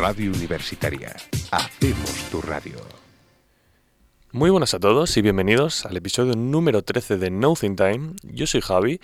Radio 0.00 0.32
Universitaria. 0.32 1.14
Hacemos 1.50 2.30
tu 2.30 2.40
radio. 2.40 2.76
Muy 4.32 4.48
buenas 4.48 4.72
a 4.72 4.80
todos 4.80 5.14
y 5.18 5.20
bienvenidos 5.20 5.84
al 5.84 5.94
episodio 5.94 6.32
número 6.36 6.80
13 6.80 7.18
de 7.18 7.30
Nothing 7.30 7.76
Time. 7.76 8.12
Yo 8.22 8.46
soy 8.46 8.62
Javi 8.62 8.98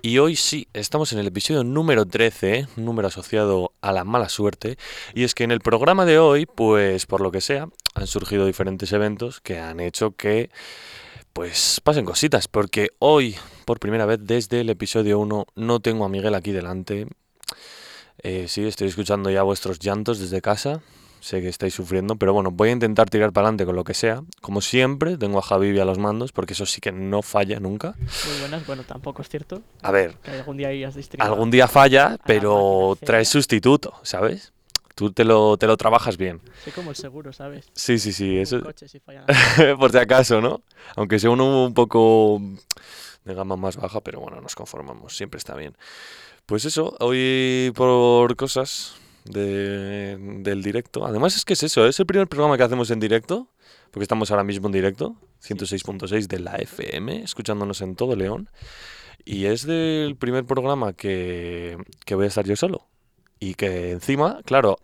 y 0.00 0.16
hoy 0.16 0.36
sí, 0.36 0.66
estamos 0.72 1.12
en 1.12 1.18
el 1.18 1.26
episodio 1.26 1.64
número 1.64 2.06
13, 2.06 2.66
número 2.76 3.08
asociado 3.08 3.72
a 3.82 3.92
la 3.92 4.04
mala 4.04 4.30
suerte. 4.30 4.78
Y 5.12 5.24
es 5.24 5.34
que 5.34 5.44
en 5.44 5.50
el 5.50 5.60
programa 5.60 6.06
de 6.06 6.18
hoy, 6.18 6.46
pues 6.46 7.04
por 7.04 7.20
lo 7.20 7.30
que 7.30 7.42
sea, 7.42 7.68
han 7.94 8.06
surgido 8.06 8.46
diferentes 8.46 8.90
eventos 8.94 9.42
que 9.42 9.58
han 9.58 9.80
hecho 9.80 10.12
que 10.12 10.48
pues 11.34 11.82
pasen 11.84 12.06
cositas, 12.06 12.48
porque 12.48 12.88
hoy, 13.00 13.36
por 13.66 13.80
primera 13.80 14.06
vez 14.06 14.20
desde 14.22 14.62
el 14.62 14.70
episodio 14.70 15.18
1, 15.18 15.46
no 15.56 15.80
tengo 15.80 16.06
a 16.06 16.08
Miguel 16.08 16.34
aquí 16.34 16.52
delante. 16.52 17.06
Eh, 18.22 18.46
sí, 18.48 18.66
estoy 18.66 18.88
escuchando 18.88 19.30
ya 19.30 19.42
vuestros 19.42 19.78
llantos 19.78 20.18
desde 20.18 20.40
casa. 20.40 20.80
Sé 21.20 21.40
que 21.40 21.48
estáis 21.48 21.74
sufriendo, 21.74 22.14
pero 22.14 22.32
bueno, 22.32 22.52
voy 22.52 22.68
a 22.68 22.72
intentar 22.72 23.10
tirar 23.10 23.32
para 23.32 23.46
adelante 23.48 23.66
con 23.66 23.74
lo 23.74 23.82
que 23.82 23.92
sea. 23.94 24.22
Como 24.40 24.60
siempre, 24.60 25.18
tengo 25.18 25.40
a 25.40 25.42
Javi 25.42 25.76
a 25.80 25.84
los 25.84 25.98
mandos, 25.98 26.30
porque 26.30 26.52
eso 26.52 26.64
sí 26.64 26.80
que 26.80 26.92
no 26.92 27.22
falla 27.22 27.58
nunca. 27.58 27.96
Muy 27.98 28.38
buenas, 28.40 28.64
bueno, 28.66 28.84
tampoco 28.84 29.22
es 29.22 29.28
cierto. 29.28 29.60
A 29.82 29.90
ver, 29.90 30.14
Que 30.22 30.30
algún 30.30 30.56
día 30.56 30.68
hayas 30.68 30.94
distribuido. 30.94 31.32
algún 31.32 31.50
día 31.50 31.66
falla, 31.66 32.18
pero 32.24 32.96
traes 33.04 33.28
sustituto, 33.28 33.94
¿sabes? 34.04 34.52
Tú 34.94 35.12
te 35.12 35.24
lo, 35.24 35.56
te 35.56 35.66
lo 35.66 35.76
trabajas 35.76 36.16
bien. 36.16 36.40
Soy 36.62 36.72
como 36.72 36.90
el 36.90 36.96
seguro, 36.96 37.32
¿sabes? 37.32 37.66
Sí, 37.72 37.98
sí, 37.98 38.12
sí, 38.12 38.36
Un 38.36 38.42
eso 38.42 38.60
coche 38.62 38.86
si 38.88 39.00
falla. 39.00 39.24
por 39.78 39.90
si 39.90 39.98
acaso, 39.98 40.40
¿no? 40.40 40.62
Aunque 40.94 41.18
sea 41.18 41.30
uno 41.30 41.64
un 41.66 41.74
poco 41.74 42.40
de 43.24 43.34
gama 43.34 43.56
más 43.56 43.76
baja, 43.76 44.00
pero 44.02 44.20
bueno, 44.20 44.40
nos 44.40 44.54
conformamos, 44.54 45.16
siempre 45.16 45.38
está 45.38 45.54
bien. 45.56 45.76
Pues 46.48 46.64
eso, 46.64 46.96
hoy 47.00 47.70
por 47.76 48.34
cosas 48.36 48.96
de- 49.26 50.16
del 50.40 50.62
directo. 50.62 51.04
Además 51.04 51.36
es 51.36 51.44
que 51.44 51.52
es 51.52 51.62
eso, 51.62 51.86
es 51.86 52.00
el 52.00 52.06
primer 52.06 52.26
programa 52.26 52.56
que 52.56 52.62
hacemos 52.62 52.90
en 52.90 53.00
directo, 53.00 53.48
porque 53.90 54.04
estamos 54.04 54.30
ahora 54.30 54.44
mismo 54.44 54.66
en 54.68 54.72
directo, 54.72 55.14
106.6 55.42 56.26
de 56.26 56.38
la 56.40 56.56
FM, 56.56 57.22
escuchándonos 57.22 57.82
en 57.82 57.96
todo 57.96 58.16
León. 58.16 58.48
Y 59.26 59.44
es 59.44 59.66
del 59.66 60.16
primer 60.16 60.46
programa 60.46 60.94
que, 60.94 61.76
que 62.06 62.14
voy 62.14 62.24
a 62.24 62.28
estar 62.28 62.46
yo 62.46 62.56
solo. 62.56 62.86
Y 63.38 63.52
que 63.54 63.90
encima, 63.90 64.40
claro, 64.46 64.78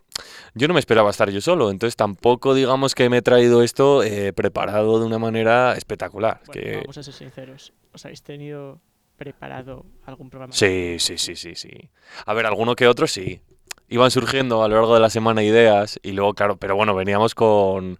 yo 0.53 0.67
no 0.67 0.75
me 0.75 0.79
esperaba 0.79 1.09
estar 1.09 1.31
yo 1.31 1.41
solo, 1.41 1.71
entonces 1.71 1.95
tampoco 1.95 2.53
digamos 2.53 2.93
que 2.93 3.09
me 3.09 3.17
he 3.17 3.21
traído 3.23 3.63
esto 3.63 4.03
eh, 4.03 4.33
preparado 4.33 4.99
de 4.99 5.05
una 5.07 5.17
manera 5.17 5.73
espectacular. 5.75 6.41
Bueno, 6.45 6.61
que... 6.61 6.77
vamos 6.77 6.97
a 6.99 7.03
ser 7.03 7.13
sinceros. 7.15 7.73
¿Os 7.91 8.05
habéis 8.05 8.21
tenido 8.21 8.79
preparado 9.17 9.85
algún 10.05 10.29
programa? 10.29 10.53
Sí, 10.53 10.97
sí, 10.99 11.17
sí, 11.17 11.35
sí, 11.35 11.55
sí. 11.55 11.89
A 12.25 12.33
ver, 12.33 12.45
alguno 12.45 12.75
que 12.75 12.87
otro 12.87 13.07
sí. 13.07 13.41
Iban 13.87 14.11
surgiendo 14.11 14.63
a 14.63 14.67
lo 14.67 14.75
largo 14.75 14.95
de 14.95 14.99
la 14.99 15.09
semana 15.09 15.43
ideas 15.43 15.99
y 16.01 16.13
luego, 16.13 16.33
claro, 16.33 16.57
pero 16.57 16.75
bueno, 16.75 16.95
veníamos 16.95 17.35
con, 17.35 17.99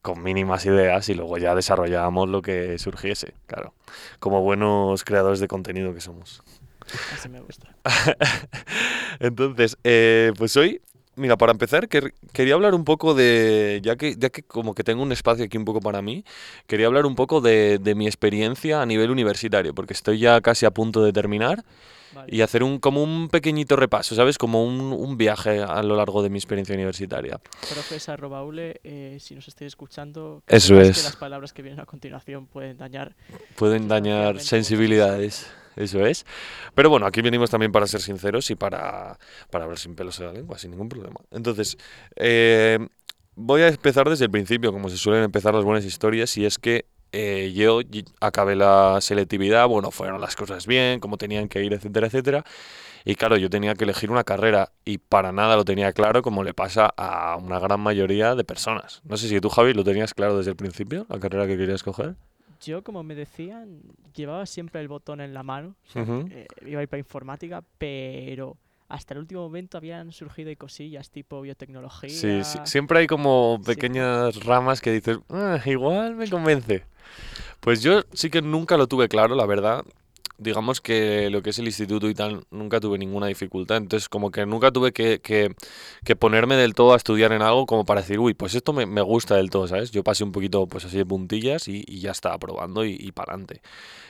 con 0.00 0.22
mínimas 0.22 0.64
ideas 0.64 1.08
y 1.08 1.14
luego 1.14 1.36
ya 1.38 1.54
desarrollábamos 1.54 2.28
lo 2.28 2.40
que 2.40 2.78
surgiese, 2.78 3.34
claro. 3.46 3.74
Como 4.20 4.42
buenos 4.42 5.04
creadores 5.04 5.40
de 5.40 5.48
contenido 5.48 5.92
que 5.92 6.00
somos. 6.00 6.42
Así 7.12 7.28
me 7.28 7.40
gusta. 7.40 7.74
Entonces, 9.20 9.76
eh, 9.84 10.32
pues 10.36 10.56
hoy, 10.56 10.80
mira, 11.18 11.36
para 11.36 11.52
empezar, 11.52 11.88
quer- 11.88 12.12
quería 12.32 12.54
hablar 12.54 12.74
un 12.74 12.84
poco 12.84 13.14
de, 13.14 13.80
ya 13.82 13.96
que, 13.96 14.14
ya 14.16 14.30
que 14.30 14.42
como 14.42 14.74
que 14.74 14.84
tengo 14.84 15.02
un 15.02 15.12
espacio 15.12 15.44
aquí 15.44 15.56
un 15.58 15.64
poco 15.64 15.80
para 15.80 16.00
mí, 16.02 16.24
quería 16.66 16.86
hablar 16.86 17.04
un 17.06 17.14
poco 17.14 17.40
de, 17.40 17.78
de 17.78 17.94
mi 17.94 18.06
experiencia 18.06 18.80
a 18.80 18.86
nivel 18.86 19.10
universitario, 19.10 19.74
porque 19.74 19.92
estoy 19.92 20.18
ya 20.18 20.40
casi 20.40 20.64
a 20.66 20.70
punto 20.70 21.02
de 21.02 21.12
terminar 21.12 21.64
Vale. 22.14 22.34
y 22.34 22.40
hacer 22.40 22.62
un, 22.62 22.78
como 22.78 23.02
un 23.02 23.28
pequeñito 23.28 23.76
repaso, 23.76 24.14
¿sabes? 24.14 24.38
Como 24.38 24.64
un, 24.64 24.80
un 24.80 25.16
viaje 25.18 25.60
a 25.62 25.82
lo 25.82 25.94
largo 25.96 26.22
de 26.22 26.30
mi 26.30 26.38
experiencia 26.38 26.74
universitaria. 26.74 27.38
Profes 27.68 28.08
arroba 28.08 28.42
ule, 28.44 28.80
eh, 28.82 29.18
si 29.20 29.34
nos 29.34 29.46
estáis 29.46 29.68
escuchando, 29.68 30.42
Eso 30.46 30.80
es. 30.80 30.96
que 30.96 31.02
las 31.02 31.16
palabras 31.16 31.52
que 31.52 31.60
vienen 31.62 31.80
a 31.80 31.84
continuación 31.86 32.46
pueden 32.46 32.78
dañar. 32.78 33.14
Pueden 33.56 33.88
dañar 33.88 34.40
sensibilidades. 34.40 35.46
Eso 35.78 36.04
es. 36.04 36.26
Pero 36.74 36.90
bueno, 36.90 37.06
aquí 37.06 37.22
venimos 37.22 37.50
también 37.50 37.70
para 37.70 37.86
ser 37.86 38.00
sinceros 38.00 38.50
y 38.50 38.56
para, 38.56 39.18
para 39.50 39.64
hablar 39.64 39.78
sin 39.78 39.94
pelos 39.94 40.18
en 40.18 40.26
la 40.26 40.32
lengua, 40.32 40.58
sin 40.58 40.72
ningún 40.72 40.88
problema. 40.88 41.20
Entonces, 41.30 41.78
eh, 42.16 42.78
voy 43.36 43.62
a 43.62 43.68
empezar 43.68 44.08
desde 44.10 44.24
el 44.24 44.30
principio, 44.30 44.72
como 44.72 44.88
se 44.88 44.96
suelen 44.96 45.22
empezar 45.22 45.54
las 45.54 45.64
buenas 45.64 45.84
historias, 45.84 46.36
y 46.36 46.44
es 46.44 46.58
que 46.58 46.86
eh, 47.12 47.52
yo 47.54 47.80
acabé 48.20 48.56
la 48.56 48.98
selectividad, 49.00 49.66
bueno, 49.68 49.90
fueron 49.90 50.20
las 50.20 50.36
cosas 50.36 50.66
bien, 50.66 51.00
como 51.00 51.16
tenían 51.16 51.48
que 51.48 51.62
ir, 51.62 51.72
etcétera, 51.72 52.08
etcétera. 52.08 52.44
Y 53.04 53.14
claro, 53.14 53.36
yo 53.36 53.48
tenía 53.48 53.74
que 53.74 53.84
elegir 53.84 54.10
una 54.10 54.24
carrera 54.24 54.72
y 54.84 54.98
para 54.98 55.32
nada 55.32 55.56
lo 55.56 55.64
tenía 55.64 55.92
claro, 55.92 56.20
como 56.22 56.42
le 56.42 56.52
pasa 56.52 56.92
a 56.96 57.36
una 57.36 57.58
gran 57.60 57.80
mayoría 57.80 58.34
de 58.34 58.44
personas. 58.44 59.00
No 59.04 59.16
sé 59.16 59.28
si 59.28 59.40
tú, 59.40 59.48
Javi, 59.48 59.72
lo 59.72 59.84
tenías 59.84 60.12
claro 60.12 60.36
desde 60.36 60.50
el 60.50 60.56
principio, 60.56 61.06
la 61.08 61.20
carrera 61.20 61.46
que 61.46 61.56
querías 61.56 61.82
coger. 61.82 62.16
Yo, 62.60 62.82
como 62.82 63.02
me 63.02 63.14
decían, 63.14 63.80
llevaba 64.14 64.46
siempre 64.46 64.80
el 64.80 64.88
botón 64.88 65.20
en 65.20 65.32
la 65.34 65.42
mano. 65.42 65.74
o 65.88 65.92
sea, 65.92 66.02
Ujú. 66.02 66.28
eh, 66.30 66.46
iba 66.66 66.80
a 66.80 66.82
ir 66.82 66.88
para 66.88 66.98
informática, 66.98 67.62
pero 67.78 68.56
hasta 68.88 69.14
el 69.14 69.20
último 69.20 69.42
momento 69.42 69.76
habían 69.78 70.12
surgido 70.12 70.50
cosillas 70.56 71.10
tipo 71.10 71.40
biotecnología. 71.42 72.08
Sí, 72.08 72.42
sí, 72.44 72.58
siempre 72.64 73.00
hay 73.00 73.06
como 73.06 73.58
Sí. 73.58 73.74
pequeñas 73.74 74.44
ramas 74.44 74.80
que 74.80 74.92
dices, 74.92 75.18
"Ah, 75.28 75.60
igual 75.66 76.14
me 76.16 76.28
convence. 76.28 76.84
Pues 77.60 77.82
yo 77.82 78.02
sí 78.12 78.30
que 78.30 78.40
nunca 78.42 78.76
lo 78.76 78.86
tuve 78.86 79.08
claro, 79.08 79.34
la 79.34 79.46
verdad. 79.46 79.84
Digamos 80.40 80.80
que 80.80 81.30
lo 81.30 81.42
que 81.42 81.50
es 81.50 81.58
el 81.58 81.66
instituto 81.66 82.08
y 82.08 82.14
tal, 82.14 82.44
nunca 82.50 82.78
tuve 82.78 82.96
ninguna 82.98 83.26
dificultad. 83.26 83.76
Entonces, 83.78 84.08
como 84.08 84.30
que 84.30 84.46
nunca 84.46 84.70
tuve 84.70 84.92
que, 84.92 85.20
que- 85.20 85.54
que 86.04 86.16
ponerme 86.16 86.54
del 86.56 86.74
todo 86.74 86.92
a 86.94 86.96
estudiar 86.96 87.32
en 87.32 87.42
algo 87.42 87.66
como 87.66 87.84
para 87.84 88.02
decir, 88.02 88.20
uy, 88.20 88.34
pues 88.34 88.54
esto 88.54 88.72
me, 88.72 88.86
me 88.86 89.02
gusta 89.02 89.34
del 89.36 89.50
todo, 89.50 89.66
¿sabes? 89.66 89.90
Yo 89.90 90.04
pasé 90.04 90.22
un 90.24 90.30
poquito, 90.32 90.66
pues 90.68 90.84
así 90.84 90.96
de 90.96 91.04
puntillas 91.06 91.66
y, 91.68 91.84
y 91.88 92.00
ya 92.00 92.12
estaba 92.12 92.38
probando 92.38 92.84
y, 92.84 92.96
y 93.00 93.10
para 93.12 93.32
adelante. 93.32 93.62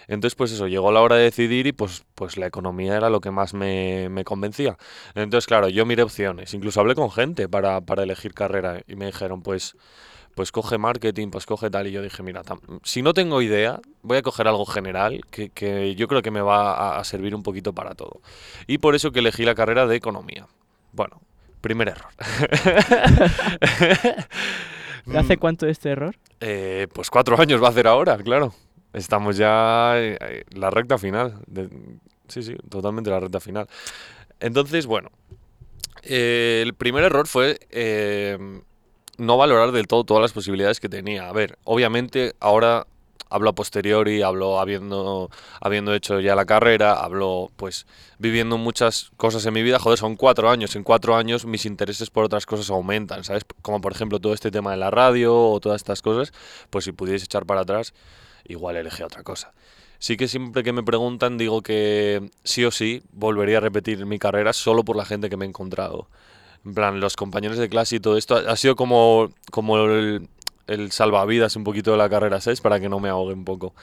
Entonces, 0.09 0.35
pues 0.37 0.53
eso, 0.53 0.69
llegó 0.69 0.93
la 0.93 1.03
hora 1.03 1.17
de 1.17 1.25
decidir 1.25 1.67
y 1.67 1.73
pues, 1.73 2.05
pues 2.15 2.37
la 2.37 2.47
economía 2.47 2.97
era 2.97 3.11
lo 3.11 3.21
que 3.21 3.31
más 3.31 3.55
me, 3.55 4.09
me 4.11 4.25
convencía. 4.25 4.79
Entonces, 5.15 5.47
claro, 5.47 5.69
yo 5.69 5.87
miré 5.87 6.03
opciones, 6.03 6.55
incluso 6.55 6.81
hablé 6.81 6.95
con 6.95 7.11
gente 7.11 7.49
para, 7.49 7.81
para 7.83 8.03
elegir 8.05 8.35
carrera 8.35 8.83
y 8.87 8.97
me 8.97 9.07
dijeron, 9.07 9.43
pues, 9.43 9.77
pues 10.39 10.53
coge 10.53 10.79
marketing, 10.79 11.31
pues 11.31 11.47
coge 11.47 11.69
tal. 11.69 11.89
Y 11.89 11.91
yo 11.91 12.01
dije, 12.01 12.23
mira, 12.23 12.43
si 12.85 13.03
no 13.03 13.13
tengo 13.13 13.43
idea, 13.43 13.81
voy 14.03 14.19
a 14.19 14.23
coger 14.23 14.47
algo 14.47 14.65
general 14.67 15.21
que, 15.33 15.49
que 15.51 15.97
yo 15.97 16.07
creo 16.07 16.23
que 16.23 16.31
me 16.31 16.41
va 16.41 16.75
a, 16.75 17.01
a 17.01 17.05
servir 17.05 17.35
un 17.35 17.43
poquito 17.43 17.73
para 17.73 17.97
todo. 17.97 18.21
Y 18.69 18.79
por 18.79 18.95
eso 18.95 19.11
que 19.11 19.19
elegí 19.19 19.45
la 19.45 19.57
carrera 19.57 19.89
de 19.89 19.97
economía. 19.97 20.47
Bueno, 20.93 21.21
primer 21.61 21.89
error. 21.89 22.13
¿De 25.07 25.19
¿Hace 25.19 25.39
cuánto 25.39 25.67
de 25.67 25.73
este 25.73 25.91
error? 25.91 26.15
Eh, 26.41 26.87
pues 26.93 27.11
cuatro 27.11 27.37
años 27.41 27.61
va 27.61 27.67
a 27.67 27.71
hacer 27.71 27.89
ahora, 27.89 28.17
claro. 28.19 28.55
Estamos 28.93 29.37
ya 29.37 29.99
en 29.99 30.17
en 30.21 30.61
la 30.61 30.71
recta 30.71 30.99
final. 30.99 31.41
de- 31.49 31.69
sí, 32.29 32.45
sí, 32.45 32.55
totalmente 32.71 33.11
la 33.11 33.19
recta 33.19 33.41
final. 33.41 33.67
Entonces, 34.39 34.87
bueno, 34.87 35.11
eh, 36.05 36.63
el 36.65 36.75
primer 36.75 37.03
error 37.03 37.27
fue 37.27 37.59
eh, 37.71 38.39
no 39.19 39.37
valorar 39.37 39.73
del 39.73 39.87
todo 39.87 40.05
todas 40.05 40.23
las 40.23 40.33
posibilidades 40.33 40.81
que 40.81 40.89
tenía. 40.89 41.29
A 41.29 41.33
ver, 41.33 41.59
obviamente 41.65 42.35
ahora 42.41 42.87
hablo 43.31 43.51
a 43.51 43.55
posteriori, 43.55 44.23
hablo 44.23 44.59
habiendo, 44.59 45.31
habiendo 45.61 45.95
hecho 45.95 46.21
ya 46.21 46.35
la 46.35 46.47
carrera, 46.47 46.95
hablo 46.95 47.51
pues 47.57 47.87
viviendo 48.19 48.59
muchas 48.59 49.11
cosas 49.17 49.45
en 49.47 49.55
mi 49.55 49.63
vida. 49.63 49.79
Joder, 49.79 49.99
son 49.99 50.17
cuatro 50.17 50.51
años. 50.51 50.77
En 50.77 50.85
cuatro 50.85 51.17
años 51.17 51.45
mis 51.45 51.67
intereses 51.67 52.11
por 52.11 52.25
otras 52.25 52.47
cosas 52.47 52.71
aumentan, 52.71 53.25
¿sabes? 53.25 53.45
Como 53.63 53.81
por 53.81 53.93
ejemplo 53.93 54.21
todo 54.21 54.33
este 54.35 54.51
tema 54.51 54.71
de 54.71 54.79
la 54.79 54.91
radio 54.91 55.37
o 55.37 55.61
todas 55.61 55.77
estas 55.77 56.03
cosas, 56.03 56.33
pues 56.71 56.85
si 56.85 56.93
pudiese 56.93 57.25
echar 57.25 57.45
para 57.47 57.63
atrás, 57.63 57.95
igual 58.47 58.77
elegí 58.77 59.03
otra 59.03 59.23
cosa. 59.23 59.53
Sí 59.99 60.17
que 60.17 60.29
siempre 60.29 60.63
que 60.63 60.73
me 60.73 60.85
preguntan 60.85 61.39
digo 61.39 61.61
que 61.63 62.31
sí 62.45 62.65
o 62.65 62.71
sí 62.71 63.03
volvería 63.13 63.59
a 63.59 63.61
repetir 63.61 64.07
mi 64.07 64.19
carrera 64.21 64.53
solo 64.53 64.85
por 64.85 64.97
la 64.97 65.05
gente 65.05 65.29
que 65.29 65.37
me 65.37 65.45
he 65.45 65.49
encontrado. 65.49 66.09
En 66.65 66.75
plan, 66.75 67.01
los 67.01 67.17
compañeros 67.17 67.57
de 67.59 67.69
clase 67.69 67.97
y 67.97 68.01
todo 68.01 68.17
esto 68.17 68.37
ha 68.37 68.57
sido 68.57 68.77
como, 68.77 69.31
como 69.51 69.79
el, 69.79 70.29
el 70.67 70.91
salvavidas 70.93 71.57
un 71.57 71.65
poquito 71.65 71.93
de 71.93 71.99
la 71.99 72.09
carrera, 72.09 72.41
¿sabes? 72.41 72.61
Para 72.61 72.81
que 72.81 72.89
no 72.89 73.01
me 73.01 73.09
ahogue 73.09 73.33
un 73.35 73.45
poco. 73.45 73.75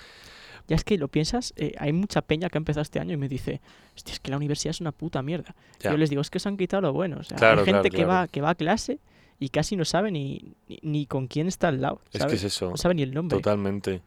Ya 0.67 0.75
es 0.75 0.83
que 0.83 0.97
lo 0.97 1.07
piensas, 1.07 1.53
eh, 1.57 1.75
hay 1.77 1.93
mucha 1.93 2.21
peña 2.23 2.49
que 2.49 2.57
ha 2.57 2.59
empezado 2.59 2.81
este 2.81 2.99
año 2.99 3.13
y 3.13 3.17
me 3.17 3.27
dice, 3.29 3.61
hostia, 3.95 4.13
es 4.13 4.19
que 4.19 4.31
la 4.31 4.37
universidad 4.37 4.71
es 4.71 4.81
una 4.81 4.91
puta 4.91 5.21
mierda. 5.21 5.55
Ya. 5.79 5.91
Yo 5.91 5.97
les 5.97 6.09
digo, 6.09 6.21
es 6.21 6.31
que 6.31 6.39
se 6.39 6.49
han 6.49 6.57
quitado 6.57 6.81
lo 6.81 6.93
bueno. 6.93 7.17
O 7.19 7.23
sea, 7.23 7.37
Claro, 7.37 7.59
hay 7.61 7.65
gente 7.65 7.89
claro, 7.89 7.91
que, 7.91 7.97
claro. 7.97 8.09
va, 8.09 8.27
que 8.27 8.41
va 8.41 8.49
a 8.51 8.55
clase 8.55 8.99
y 9.39 9.49
casi 9.49 9.75
no 9.75 9.85
sabe 9.85 10.11
ni, 10.11 10.55
ni, 10.67 10.79
ni 10.81 11.05
con 11.05 11.27
quién 11.27 11.47
está 11.47 11.67
al 11.67 11.81
lado. 11.81 12.01
Es 12.13 12.25
que 12.25 12.35
es 12.35 12.43
eso. 12.43 12.71
No 12.71 12.77
sabe 12.77 12.95
ni 12.95 13.03
el 13.03 13.13
nombre. 13.13 13.37
Totalmente. 13.37 14.01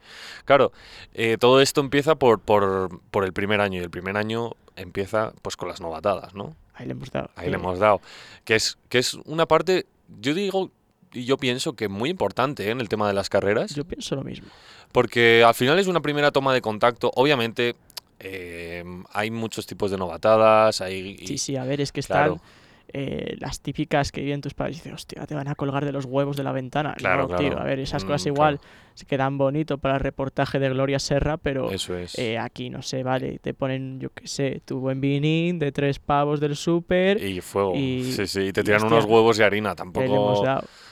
Claro, 0.46 0.72
eh, 1.14 1.36
todo 1.38 1.60
esto 1.60 1.80
empieza 1.80 2.16
por, 2.16 2.40
por, 2.40 3.00
por 3.10 3.24
el 3.24 3.32
primer 3.32 3.60
año 3.60 3.80
y 3.80 3.84
el 3.84 3.90
primer 3.90 4.16
año 4.16 4.52
empieza 4.74 5.32
pues 5.42 5.56
con 5.56 5.68
las 5.68 5.80
novatadas, 5.80 6.34
¿no? 6.34 6.56
Ahí 6.78 6.86
le 6.86 6.92
hemos 6.92 7.10
dado. 7.10 7.30
Ahí 7.36 7.50
le 7.50 7.56
hemos 7.56 7.78
dado. 7.78 8.00
Que 8.44 8.54
es, 8.54 8.78
que 8.88 8.98
es 8.98 9.14
una 9.24 9.46
parte, 9.46 9.86
yo 10.20 10.32
digo 10.32 10.70
y 11.12 11.24
yo 11.24 11.36
pienso 11.36 11.72
que 11.74 11.88
muy 11.88 12.08
importante 12.10 12.66
¿eh? 12.66 12.70
en 12.70 12.80
el 12.80 12.88
tema 12.88 13.06
de 13.08 13.14
las 13.14 13.28
carreras. 13.28 13.74
Yo 13.74 13.84
pienso 13.84 14.14
lo 14.14 14.22
mismo. 14.24 14.46
Porque 14.92 15.42
al 15.44 15.54
final 15.54 15.78
es 15.78 15.86
una 15.86 16.00
primera 16.00 16.30
toma 16.30 16.54
de 16.54 16.60
contacto. 16.60 17.10
Obviamente 17.14 17.74
eh, 18.20 18.84
hay 19.12 19.30
muchos 19.30 19.66
tipos 19.66 19.90
de 19.90 19.96
novatadas. 19.98 20.80
Hay, 20.80 21.16
y- 21.20 21.26
Sí, 21.26 21.38
sí, 21.38 21.56
a 21.56 21.64
ver, 21.64 21.80
es 21.80 21.92
que 21.92 22.02
claro. 22.02 22.34
están 22.36 22.48
eh, 22.92 23.36
las 23.40 23.60
típicas 23.60 24.10
que 24.12 24.20
viven 24.22 24.40
tus 24.40 24.54
padres 24.54 24.76
y 24.76 24.78
dices, 24.80 24.92
hostia, 24.94 25.26
te 25.26 25.34
van 25.34 25.48
a 25.48 25.54
colgar 25.54 25.84
de 25.84 25.92
los 25.92 26.04
huevos 26.04 26.36
de 26.36 26.42
la 26.42 26.52
ventana. 26.52 26.94
Claro, 26.94 27.28
no, 27.28 27.36
tío, 27.36 27.58
a 27.58 27.64
ver, 27.64 27.78
esas 27.80 28.04
Mm, 28.04 28.06
cosas 28.06 28.22
claro. 28.22 28.34
igual 28.34 28.60
se 28.94 29.06
quedan 29.06 29.38
bonito 29.38 29.78
para 29.78 29.94
el 29.94 30.00
reportaje 30.00 30.58
de 30.58 30.68
Gloria 30.70 30.98
Serra, 30.98 31.36
pero 31.36 31.70
Eso 31.70 31.96
es. 31.96 32.18
eh, 32.18 32.38
aquí 32.38 32.70
no 32.70 32.82
sé, 32.82 33.02
vale, 33.02 33.38
te 33.38 33.54
ponen, 33.54 34.00
yo 34.00 34.10
qué 34.10 34.26
sé, 34.26 34.60
tu 34.64 34.80
buen 34.80 35.00
vinín 35.00 35.58
de 35.58 35.70
tres 35.72 35.98
pavos 35.98 36.40
del 36.40 36.56
súper 36.56 37.22
y 37.22 37.40
fuego. 37.40 37.74
y- 37.76 38.12
sí, 38.16 38.26
sí. 38.26 38.40
Y 38.48 38.52
te 38.52 38.64
tiran 38.64 38.82
hostia, 38.82 38.96
unos 38.98 39.04
huevos 39.04 39.38
y 39.38 39.42
harina. 39.42 39.74
Tampoco. 39.74 40.06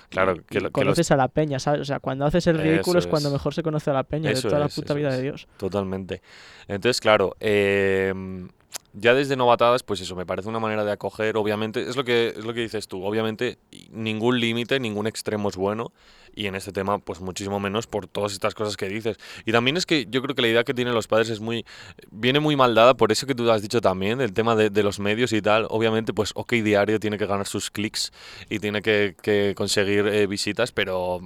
Claro, 0.09 0.35
que 0.35 0.35
lo- 0.37 0.45
que 0.49 0.61
los- 0.61 0.71
conoces 0.73 1.11
a 1.11 1.17
la 1.17 1.29
peña, 1.29 1.59
¿sabes? 1.59 1.81
O 1.81 1.85
sea, 1.85 1.99
cuando 1.99 2.25
haces 2.27 2.47
el 2.47 2.59
ridículo 2.59 2.99
es 3.01 3.07
cuando 3.09 3.31
mejor 3.31 3.55
se 3.55 3.63
conoce 3.63 3.91
a 3.91 3.95
la 3.95 4.05
peña 4.05 4.31
Eso 4.31 4.47
de 4.49 4.51
toda 4.51 4.61
la 4.61 4.69
puta 4.69 4.95
vida 4.95 5.11
de. 5.11 5.23
Dios. 5.23 5.49
Totalmente. 5.57 6.23
Entonces, 6.69 7.01
claro, 7.01 7.35
eh, 7.41 8.15
ya 8.99 9.13
desde 9.13 9.37
novatadas, 9.37 9.83
pues 9.83 10.01
eso, 10.01 10.17
me 10.17 10.25
parece 10.25 10.49
una 10.49 10.59
manera 10.59 10.83
de 10.83 10.91
acoger, 10.91 11.37
obviamente, 11.37 11.83
es 11.83 11.97
lo 11.97 12.05
que, 12.05 12.29
es 12.29 12.45
lo 12.45 12.55
que 12.55 12.61
dices 12.61 12.89
tú, 12.89 13.05
obviamente 13.05 13.59
ningún 13.91 14.41
límite, 14.41 14.81
ningún 14.81 15.07
extremo 15.07 15.51
es 15.51 15.57
bueno, 15.57 15.93
y 16.35 16.47
en 16.47 16.55
este 16.55 16.73
tema, 16.73 16.99
pues 16.99 17.21
muchísimo 17.21 17.61
menos 17.61 17.87
por 17.87 18.07
todas 18.07 18.33
estas 18.33 18.55
cosas 18.55 18.77
que 18.77 18.89
dices. 18.89 19.19
Y 19.45 19.53
también 19.53 19.77
es 19.77 19.87
que 19.87 20.07
yo 20.09 20.23
creo 20.23 20.35
que 20.35 20.43
la 20.43 20.49
idea 20.49 20.65
que 20.65 20.75
tienen 20.75 20.95
los 20.95 21.09
padres 21.09 21.29
es 21.29 21.41
muy, 21.41 21.65
viene 22.11 22.41
muy 22.41 22.57
mal 22.57 22.75
dada, 22.75 22.95
por 22.95 23.13
eso 23.13 23.27
que 23.27 23.35
tú 23.35 23.51
has 23.51 23.63
dicho 23.63 23.83
también, 23.83 24.21
el 24.21 24.33
tema 24.33 24.57
de, 24.57 24.71
de 24.71 24.83
los 24.83 24.99
medios 24.99 25.33
y 25.33 25.43
tal, 25.43 25.67
obviamente, 25.69 26.15
pues 26.15 26.33
OK 26.35 26.53
Diario 26.53 26.99
tiene 26.99 27.19
que 27.19 27.27
ganar 27.27 27.47
sus 27.47 27.71
clics 27.71 28.13
y 28.49 28.61
tiene 28.61 28.81
que, 28.81 29.15
que 29.23 29.55
conseguir 29.55 30.07
eh, 30.07 30.27
visitas, 30.27 30.73
pero 30.73 31.21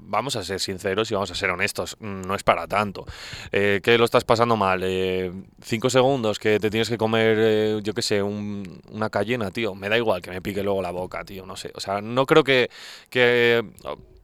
vamos 0.00 0.36
a 0.36 0.44
ser 0.44 0.60
sinceros 0.60 1.10
y 1.10 1.14
vamos 1.14 1.30
a 1.30 1.34
ser 1.34 1.50
honestos, 1.50 1.96
no 2.00 2.34
es 2.34 2.42
para 2.42 2.66
tanto. 2.66 3.04
Eh, 3.52 3.80
¿Qué 3.82 3.98
lo 3.98 4.04
estás 4.04 4.24
pasando 4.24 4.56
mal? 4.56 4.80
Eh, 4.84 5.32
cinco 5.62 5.90
segundos 5.90 6.38
que 6.38 6.58
te 6.58 6.70
tienes 6.70 6.88
que 6.88 6.98
comer, 6.98 7.36
eh, 7.40 7.80
yo 7.82 7.94
qué 7.94 8.02
sé, 8.02 8.22
un- 8.22 8.80
una 8.90 9.10
cayena, 9.10 9.50
tío. 9.50 9.74
Me 9.74 9.88
da 9.88 9.96
igual 9.96 10.22
que 10.22 10.30
me 10.30 10.40
pique 10.42 10.62
luego 10.62 10.82
la 10.82 10.90
boca, 10.90 11.24
tío, 11.24 11.44
no 11.46 11.56
sé. 11.56 11.70
O 11.74 11.80
sea, 11.80 12.00
no 12.00 12.26
creo 12.26 12.44
que, 12.44 12.70
que 13.10 13.64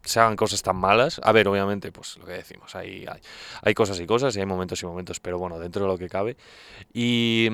se 0.05 0.21
hagan 0.21 0.37
cosas 0.37 0.63
tan 0.63 0.77
malas. 0.77 1.21
A 1.23 1.33
ver, 1.33 1.49
obviamente, 1.49 1.91
pues 1.93 2.17
lo 2.19 2.27
que 2.27 2.33
decimos, 2.33 2.75
hay, 2.75 3.07
hay, 3.07 3.21
hay 3.63 3.75
cosas 3.75 3.99
y 4.01 4.07
cosas 4.07 4.37
y 4.37 4.41
hay 4.41 4.47
momentos 4.47 4.83
y 4.83 4.87
momentos, 4.87 5.21
pero 5.21 5.39
bueno, 5.39 5.59
dentro 5.59 5.83
de 5.83 5.89
lo 5.89 5.99
que 5.99 6.09
cabe. 6.09 6.37
Y... 6.93 7.51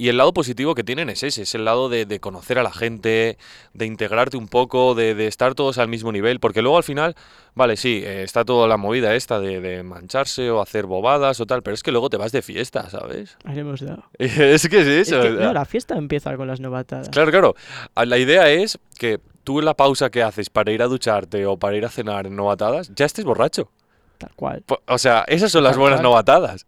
Y 0.00 0.08
el 0.08 0.16
lado 0.16 0.32
positivo 0.32 0.74
que 0.74 0.82
tienen 0.82 1.10
es 1.10 1.22
ese, 1.22 1.42
es 1.42 1.54
el 1.54 1.66
lado 1.66 1.90
de, 1.90 2.06
de 2.06 2.20
conocer 2.20 2.58
a 2.58 2.62
la 2.62 2.72
gente, 2.72 3.36
de 3.74 3.84
integrarte 3.84 4.38
un 4.38 4.48
poco, 4.48 4.94
de, 4.94 5.14
de 5.14 5.26
estar 5.26 5.54
todos 5.54 5.76
al 5.76 5.88
mismo 5.88 6.10
nivel, 6.10 6.40
porque 6.40 6.62
luego 6.62 6.78
al 6.78 6.84
final, 6.84 7.14
vale, 7.54 7.76
sí, 7.76 8.00
eh, 8.02 8.22
está 8.22 8.46
toda 8.46 8.66
la 8.66 8.78
movida 8.78 9.14
esta 9.14 9.40
de, 9.40 9.60
de 9.60 9.82
mancharse 9.82 10.50
o 10.50 10.62
hacer 10.62 10.86
bobadas 10.86 11.38
o 11.40 11.44
tal, 11.46 11.62
pero 11.62 11.74
es 11.74 11.82
que 11.82 11.90
luego 11.92 12.08
te 12.08 12.16
vas 12.16 12.32
de 12.32 12.40
fiesta, 12.40 12.88
¿sabes? 12.88 13.36
Hemos 13.44 13.80
dado. 13.82 14.04
es 14.18 14.68
que 14.70 14.80
es 14.80 14.86
Es 14.86 15.08
eso. 15.08 15.20
que, 15.20 15.30
no, 15.32 15.52
la 15.52 15.66
fiesta 15.66 15.96
empieza 15.98 16.34
con 16.38 16.48
las 16.48 16.60
novatadas. 16.60 17.10
Claro, 17.10 17.30
claro. 17.30 17.54
Ah, 17.94 18.06
La 18.06 18.16
idea 18.16 18.48
es 18.48 18.78
que 18.98 19.20
tú 19.44 19.58
en 19.58 19.66
la 19.66 19.74
pausa 19.74 20.08
que 20.08 20.22
haces 20.22 20.48
para 20.48 20.72
ir 20.72 20.82
a 20.82 20.86
ducharte 20.86 21.44
o 21.44 21.58
para 21.58 21.76
ir 21.76 21.84
a 21.84 21.90
cenar 21.90 22.26
en 22.26 22.36
novatadas, 22.36 22.90
ya 22.94 23.04
estés 23.04 23.26
borracho. 23.26 23.68
Tal 24.16 24.32
cual. 24.34 24.64
O 24.86 24.96
sea, 24.96 25.24
esas 25.28 25.52
son 25.52 25.62
las 25.64 25.76
buenas 25.76 25.98
cual. 26.00 26.04
novatadas. 26.10 26.66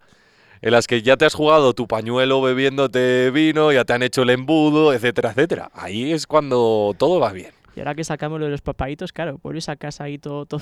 En 0.62 0.70
las 0.70 0.86
que 0.86 1.02
ya 1.02 1.16
te 1.16 1.24
has 1.24 1.34
jugado 1.34 1.74
tu 1.74 1.88
pañuelo 1.88 2.40
bebiéndote 2.40 3.32
vino, 3.32 3.72
ya 3.72 3.84
te 3.84 3.94
han 3.94 4.02
hecho 4.04 4.22
el 4.22 4.30
embudo, 4.30 4.92
etcétera, 4.92 5.30
etcétera. 5.30 5.70
Ahí 5.74 6.12
es 6.12 6.28
cuando 6.28 6.94
todo 6.96 7.18
va 7.18 7.32
bien. 7.32 7.50
Y 7.74 7.80
ahora 7.80 7.96
que 7.96 8.04
sacamos 8.04 8.38
lo 8.38 8.44
de 8.46 8.52
los 8.52 8.60
papaitos, 8.60 9.12
claro, 9.12 9.40
vuelves 9.42 9.68
a 9.68 9.76
casa 9.76 10.04
ahí 10.04 10.18
todo, 10.18 10.46
todo 10.46 10.60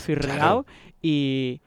y, 1.02 1.60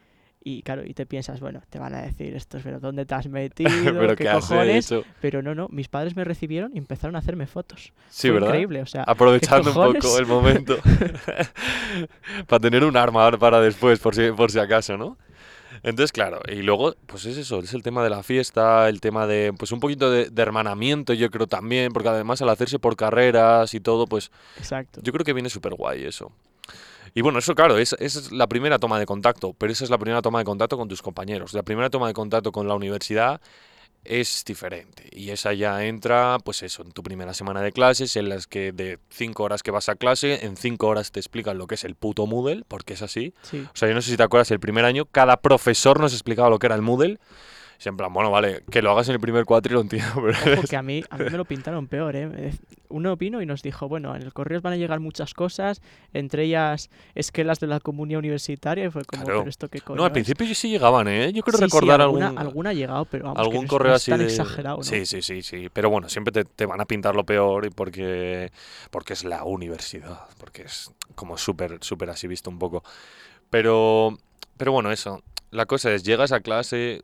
y 0.43 0.61
claro, 0.63 0.83
y 0.83 0.93
te 0.93 1.05
piensas, 1.05 1.39
bueno, 1.41 1.61
te 1.69 1.77
van 1.77 1.93
a 1.93 2.01
decir 2.01 2.35
estos, 2.35 2.63
pero 2.63 2.79
¿dónde 2.79 3.05
te 3.05 3.13
has 3.13 3.27
metido? 3.27 3.69
Pero 3.83 4.15
¿Qué 4.15 4.23
¿qué 4.23 4.29
has 4.29 4.47
cojones? 4.47 4.91
hecho? 4.91 5.03
Pero 5.21 5.41
no, 5.41 5.53
no, 5.53 5.67
mis 5.69 5.87
padres 5.87 6.15
me 6.15 6.23
recibieron 6.23 6.71
y 6.73 6.79
empezaron 6.79 7.15
a 7.15 7.19
hacerme 7.19 7.45
fotos. 7.45 7.93
Sí, 8.09 8.29
Fue 8.29 8.35
¿verdad? 8.35 8.47
increíble, 8.47 8.81
o 8.81 8.85
sea, 8.85 9.03
Aprovechando 9.03 9.69
un 9.69 9.93
poco 9.93 10.17
el 10.17 10.25
momento. 10.25 10.77
para 12.47 12.59
tener 12.59 12.83
un 12.83 12.97
arma 12.97 13.23
ahora 13.23 13.37
para 13.37 13.61
después, 13.61 13.99
por 13.99 14.15
si, 14.15 14.31
por 14.31 14.49
si 14.51 14.59
acaso, 14.59 14.97
¿no? 14.97 15.17
Entonces, 15.83 16.13
claro, 16.13 16.41
y 16.47 16.61
luego, 16.61 16.95
pues 17.05 17.25
es 17.25 17.37
eso, 17.37 17.59
es 17.59 17.73
el 17.73 17.83
tema 17.83 18.03
de 18.03 18.09
la 18.09 18.23
fiesta, 18.23 18.87
el 18.87 19.01
tema 19.01 19.27
de, 19.27 19.53
pues 19.57 19.73
un 19.73 19.81
poquito 19.81 20.09
de, 20.09 20.29
de 20.29 20.41
hermanamiento, 20.41 21.13
yo 21.13 21.29
creo 21.29 21.45
también, 21.45 21.91
porque 21.91 22.07
además 22.07 22.41
al 22.41 22.49
hacerse 22.49 22.79
por 22.79 22.95
carreras 22.95 23.73
y 23.73 23.81
todo, 23.81 24.07
pues 24.07 24.31
exacto. 24.57 25.01
yo 25.03 25.11
creo 25.11 25.25
que 25.25 25.33
viene 25.33 25.49
súper 25.49 25.75
guay 25.75 26.05
eso. 26.05 26.31
Y 27.13 27.21
bueno, 27.21 27.39
eso 27.39 27.53
claro, 27.53 27.77
es, 27.77 27.95
esa 27.99 28.19
es 28.19 28.31
la 28.31 28.47
primera 28.47 28.79
toma 28.79 28.97
de 28.97 29.05
contacto, 29.05 29.53
pero 29.53 29.71
esa 29.71 29.83
es 29.83 29.89
la 29.89 29.97
primera 29.97 30.21
toma 30.21 30.39
de 30.39 30.45
contacto 30.45 30.77
con 30.77 30.87
tus 30.87 31.01
compañeros. 31.01 31.53
La 31.53 31.61
primera 31.61 31.89
toma 31.89 32.07
de 32.07 32.13
contacto 32.13 32.51
con 32.51 32.67
la 32.67 32.73
universidad 32.73 33.39
es 34.05 34.43
diferente. 34.45 35.09
Y 35.11 35.29
esa 35.29 35.53
ya 35.53 35.83
entra, 35.85 36.37
pues 36.43 36.63
eso, 36.63 36.83
en 36.83 36.91
tu 36.91 37.03
primera 37.03 37.33
semana 37.33 37.61
de 37.61 37.71
clases, 37.71 38.15
en 38.15 38.29
las 38.29 38.47
que 38.47 38.71
de 38.71 38.99
cinco 39.09 39.43
horas 39.43 39.63
que 39.63 39.71
vas 39.71 39.89
a 39.89 39.95
clase, 39.95 40.45
en 40.45 40.57
cinco 40.57 40.87
horas 40.87 41.11
te 41.11 41.19
explican 41.19 41.57
lo 41.57 41.67
que 41.67 41.75
es 41.75 41.83
el 41.83 41.95
puto 41.95 42.25
Moodle, 42.25 42.63
porque 42.67 42.93
es 42.93 43.01
así. 43.01 43.33
Sí. 43.43 43.61
O 43.61 43.75
sea, 43.75 43.87
yo 43.87 43.95
no 43.95 44.01
sé 44.01 44.11
si 44.11 44.17
te 44.17 44.23
acuerdas, 44.23 44.51
el 44.51 44.59
primer 44.59 44.85
año 44.85 45.05
cada 45.05 45.37
profesor 45.37 45.99
nos 45.99 46.13
explicaba 46.13 46.49
lo 46.49 46.59
que 46.59 46.67
era 46.67 46.75
el 46.75 46.81
Moodle. 46.81 47.19
Y 47.85 47.89
en 47.89 47.97
plan, 47.97 48.13
bueno, 48.13 48.31
vale, 48.31 48.63
que 48.71 48.81
lo 48.81 48.91
hagas 48.91 49.09
en 49.09 49.15
el 49.15 49.19
primer 49.19 49.45
cuatri 49.45 49.73
lo 49.73 49.81
entiendo, 49.81 50.13
pero... 50.25 50.37
Ojo 50.59 50.67
que 50.67 50.75
a 50.77 50.81
mí, 50.81 51.03
a 51.09 51.17
mí 51.17 51.25
me 51.29 51.37
lo 51.37 51.45
pintaron 51.45 51.87
peor, 51.87 52.15
¿eh? 52.15 52.53
Uno 52.89 53.17
vino 53.17 53.41
y 53.41 53.45
nos 53.45 53.61
dijo, 53.63 53.87
bueno, 53.89 54.15
en 54.15 54.21
el 54.21 54.31
correo 54.33 54.61
van 54.61 54.73
a 54.73 54.77
llegar 54.77 54.99
muchas 54.99 55.33
cosas, 55.33 55.81
entre 56.13 56.43
ellas 56.43 56.89
esquelas 57.15 57.59
de 57.59 57.67
la 57.67 57.79
comunidad 57.79 58.19
universitaria, 58.19 58.85
y 58.85 58.89
fue 58.91 59.03
como, 59.03 59.23
Claro. 59.23 59.39
pero 59.39 59.49
esto 59.49 59.67
qué 59.67 59.81
coño 59.81 59.97
No, 59.97 60.03
al 60.03 60.11
es?". 60.11 60.13
principio 60.13 60.53
sí 60.53 60.69
llegaban, 60.69 61.07
¿eh? 61.07 61.33
Yo 61.33 61.41
creo 61.43 61.57
Sí, 61.57 61.57
sí, 61.57 61.63
recordar 61.65 62.01
alguna, 62.01 62.27
algún... 62.27 62.39
alguna 62.39 62.69
ha 62.69 62.73
llegado, 62.73 63.05
pero 63.05 63.25
vamos, 63.25 63.37
que 63.37 63.41
algún 63.41 63.55
no 63.55 63.63
es- 63.63 63.69
correo 63.69 63.89
no 63.91 63.95
es 63.95 64.01
así 64.03 64.11
tan 64.11 64.19
de... 64.19 64.25
exagerado, 64.25 64.77
¿no? 64.77 64.83
Sí, 64.83 65.05
sí, 65.05 65.21
sí, 65.21 65.41
sí. 65.41 65.69
Pero 65.73 65.89
bueno, 65.89 66.07
siempre 66.07 66.31
te, 66.31 66.43
te 66.45 66.65
van 66.67 66.79
a 66.81 66.85
pintar 66.85 67.15
lo 67.15 67.23
peor 67.25 67.65
y 67.65 67.69
porque, 67.71 68.51
porque 68.91 69.13
es 69.13 69.23
la 69.23 69.43
universidad, 69.43 70.19
porque 70.37 70.61
es 70.63 70.91
como 71.15 71.37
súper, 71.37 71.79
súper 71.81 72.11
así 72.11 72.27
visto 72.27 72.49
un 72.49 72.59
poco. 72.59 72.83
Pero, 73.49 74.17
pero 74.57 74.71
bueno, 74.71 74.91
eso. 74.91 75.21
La 75.51 75.65
cosa 75.65 75.91
es, 75.93 76.03
llegas 76.03 76.31
a 76.31 76.39
clase 76.41 77.03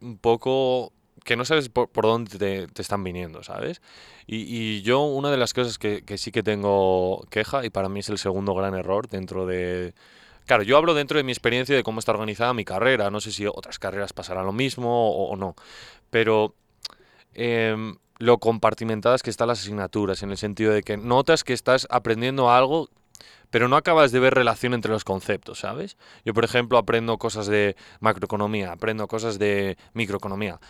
un 0.00 0.18
poco 0.18 0.92
que 1.24 1.36
no 1.36 1.44
sabes 1.44 1.68
por, 1.68 1.88
dónde 1.92 2.66
te, 2.68 2.82
están 2.82 3.04
viniendo, 3.04 3.42
¿sabes? 3.42 3.82
Y, 4.26 4.82
yo 4.82 5.02
una 5.02 5.30
de 5.30 5.36
las 5.36 5.54
cosas 5.54 5.78
que, 5.78 6.02
sí 6.16 6.32
que 6.32 6.42
tengo 6.42 7.26
queja, 7.30 7.64
y 7.64 7.70
para 7.70 7.88
mí 7.88 8.00
es 8.00 8.08
el 8.08 8.18
segundo 8.18 8.54
gran 8.54 8.74
error 8.74 9.08
dentro 9.08 9.46
de... 9.46 9.94
Claro, 10.46 10.62
yo 10.62 10.76
hablo 10.76 10.94
dentro 10.94 11.16
de 11.16 11.22
mi 11.22 11.32
experiencia 11.32 11.76
de 11.76 11.82
cómo 11.82 12.00
está 12.00 12.12
organizada 12.12 12.54
mi 12.54 12.64
carrera. 12.64 13.10
No 13.10 13.20
sé 13.20 13.30
si 13.30 13.46
otras 13.46 13.78
carreras 13.78 14.12
pasarán 14.12 14.46
lo 14.46 14.52
mismo 14.52 15.10
o, 15.10 15.36
no. 15.36 15.54
Pero 16.10 16.54
em, 17.34 17.96
lo 18.18 18.38
compartimentadas 18.38 19.22
que 19.22 19.30
están 19.30 19.46
las 19.46 19.60
asignaturas, 19.60 20.24
en 20.24 20.30
el 20.30 20.38
sentido 20.38 20.72
de 20.72 20.82
que 20.82 20.96
notas 20.96 21.44
que 21.44 21.52
estás 21.52 21.86
aprendiendo 21.88 22.50
algo, 22.50 22.88
pero 23.50 23.68
no 23.68 23.76
acabas 23.76 24.12
de 24.12 24.20
ver 24.20 24.34
relación 24.34 24.74
entre 24.74 24.92
los 24.92 25.04
conceptos, 25.04 25.60
¿sabes? 25.60 25.96
Yo, 26.24 26.34
por 26.34 26.44
ejemplo, 26.44 26.78
aprendo 26.78 27.18
cosas 27.18 27.46
de 27.46 27.76
macroeconomía, 28.00 28.72
aprendo 28.72 29.08
cosas 29.08 29.38
de 29.38 29.76
microeconomía, 29.92 30.60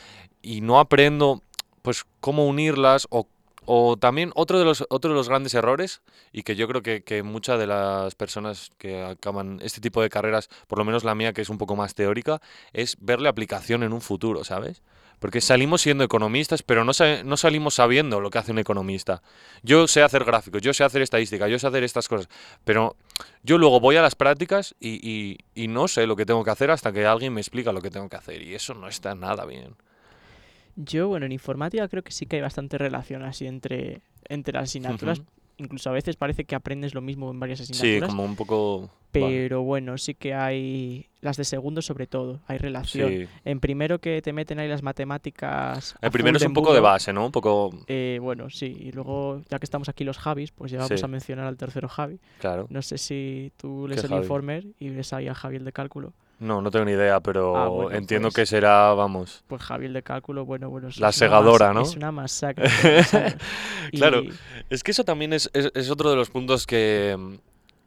y 0.42 0.60
no 0.60 0.80
aprendo, 0.80 1.42
pues, 1.82 2.04
cómo 2.20 2.46
unirlas 2.46 3.06
o 3.10 3.26
o 3.72 3.96
también 3.96 4.32
otro 4.34 4.58
de 4.58 4.64
los, 4.64 4.84
otro 4.88 5.10
de 5.10 5.16
los 5.16 5.28
grandes 5.28 5.54
errores, 5.54 6.02
y 6.32 6.42
que 6.42 6.56
yo 6.56 6.66
creo 6.66 6.82
que, 6.82 7.02
que 7.02 7.22
muchas 7.22 7.58
de 7.58 7.66
las 7.66 8.14
personas 8.16 8.70
que 8.78 9.02
acaban 9.02 9.60
este 9.62 9.80
tipo 9.80 10.02
de 10.02 10.08
carreras, 10.08 10.48
por 10.66 10.78
lo 10.78 10.84
menos 10.84 11.04
la 11.04 11.14
mía 11.14 11.32
que 11.32 11.42
es 11.42 11.50
un 11.50 11.58
poco 11.58 11.76
más 11.76 11.94
teórica, 11.94 12.40
es 12.72 12.96
verle 13.00 13.28
aplicación 13.28 13.82
en 13.82 13.92
un 13.92 14.00
futuro, 14.00 14.42
¿sabes? 14.44 14.82
Porque 15.20 15.40
salimos 15.40 15.82
siendo 15.82 16.02
economistas, 16.02 16.62
pero 16.64 16.84
no, 16.84 16.92
sa- 16.92 17.22
no 17.22 17.36
salimos 17.36 17.74
sabiendo 17.74 18.20
lo 18.20 18.30
que 18.30 18.38
hace 18.38 18.50
un 18.50 18.58
economista. 18.58 19.22
Yo 19.62 19.86
sé 19.86 20.02
hacer 20.02 20.24
gráficos, 20.24 20.60
yo 20.62 20.74
sé 20.74 20.82
hacer 20.82 21.02
estadística, 21.02 21.46
yo 21.46 21.58
sé 21.58 21.66
hacer 21.68 21.84
estas 21.84 22.08
cosas, 22.08 22.28
pero 22.64 22.96
yo 23.44 23.58
luego 23.58 23.78
voy 23.80 23.96
a 23.96 24.02
las 24.02 24.14
prácticas 24.16 24.74
y, 24.80 24.98
y- 25.08 25.38
y 25.54 25.68
no 25.68 25.86
sé 25.86 26.06
lo 26.08 26.16
que 26.16 26.26
tengo 26.26 26.42
que 26.42 26.50
hacer 26.50 26.70
hasta 26.72 26.90
que 26.92 27.06
alguien 27.06 27.32
me 27.34 27.40
explica 27.40 27.70
lo 27.70 27.80
que 27.82 27.90
tengo 27.90 28.08
que 28.08 28.16
hacer, 28.16 28.42
y 28.42 28.54
eso 28.54 28.74
no 28.74 28.88
está 28.88 29.14
nada 29.14 29.44
bien. 29.44 29.76
Yo, 30.76 31.08
bueno, 31.08 31.26
en 31.26 31.32
informática 31.32 31.86
creo 31.88 32.02
que 32.02 32.12
sí 32.12 32.26
que 32.26 32.36
hay 32.36 32.42
bastante 32.42 32.78
relación 32.78 33.22
así 33.22 33.46
entre, 33.46 34.00
entre 34.28 34.54
las 34.54 34.64
asignaturas. 34.70 35.18
Incluso 35.60 35.90
a 35.90 35.92
veces 35.92 36.16
parece 36.16 36.44
que 36.44 36.54
aprendes 36.54 36.94
lo 36.94 37.00
mismo 37.02 37.30
en 37.30 37.38
varias 37.38 37.58
Sí, 37.60 37.72
asignaturas. 37.72 38.08
como 38.10 38.24
un 38.24 38.34
poco... 38.36 38.80
vale. 38.80 38.90
Pero 39.12 39.62
bueno, 39.62 39.98
sí 39.98 40.14
que 40.14 40.32
hay 40.34 41.06
las 41.20 41.36
de 41.36 41.44
segundo 41.44 41.82
sobre 41.82 42.06
todo, 42.06 42.40
hay 42.46 42.56
relación. 42.58 43.10
Sí. 43.10 43.26
En 43.44 43.60
primero 43.60 44.00
que 44.00 44.22
te 44.22 44.32
meten 44.32 44.58
ahí 44.58 44.68
las 44.68 44.82
matemáticas. 44.82 45.94
El 46.00 46.10
primero 46.10 46.36
es 46.38 46.44
un 46.44 46.52
poco 46.54 46.72
de 46.72 46.80
base, 46.80 47.12
¿no? 47.12 47.26
Un 47.26 47.32
poco... 47.32 47.70
eh, 47.88 48.18
bueno, 48.22 48.48
sí, 48.50 48.74
y 48.80 48.92
luego 48.92 49.42
ya 49.50 49.58
que 49.58 49.64
estamos 49.66 49.88
aquí 49.88 50.04
los 50.04 50.16
Javis, 50.18 50.50
pues 50.52 50.72
ya 50.72 50.78
vamos 50.78 50.98
Sí. 50.98 51.04
a 51.04 51.08
mencionar 51.08 51.46
al 51.46 51.56
tercero 51.56 51.88
Javi. 51.88 52.18
Claro. 52.38 52.66
No 52.70 52.80
sé 52.82 52.98
si 52.98 53.52
tú 53.56 53.86
lees 53.86 54.00
¿Qué 54.00 54.06
el 54.06 54.10
Javi? 54.12 54.22
informer 54.22 54.66
y 54.78 54.88
ves 54.90 55.12
ahí 55.12 55.28
a 55.28 55.34
Javier 55.34 55.64
de 55.64 55.72
cálculo. 55.72 56.12
No, 56.40 56.60
no 56.62 56.70
tengo 56.70 56.86
ni 56.86 56.92
idea, 56.92 57.20
pero 57.20 57.54
Ah, 57.56 57.68
bueno, 57.68 57.96
entiendo 57.96 58.28
pues- 58.28 58.34
que 58.36 58.46
será, 58.46 58.92
vamos... 58.94 59.44
Pues 59.46 59.62
Javier 59.62 59.92
de 59.92 60.02
cálculo, 60.02 60.44
bueno, 60.46 60.70
bueno. 60.70 60.88
La 60.98 61.12
segadora, 61.12 61.72
¿no? 61.74 61.82
Es 61.82 61.94
una 61.96 62.10
masacre. 62.10 62.66
Claro. 63.92 64.22
Es 64.70 64.82
que 64.82 64.90
eso 64.92 65.04
también 65.04 65.32
es, 65.32 65.50
es- 65.52 65.70
es 65.74 65.90
otro 65.90 66.10
de 66.10 66.16
los 66.16 66.30
puntos 66.30 66.66
que, 66.66 67.16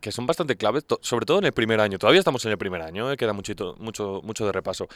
que 0.02 0.12
son 0.12 0.26
bastante 0.28 0.56
claves, 0.56 0.86
sobre 1.02 1.26
todo 1.26 1.40
en 1.40 1.46
el 1.46 1.54
primer 1.54 1.80
año. 1.80 1.98
Todavía 1.98 2.20
estamos 2.20 2.44
en 2.46 2.52
el 2.52 2.58
primer 2.58 2.82
año, 2.82 3.12
eh, 3.12 3.18
queda 3.18 3.34
muchito, 3.34 3.76
mucho, 3.80 4.22
mucho 4.24 4.46
de 4.46 4.52
repaso. 4.52 4.88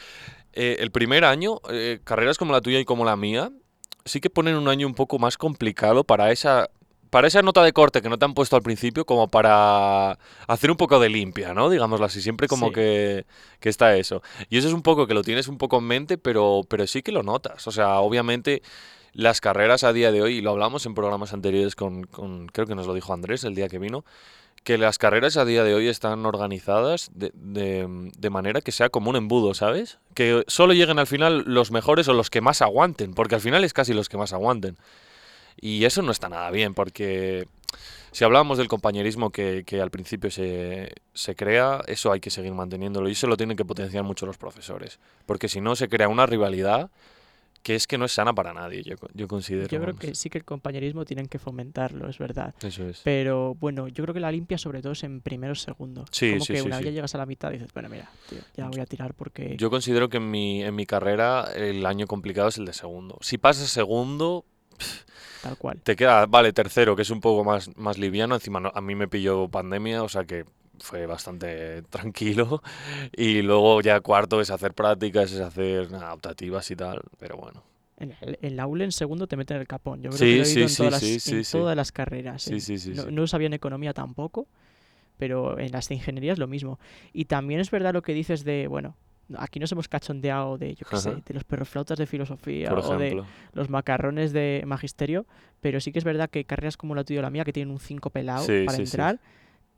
Eh, 0.52 0.76
el 0.80 0.90
primer 0.90 1.24
año, 1.24 1.60
eh, 1.70 1.98
carreras 2.04 2.38
como 2.38 2.52
la 2.52 2.60
tuya 2.60 2.78
y 2.78 2.84
como 2.84 3.04
la 3.04 3.16
mía, 3.16 3.50
sí 4.04 4.20
que 4.20 4.30
ponen 4.30 4.54
un 4.56 4.68
año 4.68 4.86
un 4.86 4.94
poco 4.94 5.18
más 5.18 5.36
complicado 5.36 6.04
para 6.04 6.30
esa 6.30 6.68
para 7.10 7.28
esa 7.28 7.42
nota 7.42 7.62
de 7.62 7.72
corte 7.72 8.02
que 8.02 8.08
no 8.08 8.18
te 8.18 8.24
han 8.24 8.34
puesto 8.34 8.56
al 8.56 8.62
principio, 8.62 9.04
como 9.04 9.28
para 9.28 10.18
hacer 10.46 10.70
un 10.70 10.76
poco 10.76 10.98
de 11.00 11.08
limpia, 11.08 11.54
¿no? 11.54 11.70
Digámoslo 11.70 12.06
así, 12.06 12.20
siempre 12.20 12.48
como 12.48 12.68
Sí. 12.68 12.74
que, 12.74 13.26
que 13.60 13.68
está 13.68 13.96
eso. 13.96 14.22
Y 14.50 14.58
eso 14.58 14.68
es 14.68 14.74
un 14.74 14.82
poco 14.82 15.06
que 15.06 15.14
lo 15.14 15.22
tienes 15.22 15.48
un 15.48 15.58
poco 15.58 15.78
en 15.78 15.84
mente, 15.84 16.18
pero, 16.18 16.62
pero 16.68 16.86
sí 16.86 17.02
que 17.02 17.12
lo 17.12 17.22
notas. 17.22 17.66
O 17.66 17.72
sea, 17.72 18.00
obviamente 18.00 18.62
las 19.14 19.40
carreras 19.40 19.84
a 19.84 19.92
día 19.92 20.12
de 20.12 20.22
hoy, 20.22 20.34
y 20.36 20.40
lo 20.42 20.50
hablamos 20.50 20.84
en 20.86 20.94
programas 20.94 21.32
anteriores 21.32 21.74
con, 21.74 22.04
con- 22.04 22.46
creo 22.48 22.66
que 22.66 22.74
nos 22.74 22.86
lo 22.86 22.94
dijo 22.94 23.12
Andrés 23.12 23.42
el 23.44 23.54
día 23.54 23.68
que 23.68 23.78
vino, 23.78 24.04
que 24.64 24.76
las 24.76 24.98
carreras 24.98 25.36
a 25.38 25.44
día 25.44 25.64
de 25.64 25.74
hoy 25.74 25.88
están 25.88 26.26
organizadas 26.26 27.10
de, 27.14 27.30
de- 27.34 28.10
de 28.18 28.30
manera 28.30 28.60
que 28.60 28.70
sea 28.72 28.90
como 28.90 29.08
un 29.10 29.16
embudo, 29.16 29.54
¿sabes? 29.54 29.98
Que 30.14 30.44
solo 30.46 30.74
lleguen 30.74 30.98
al 30.98 31.06
final 31.06 31.44
los 31.46 31.70
mejores 31.70 32.06
o 32.08 32.12
los 32.12 32.28
que 32.28 32.40
más 32.42 32.60
aguanten, 32.60 33.14
porque 33.14 33.34
al 33.36 33.40
final 33.40 33.64
es 33.64 33.72
casi 33.72 33.94
los 33.94 34.08
que 34.08 34.18
más 34.18 34.32
aguanten. 34.32 34.76
Y 35.60 35.84
eso 35.84 36.02
no 36.02 36.12
está 36.12 36.28
nada 36.28 36.50
bien, 36.50 36.74
porque 36.74 37.46
si 38.12 38.24
hablábamos 38.24 38.58
del 38.58 38.68
compañerismo 38.68 39.30
que, 39.30 39.64
que 39.66 39.80
al 39.80 39.90
principio 39.90 40.30
se, 40.30 40.92
se 41.14 41.34
crea, 41.34 41.82
eso 41.86 42.12
hay 42.12 42.20
que 42.20 42.30
seguir 42.30 42.52
manteniéndolo 42.52 43.08
y 43.08 43.12
eso 43.12 43.26
lo 43.26 43.36
tienen 43.36 43.56
que 43.56 43.64
potenciar 43.64 44.04
mucho 44.04 44.26
los 44.26 44.38
profesores, 44.38 44.98
porque 45.26 45.48
si 45.48 45.60
no 45.60 45.76
se 45.76 45.88
crea 45.88 46.08
una 46.08 46.26
rivalidad 46.26 46.90
que 47.62 47.74
es 47.74 47.86
que 47.86 47.98
no 47.98 48.04
es 48.04 48.12
sana 48.12 48.32
para 48.32 48.54
nadie, 48.54 48.82
yo, 48.82 48.96
yo 49.14 49.28
considero. 49.28 49.64
Yo 49.68 49.80
creo 49.80 49.94
vamos. 49.94 50.00
que 50.00 50.14
sí 50.14 50.30
que 50.30 50.38
el 50.38 50.44
compañerismo 50.44 51.04
tienen 51.04 51.26
que 51.26 51.38
fomentarlo, 51.38 52.08
es 52.08 52.16
verdad. 52.18 52.54
Eso 52.62 52.88
es. 52.88 53.00
Pero 53.02 53.56
bueno, 53.56 53.88
yo 53.88 54.04
creo 54.04 54.14
que 54.14 54.20
la 54.20 54.30
limpia 54.32 54.56
sobre 54.58 54.80
todo 54.80 54.92
es 54.92 55.02
en 55.02 55.20
primeros 55.20 55.60
segundos. 55.62 56.08
Sí, 56.12 56.30
Como 56.30 56.44
sí, 56.44 56.52
que 56.52 56.60
sí, 56.60 56.66
una 56.66 56.76
vez 56.76 56.86
ya 56.86 56.92
llegas 56.92 57.14
a 57.14 57.18
la 57.18 57.26
mitad 57.26 57.50
dices, 57.50 57.72
bueno, 57.74 57.88
mira, 57.88 58.10
tío, 58.28 58.38
ya 58.56 58.68
voy 58.68 58.80
a 58.80 58.86
tirar 58.86 59.12
porque... 59.12 59.56
Yo 59.58 59.70
considero 59.70 60.08
que 60.08 60.18
en 60.18 60.30
mi, 60.30 60.62
en 60.62 60.74
mi 60.74 60.86
carrera 60.86 61.48
el 61.54 61.84
año 61.84 62.06
complicado 62.06 62.48
es 62.48 62.58
el 62.58 62.64
de 62.64 62.72
segundo. 62.72 63.18
Si 63.20 63.38
pasas 63.38 63.68
segundo, 63.68 64.44
Tal 65.40 65.56
cual. 65.56 65.82
te 65.82 65.96
queda, 65.96 66.26
vale, 66.26 66.52
tercero, 66.52 66.96
que 66.96 67.02
es 67.02 67.10
un 67.10 67.20
poco 67.20 67.44
más, 67.44 67.74
más 67.76 67.98
liviano. 67.98 68.34
Encima 68.34 68.60
no- 68.60 68.72
a 68.74 68.80
mí 68.80 68.94
me 68.94 69.08
pilló 69.08 69.48
pandemia, 69.48 70.02
o 70.02 70.08
sea 70.08 70.24
que 70.24 70.44
fue 70.80 71.06
bastante 71.06 71.82
tranquilo. 71.90 72.62
Y 73.16 73.42
luego 73.42 73.80
ya 73.80 74.00
cuarto 74.00 74.40
es 74.40 74.50
hacer 74.50 74.74
prácticas, 74.74 75.32
es 75.32 75.40
hacer 75.40 75.90
nada, 75.90 76.14
optativas 76.14 76.70
y 76.70 76.76
tal. 76.76 77.02
Pero 77.18 77.36
bueno. 77.36 77.62
En 77.96 78.14
el, 78.20 78.38
el 78.42 78.60
aula 78.60 78.84
en 78.84 78.92
segundo 78.92 79.26
te 79.26 79.36
meten 79.36 79.56
el 79.56 79.66
capón. 79.66 80.00
Yo 80.02 80.10
creo 80.10 80.18
Sí, 80.18 80.26
que 80.28 80.36
lo 80.36 80.42
he 80.44 80.46
sí, 80.46 80.62
en 80.62 80.68
sí, 80.68 80.76
todas, 80.76 80.92
las, 80.92 81.02
sí, 81.02 81.18
en 81.32 81.42
todas 81.44 81.76
las 81.76 81.90
carreras. 81.92 82.42
Sí, 82.42 82.62
no, 82.94 83.10
no 83.10 83.26
sabía 83.26 83.48
en 83.48 83.54
economía 83.54 83.92
tampoco, 83.92 84.46
pero 85.18 85.58
en 85.58 85.72
las 85.72 85.88
de 85.88 85.96
ingeniería 85.96 86.32
es 86.34 86.38
lo 86.38 86.48
mismo. 86.48 86.78
Y 87.12 87.26
también 87.26 87.60
es 87.60 87.70
verdad 87.70 87.94
lo 87.94 88.02
que 88.02 88.14
dices 88.14 88.44
de, 88.44 88.68
bueno, 88.68 88.96
aquí 89.36 89.60
nos 89.60 89.70
hemos 89.72 89.88
cachondeado 89.88 90.56
de, 90.58 90.74
yo 90.74 90.86
qué 90.88 90.96
sé, 90.96 91.10
de 91.26 91.34
los 91.34 91.44
perroflautas 91.44 91.98
de 91.98 92.06
filosofía 92.06 92.70
Por 92.70 92.78
o 92.78 92.98
de 92.98 93.22
los 93.52 93.68
macarrones 93.68 94.32
de 94.32 94.62
magisterio, 94.66 95.26
pero 95.60 95.80
sí 95.80 95.92
que 95.92 95.98
es 95.98 96.04
verdad 96.04 96.30
que 96.30 96.44
carreras 96.44 96.76
como 96.76 96.94
la 96.94 97.04
tuya 97.04 97.20
o 97.20 97.22
la 97.22 97.30
mía, 97.30 97.44
que 97.44 97.52
tienen 97.52 97.72
un 97.72 97.80
5 97.80 98.10
pelado 98.10 98.44
Sí, 98.44 98.62
para 98.64 98.78
sí, 98.78 98.86
sí. 98.86 98.90
entrar, 98.96 99.20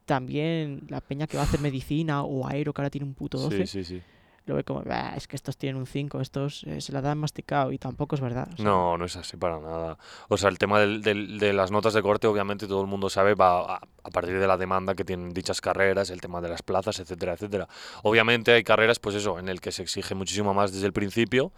también 0.05 0.83
la 0.89 1.01
peña 1.01 1.27
que 1.27 1.37
va 1.37 1.45
a 1.45 1.47
hacer 1.47 1.61
medicina 1.61 2.23
o 2.23 2.47
aero, 2.47 2.73
que 2.73 2.81
ahora 2.81 2.91
tiene 2.91 3.07
un 3.07 3.15
puto 3.15 3.39
12, 3.39 3.67
Sí, 3.67 3.85
sí, 3.85 3.85
sí. 3.85 4.03
Lo 4.47 4.55
ve 4.57 4.65
como, 4.65 4.83
"Bah, 4.83 5.13
es 5.17 5.29
que 5.29 5.37
estos 5.37 5.57
tienen 5.57 5.77
un 5.81 5.87
5, 5.87 6.21
estos 6.21 6.65
eh, 6.65 6.81
se 6.81 6.93
la 6.93 7.01
dan 7.01 7.19
masticado 7.19 7.71
y 7.73 7.79
tampoco 7.79 8.15
es 8.17 8.21
verdad. 8.21 8.49
No, 8.59 8.97
no 8.99 9.05
es 9.05 9.15
así 9.17 9.37
para 9.37 9.61
nada. 9.61 9.97
O 10.29 10.37
sea, 10.37 10.49
el 10.51 10.59
tema 10.59 10.81
del- 10.81 11.03
de 11.39 11.53
las 11.53 11.71
notas 11.71 11.95
de 11.95 12.03
corte, 12.03 12.27
obviamente 12.27 12.67
todo 12.67 12.81
el 12.81 12.87
mundo 12.87 13.09
sabe, 13.11 13.35
va 13.35 13.77
a, 13.77 13.81
a 14.03 14.11
partir 14.11 14.39
de 14.41 14.47
la 14.47 14.57
demanda 14.57 14.95
que 14.95 15.05
tienen 15.05 15.31
dichas 15.31 15.61
carreras, 15.61 16.11
el 16.11 16.21
tema 16.21 16.41
de 16.41 16.49
las 16.49 16.63
plazas, 16.63 16.99
etcétera, 16.99 17.35
etcétera. 17.35 17.69
Obviamente 18.03 18.53
hay 18.53 18.65
carreras, 18.65 18.99
pues 18.99 19.15
eso, 19.15 19.39
en 19.39 19.49
el 19.49 19.61
que 19.61 19.73
se 19.73 19.83
exige 19.83 20.15
muchísimo 20.15 20.53
más 20.55 20.73
desde 20.73 20.87
el 20.87 20.93
principio 20.93 21.53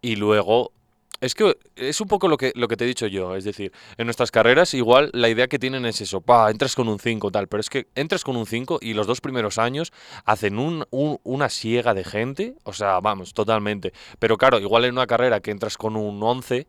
y 0.00 0.16
luego... 0.16 0.72
Es 1.22 1.34
que 1.36 1.56
es 1.76 2.00
un 2.00 2.08
poco 2.08 2.26
lo 2.28 2.36
que, 2.36 2.52
lo 2.56 2.66
que 2.68 2.76
te 2.76 2.84
he 2.84 2.86
dicho 2.86 3.06
yo, 3.06 3.36
es 3.36 3.44
decir, 3.44 3.72
en 3.96 4.06
nuestras 4.06 4.30
carreras 4.32 4.74
igual 4.74 5.08
la 5.14 5.28
idea 5.28 5.46
que 5.46 5.58
tienen 5.58 5.86
es 5.86 6.00
eso, 6.00 6.20
pa, 6.20 6.50
entras 6.50 6.74
con 6.74 6.88
un 6.88 6.98
5 6.98 7.30
tal, 7.30 7.46
pero 7.46 7.60
es 7.60 7.70
que 7.70 7.86
entras 7.94 8.24
con 8.24 8.36
un 8.36 8.44
5 8.44 8.78
y 8.82 8.92
los 8.94 9.06
dos 9.06 9.20
primeros 9.20 9.56
años 9.58 9.92
hacen 10.24 10.58
un, 10.58 10.84
un- 10.90 11.18
una 11.22 11.48
siega 11.48 11.94
de 11.94 12.02
gente, 12.04 12.54
o 12.64 12.72
sea, 12.72 12.98
vamos, 13.00 13.34
totalmente. 13.34 13.92
Pero 14.18 14.36
claro, 14.36 14.58
igual 14.58 14.84
en 14.84 14.92
una 14.92 15.06
carrera 15.06 15.38
que 15.40 15.52
entras 15.52 15.76
con 15.78 15.94
un 15.96 16.20
11, 16.22 16.66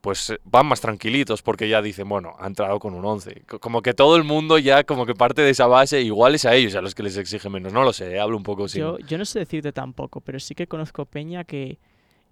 pues 0.00 0.30
eh, 0.30 0.38
van 0.44 0.66
más 0.66 0.80
tranquilitos 0.80 1.42
porque 1.42 1.68
ya 1.68 1.80
dicen, 1.80 2.08
bueno, 2.08 2.34
ha 2.40 2.46
entrado 2.48 2.78
con 2.80 2.92
un 2.92 3.04
11. 3.04 3.42
Co- 3.48 3.58
Como 3.60 3.82
que 3.82 3.94
todo 3.94 4.16
el 4.16 4.24
mundo 4.24 4.58
ya 4.58 4.82
como 4.84 5.06
que 5.06 5.14
parte 5.14 5.42
de 5.42 5.50
esa 5.50 5.68
base, 5.68 6.02
igual 6.02 6.34
es 6.34 6.44
a 6.44 6.54
ellos 6.54 6.74
a 6.74 6.80
los 6.82 6.94
que 6.94 7.02
les 7.04 7.16
exige 7.16 7.48
menos. 7.48 7.72
No 7.72 7.82
lo 7.84 7.92
sé, 7.92 8.14
eh, 8.16 8.20
hablo 8.20 8.36
un 8.36 8.42
poco 8.42 8.66
sin... 8.68 8.80
Yo, 8.82 8.98
yo 8.98 9.16
no 9.16 9.24
sé 9.24 9.38
decirte 9.38 9.72
tampoco, 9.72 10.20
pero 10.20 10.38
sí 10.40 10.54
que 10.56 10.66
conozco 10.66 11.04
peña 11.06 11.44
que 11.44 11.78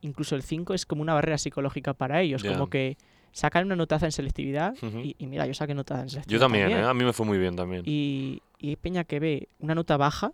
incluso 0.06 0.36
el 0.36 0.42
5 0.42 0.74
es 0.74 0.86
como 0.86 1.02
una 1.02 1.14
barrera 1.14 1.38
psicológica 1.38 1.94
para 1.94 2.20
ellos, 2.22 2.42
Ya. 2.42 2.52
como 2.52 2.68
que 2.68 2.96
sacan 3.32 3.66
una 3.66 3.74
notaza 3.74 4.06
en 4.06 4.12
selectividad 4.12 4.74
y, 5.02 5.16
y 5.18 5.26
mira, 5.26 5.46
yo 5.46 5.54
saqué 5.54 5.74
notaza 5.74 6.02
en 6.02 6.06
Yo 6.08 6.10
selectividad. 6.12 6.40
también, 6.42 6.70
¿eh? 6.70 6.82
a 6.84 6.94
mí 6.94 7.04
me 7.04 7.12
fue 7.12 7.26
muy 7.26 7.38
bien 7.38 7.56
también. 7.56 7.82
Y, 7.84 8.40
y 8.58 8.68
hay 8.68 8.76
peña 8.76 9.02
que 9.04 9.18
ve 9.18 9.48
una 9.58 9.74
nota 9.74 9.96
baja 9.96 10.32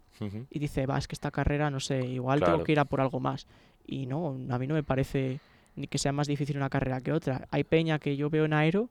y 0.50 0.58
dice, 0.58 0.84
va, 0.86 0.98
es 0.98 1.08
que 1.08 1.14
esta 1.14 1.30
carrera, 1.30 1.70
no 1.70 1.80
sé, 1.80 2.04
igual 2.06 2.40
tengo 2.40 2.62
que 2.64 2.72
ir 2.72 2.78
a 2.80 2.84
por 2.84 3.00
algo 3.00 3.18
más. 3.20 3.46
Y 3.86 4.06
no, 4.06 4.36
a 4.50 4.58
mí 4.58 4.66
no 4.66 4.74
me 4.74 4.82
parece 4.82 5.40
ni 5.76 5.86
que 5.86 5.96
sea 5.98 6.12
más 6.12 6.26
difícil 6.26 6.56
una 6.58 6.68
carrera 6.68 7.00
que 7.00 7.12
otra. 7.12 7.46
Hay 7.50 7.64
peña 7.64 7.98
que 7.98 8.16
yo 8.16 8.28
veo 8.28 8.44
en 8.44 8.52
aero 8.52 8.90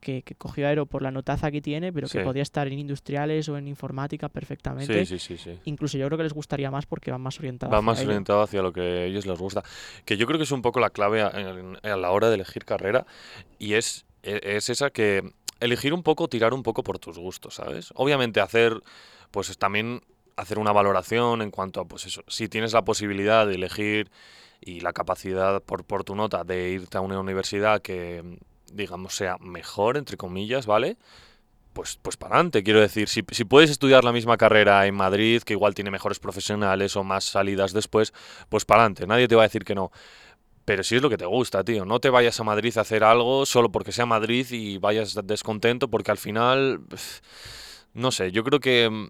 que, 0.00 0.22
que 0.22 0.34
cogió 0.34 0.66
aero 0.68 0.86
por 0.86 1.02
la 1.02 1.10
notaza 1.10 1.50
que 1.50 1.60
tiene, 1.60 1.92
pero 1.92 2.06
que 2.08 2.18
Sí. 2.18 2.24
podía 2.24 2.42
estar 2.42 2.66
en 2.66 2.78
industriales 2.78 3.48
o 3.48 3.56
en 3.58 3.66
informática 3.68 4.28
perfectamente. 4.28 5.04
Sí, 5.06 5.18
sí, 5.18 5.36
sí, 5.36 5.42
sí. 5.42 5.58
Incluso 5.64 5.98
yo 5.98 6.06
creo 6.06 6.16
que 6.18 6.24
les 6.24 6.32
gustaría 6.32 6.70
más 6.70 6.86
porque 6.86 7.10
van 7.10 7.20
más 7.20 7.38
orientados. 7.38 7.72
Va 7.72 7.78
hacia 7.78 7.86
más 7.86 7.98
ello. 8.00 8.08
orientado 8.10 8.42
hacia 8.42 8.62
lo 8.62 8.72
que 8.72 8.80
a 8.80 9.04
ellos 9.04 9.26
les 9.26 9.38
gusta. 9.38 9.62
Que 10.04 10.16
yo 10.16 10.26
creo 10.26 10.38
que 10.38 10.44
es 10.44 10.52
un 10.52 10.62
poco 10.62 10.80
la 10.80 10.90
clave 10.90 11.22
a, 11.22 11.28
a 11.28 11.96
la 11.96 12.10
hora 12.10 12.28
de 12.28 12.34
elegir 12.36 12.64
carrera 12.64 13.06
y 13.58 13.74
es, 13.74 14.04
e- 14.22 14.40
es 14.56 14.68
esa 14.70 14.90
que 14.90 15.22
elegir 15.60 15.92
un 15.94 16.02
poco, 16.02 16.28
tirar 16.28 16.52
un 16.54 16.62
poco 16.62 16.82
por 16.82 16.98
tus 16.98 17.18
gustos, 17.18 17.54
¿sabes? 17.54 17.90
Obviamente 17.94 18.40
hacer, 18.40 18.80
pues 19.30 19.56
también 19.58 20.02
hacer 20.36 20.58
una 20.58 20.72
valoración 20.72 21.40
en 21.40 21.50
cuanto 21.50 21.80
a, 21.80 21.84
pues 21.86 22.04
eso, 22.04 22.22
si 22.28 22.48
tienes 22.48 22.74
la 22.74 22.84
posibilidad 22.84 23.46
de 23.46 23.54
elegir 23.54 24.10
y 24.60 24.80
la 24.80 24.92
capacidad 24.92 25.62
por, 25.62 25.84
por 25.84 26.04
tu 26.04 26.14
nota 26.14 26.44
de 26.44 26.70
irte 26.70 26.98
a 26.98 27.00
una 27.00 27.18
universidad 27.18 27.80
que, 27.80 28.38
digamos, 28.72 29.14
sea 29.16 29.36
mejor, 29.40 29.96
entre 29.96 30.16
comillas, 30.16 30.66
¿vale? 30.66 30.96
pues, 31.72 31.98
pues 32.00 32.16
para 32.16 32.36
adelante. 32.36 32.62
Quiero 32.62 32.80
decir, 32.80 33.06
si, 33.06 33.22
si 33.30 33.44
puedes 33.44 33.68
estudiar 33.70 34.02
la 34.02 34.10
misma 34.12 34.38
carrera 34.38 34.86
en 34.86 34.94
Madrid, 34.94 35.42
que 35.42 35.52
igual 35.52 35.74
tiene 35.74 35.90
mejores 35.90 36.18
profesionales 36.18 36.96
o 36.96 37.04
más 37.04 37.24
salidas 37.24 37.74
después, 37.74 38.14
pues 38.48 38.64
para 38.64 38.80
adelante. 38.80 39.06
Nadie 39.06 39.28
te 39.28 39.34
va 39.34 39.42
a 39.42 39.46
decir 39.48 39.62
que 39.62 39.74
no. 39.74 39.90
Pero 40.64 40.82
si 40.82 40.96
es 40.96 41.02
lo 41.02 41.10
que 41.10 41.18
te 41.18 41.26
gusta, 41.26 41.62
tío. 41.64 41.84
No 41.84 42.00
te 42.00 42.08
vayas 42.08 42.40
a 42.40 42.44
Madrid 42.44 42.76
a 42.78 42.80
hacer 42.80 43.04
algo 43.04 43.44
solo 43.44 43.70
porque 43.70 43.92
sea 43.92 44.06
Madrid 44.06 44.46
y 44.50 44.78
vayas 44.78 45.18
descontento, 45.24 45.88
porque 45.88 46.10
al 46.10 46.16
final. 46.18 46.80
No 47.92 48.10
sé, 48.10 48.32
yo 48.32 48.42
creo 48.42 48.58
que. 48.58 48.88
mm, 48.90 49.08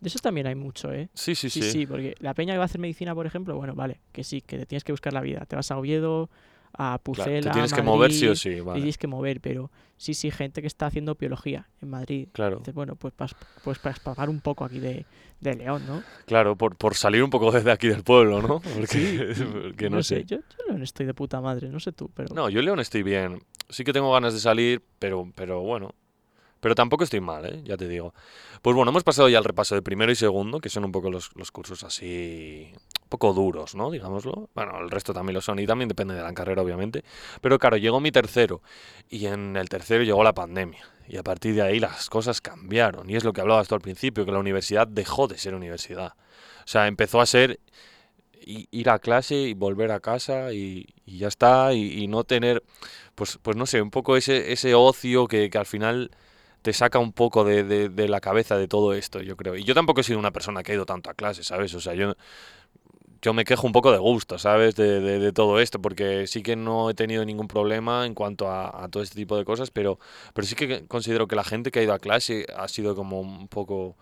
De 0.00 0.08
eso 0.08 0.18
también 0.18 0.46
hay 0.46 0.54
mucho, 0.54 0.90
¿eh? 0.92 1.10
Sí, 1.12 1.34
sí, 1.34 1.50
Sí, 1.50 1.60
sí. 1.62 1.70
sí, 1.70 1.86
porque 1.86 2.14
la 2.20 2.32
peña 2.32 2.54
que 2.54 2.58
va 2.58 2.64
a 2.64 2.66
hacer 2.66 2.80
medicina, 2.80 3.14
por 3.14 3.26
ejemplo, 3.26 3.54
bueno, 3.54 3.74
vale, 3.74 4.00
que 4.12 4.24
sí, 4.24 4.40
que 4.40 4.56
te 4.58 4.64
tienes 4.66 4.82
que 4.84 4.92
buscar 4.92 5.12
la 5.12 5.20
vida. 5.20 5.44
Te 5.46 5.56
vas 5.56 5.70
a 5.70 5.76
Oviedo, 5.78 6.30
a 6.80 6.98
Claro, 6.98 7.02
Pucela, 7.02 7.40
te 7.42 7.48
a 7.48 7.52
tienes 7.52 7.72
que 7.72 7.82
mover 7.82 8.12
sí 8.12 8.26
o 8.26 8.28
Madrid, 8.28 8.40
sí, 8.40 8.50
te 8.50 8.62
vale. 8.62 8.78
tienes 8.80 8.98
que 8.98 9.06
mover, 9.08 9.40
pero 9.40 9.70
sí, 9.96 10.14
sí, 10.14 10.30
gente 10.30 10.60
que 10.60 10.68
está 10.68 10.86
haciendo 10.86 11.16
biología 11.16 11.68
en 11.82 11.90
Madrid. 11.90 12.28
Claro, 12.32 12.58
Dices, 12.58 12.72
bueno, 12.72 12.94
pues, 12.94 13.12
pas- 13.16 13.34
pues 13.64 13.78
para 13.80 14.30
un 14.30 14.40
poco 14.40 14.64
aquí 14.64 14.78
de, 14.78 15.04
de 15.40 15.54
León, 15.56 15.82
¿no? 15.86 16.02
claro, 16.24 16.54
por, 16.56 16.76
por 16.76 16.94
salir 16.94 17.24
un 17.24 17.30
poco 17.30 17.50
desde 17.50 17.72
aquí 17.72 17.88
del 17.88 18.04
pueblo, 18.04 18.40
¿no? 18.40 18.60
Porque, 18.74 19.34
porque 19.64 19.90
no, 19.90 20.02
sé. 20.04 20.24
Yo, 20.24 20.36
yo 20.38 20.64
León 20.68 20.82
estoy 20.82 21.04
de 21.06 21.14
puta 21.14 21.40
madre, 21.40 21.68
no 21.68 21.80
sé 21.80 21.90
tú, 21.92 22.10
pero... 22.14 22.32
No, 22.34 22.48
yo 22.48 22.62
León 22.62 22.78
estoy 22.78 23.02
bien. 23.02 23.42
Sí 23.68 23.82
que 23.82 23.92
tengo 23.92 24.12
ganas 24.12 24.32
de 24.32 24.38
salir, 24.40 24.80
pero, 25.00 25.30
pero 25.34 25.60
bueno. 25.60 25.94
Pero 26.60 26.74
tampoco 26.74 27.04
estoy 27.04 27.20
mal, 27.20 27.44
¿eh? 27.46 27.60
ya 27.64 27.76
te 27.76 27.86
digo. 27.86 28.12
Pues 28.62 28.74
bueno, 28.74 28.90
hemos 28.90 29.04
pasado 29.04 29.28
ya 29.28 29.38
al 29.38 29.44
repaso 29.44 29.76
de 29.76 29.82
primero 29.82 30.10
y 30.10 30.16
segundo, 30.16 30.60
que 30.60 30.68
son 30.68 30.84
un 30.84 30.90
poco 30.90 31.08
los, 31.08 31.30
los 31.36 31.52
cursos 31.52 31.84
así, 31.84 32.72
poco 33.08 33.32
duros, 33.32 33.74
¿no? 33.74 33.90
Digámoslo. 33.90 34.48
Bueno, 34.54 34.78
el 34.80 34.90
resto 34.90 35.12
también 35.12 35.34
lo 35.34 35.40
son 35.40 35.58
y 35.58 35.66
también 35.66 35.88
depende 35.88 36.14
de 36.14 36.22
la 36.22 36.32
carrera, 36.34 36.62
obviamente. 36.62 37.04
Pero 37.40 37.58
claro, 37.58 37.76
llegó 37.76 38.00
mi 38.00 38.12
tercero 38.12 38.62
y 39.08 39.26
en 39.26 39.56
el 39.56 39.68
tercero 39.68 40.04
llegó 40.04 40.22
la 40.24 40.34
pandemia. 40.34 40.84
Y 41.08 41.16
a 41.16 41.22
partir 41.22 41.54
de 41.54 41.62
ahí 41.62 41.80
las 41.80 42.10
cosas 42.10 42.40
cambiaron. 42.40 43.08
Y 43.08 43.16
es 43.16 43.24
lo 43.24 43.32
que 43.32 43.40
hablabas 43.40 43.68
tú 43.68 43.74
al 43.74 43.80
principio, 43.80 44.24
que 44.26 44.32
la 44.32 44.38
universidad 44.38 44.86
dejó 44.86 45.26
de 45.26 45.38
ser 45.38 45.54
universidad. 45.54 46.12
O 46.64 46.68
sea, 46.70 46.86
empezó 46.86 47.20
a 47.20 47.26
ser 47.26 47.60
ir 48.44 48.88
a 48.90 48.98
clase 48.98 49.34
y 49.34 49.54
volver 49.54 49.90
a 49.92 50.00
casa 50.00 50.52
y, 50.52 50.86
ya 51.06 51.28
está. 51.28 51.72
Y, 51.74 52.06
no 52.08 52.24
tener, 52.24 52.62
pues, 53.14 53.38
pues 53.42 53.56
no 53.56 53.66
sé, 53.66 53.82
un 53.82 53.90
poco 53.90 54.16
ese, 54.16 54.52
ese 54.52 54.74
ocio 54.74 55.26
que, 55.28 55.50
que 55.50 55.58
al 55.58 55.66
final 55.66 56.10
te 56.62 56.72
saca 56.72 56.98
un 56.98 57.12
poco 57.12 57.44
de, 57.44 57.62
de- 57.64 57.88
de 57.88 58.08
la 58.08 58.20
cabeza 58.20 58.56
de 58.58 58.68
todo 58.68 58.92
esto, 58.94 59.20
yo 59.22 59.36
creo. 59.36 59.56
Y 59.56 59.64
yo 59.64 59.74
tampoco 59.74 60.00
he 60.00 60.04
sido 60.04 60.18
una 60.18 60.32
persona 60.32 60.62
que 60.62 60.72
ha 60.72 60.74
ido 60.74 60.86
tanto 60.86 61.10
a 61.10 61.14
clase, 61.14 61.44
¿sabes? 61.44 61.74
O 61.74 61.80
sea, 61.80 61.94
yo, 61.94 62.14
yo 63.22 63.34
me 63.34 63.44
quejo 63.44 63.66
un 63.66 63.72
poco 63.72 63.92
de 63.92 63.98
gusto, 63.98 64.38
¿sabes? 64.38 64.74
De, 64.76 65.00
de- 65.00 65.18
de 65.18 65.32
todo 65.32 65.60
esto, 65.60 65.80
porque 65.80 66.26
sí 66.26 66.42
que 66.42 66.56
no 66.56 66.90
he 66.90 66.94
tenido 66.94 67.24
ningún 67.24 67.48
problema 67.48 68.06
en 68.06 68.14
cuanto 68.14 68.50
a, 68.50 68.88
todo 68.90 69.02
este 69.02 69.16
tipo 69.16 69.36
de 69.36 69.44
cosas, 69.44 69.70
pero, 69.70 69.98
pero 70.34 70.46
sí 70.46 70.54
que 70.54 70.86
considero 70.86 71.26
que 71.28 71.36
la 71.36 71.44
gente 71.44 71.70
que 71.70 71.80
ha 71.80 71.82
ido 71.82 71.92
a 71.94 71.98
clase 71.98 72.46
ha 72.56 72.68
sido 72.68 72.94
como 72.94 73.20
un 73.20 73.48
poco... 73.48 73.96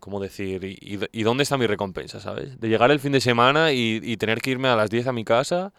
¿Cómo 0.00 0.18
decir? 0.20 0.64
¿Y, 0.64 0.78
y, 0.80 0.98
y 1.12 1.22
dónde 1.22 1.44
está 1.44 1.56
mi 1.56 1.66
recompensa, 1.66 2.20
sabes? 2.20 2.58
De 2.60 2.68
llegar 2.68 2.90
el 2.90 2.98
fin 3.00 3.12
de 3.12 3.20
semana 3.20 3.72
y, 3.72 4.00
y 4.02 4.16
tener 4.16 4.40
que 4.40 4.50
irme 4.50 4.68
a 4.68 4.74
las 4.76 4.90
10 4.90 5.06
a 5.06 5.12
mi 5.12 5.24
casa 5.24 5.72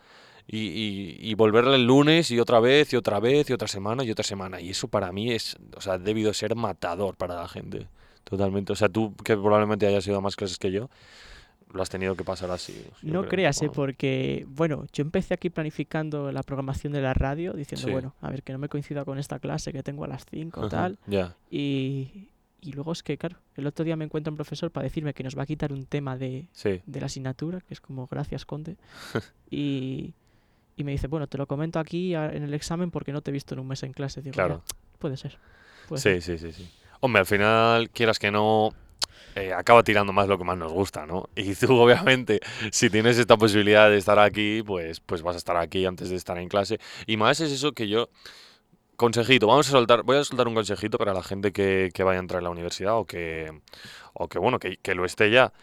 y, 0.47 1.17
y 1.19 1.33
volverle 1.35 1.75
el 1.75 1.85
lunes 1.85 2.31
y 2.31 2.39
otra 2.39 2.59
vez 2.59 2.93
y 2.93 2.97
otra 2.97 3.19
vez 3.19 3.49
y 3.49 3.53
otra 3.53 3.67
semana 3.67 4.03
y 4.03 4.11
otra 4.11 4.23
semana. 4.23 4.61
Y 4.61 4.71
eso 4.71 4.87
para 4.89 5.11
mí 5.11 5.31
es, 5.31 5.57
o 5.75 5.81
sea, 5.81 5.93
ha 5.93 5.97
debido 5.97 6.33
ser 6.33 6.55
matador 6.55 7.15
para 7.17 7.35
la 7.35 7.47
gente. 7.49 7.87
Totalmente. 8.25 8.73
O 8.73 8.75
sea, 8.77 8.89
tú 8.89 9.15
que 9.25 9.35
probablemente 9.37 9.87
hayas 9.87 10.07
ido 10.07 10.17
a 10.17 10.21
más 10.21 10.35
clases 10.37 10.57
que 10.57 10.71
yo, 10.71 10.89
lo 11.73 11.81
has 11.81 11.89
tenido 11.89 12.15
que 12.15 12.23
pasar 12.23 12.49
así. 12.51 12.85
No 13.01 13.21
creo. 13.21 13.29
creas, 13.31 13.61
¿eh? 13.63 13.69
Porque, 13.73 14.45
bueno, 14.47 14.85
yo 14.93 15.01
empecé 15.01 15.33
aquí 15.33 15.49
planificando 15.49 16.31
la 16.31 16.43
programación 16.43 16.93
de 16.93 17.01
la 17.01 17.13
radio, 17.13 17.53
diciendo, 17.53 17.87
Sí. 17.87 17.91
bueno, 17.91 18.15
a 18.21 18.29
ver, 18.29 18.43
que 18.43 18.53
no 18.53 18.59
me 18.59 18.69
coincida 18.69 19.03
con 19.05 19.17
esta 19.17 19.39
clase 19.39 19.73
que 19.73 19.83
tengo 19.83 20.03
a 20.05 20.07
las 20.07 20.25
5 20.29 20.61
o 20.61 20.69
tal. 20.69 20.99
Y, 21.49 22.29
y 22.61 22.71
luego 22.73 22.91
es 22.93 23.03
que, 23.03 23.17
claro, 23.17 23.37
el 23.55 23.67
otro 23.67 23.83
día 23.83 23.95
me 23.95 24.05
encuentro 24.05 24.31
un 24.31 24.37
profesor 24.37 24.71
para 24.71 24.83
decirme 24.85 25.13
que 25.13 25.23
nos 25.23 25.37
va 25.37 25.43
a 25.43 25.45
quitar 25.45 25.73
un 25.73 25.85
tema 25.85 26.17
de, 26.17 26.47
sí. 26.51 26.81
de 26.85 26.99
la 26.99 27.07
asignatura, 27.07 27.59
que 27.61 27.73
es 27.73 27.81
como, 27.81 28.07
gracias, 28.07 28.45
Conde. 28.45 28.77
y, 29.49 30.13
y 30.75 30.83
me 30.83 30.91
dice, 30.91 31.07
bueno, 31.07 31.27
te 31.27 31.37
lo 31.37 31.47
comento 31.47 31.79
aquí 31.79 32.13
en 32.15 32.43
el 32.43 32.53
examen 32.53 32.91
porque 32.91 33.11
no 33.11 33.21
te 33.21 33.31
he 33.31 33.33
visto 33.33 33.53
en 33.55 33.59
un 33.59 33.67
mes 33.67 33.83
en 33.83 33.93
clase. 33.93 34.21
Digo, 34.21 34.33
Claro. 34.33 34.63
"Ya, 34.67 34.75
puede 34.99 35.17
ser. 35.17 35.37
puede 35.89 36.01
Sí, 36.01 36.21
ser". 36.21 36.39
sí, 36.39 36.51
sí, 36.51 36.63
sí. 36.63 36.69
Hombre, 37.01 37.19
al 37.21 37.25
final, 37.25 37.89
quieras 37.89 38.17
que 38.17 38.31
no, 38.31 38.69
eh, 39.35 39.53
acaba 39.53 39.83
tirando 39.83 40.13
más 40.13 40.27
lo 40.27 40.37
que 40.37 40.43
más 40.43 40.57
nos 40.57 40.71
gusta, 40.71 41.05
¿no? 41.05 41.29
Y 41.35 41.55
tú, 41.55 41.73
obviamente, 41.79 42.39
si 42.71 42.89
tienes 42.89 43.17
esta 43.17 43.37
posibilidad 43.37 43.89
de 43.89 43.97
estar 43.97 44.19
aquí, 44.19 44.63
pues, 44.63 44.99
pues 44.99 45.21
vas 45.21 45.35
a 45.35 45.37
estar 45.37 45.57
aquí 45.57 45.85
antes 45.85 46.09
de 46.09 46.15
estar 46.15 46.37
en 46.37 46.49
clase. 46.49 46.79
Y 47.07 47.17
más 47.17 47.39
es 47.39 47.51
eso 47.51 47.71
que 47.73 47.87
yo, 47.87 48.09
consejito, 48.95 49.47
vamos 49.47 49.67
a 49.69 49.71
soltar, 49.71 50.03
voy 50.03 50.17
a 50.17 50.23
soltar 50.23 50.47
un 50.47 50.55
consejito 50.55 50.97
para 50.97 51.13
la 51.13 51.23
gente 51.23 51.51
que, 51.51 51.89
que 51.93 52.03
vaya 52.03 52.19
a 52.19 52.21
entrar 52.21 52.39
en 52.39 52.45
la 52.45 52.49
universidad 52.51 52.97
o 52.97 53.05
que, 53.05 53.51
o 54.13 54.27
que 54.27 54.39
bueno, 54.39 54.59
que, 54.59 54.95
lo 54.95 55.05
esté 55.05 55.31
ya. 55.31 55.53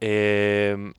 Em, 0.00 0.94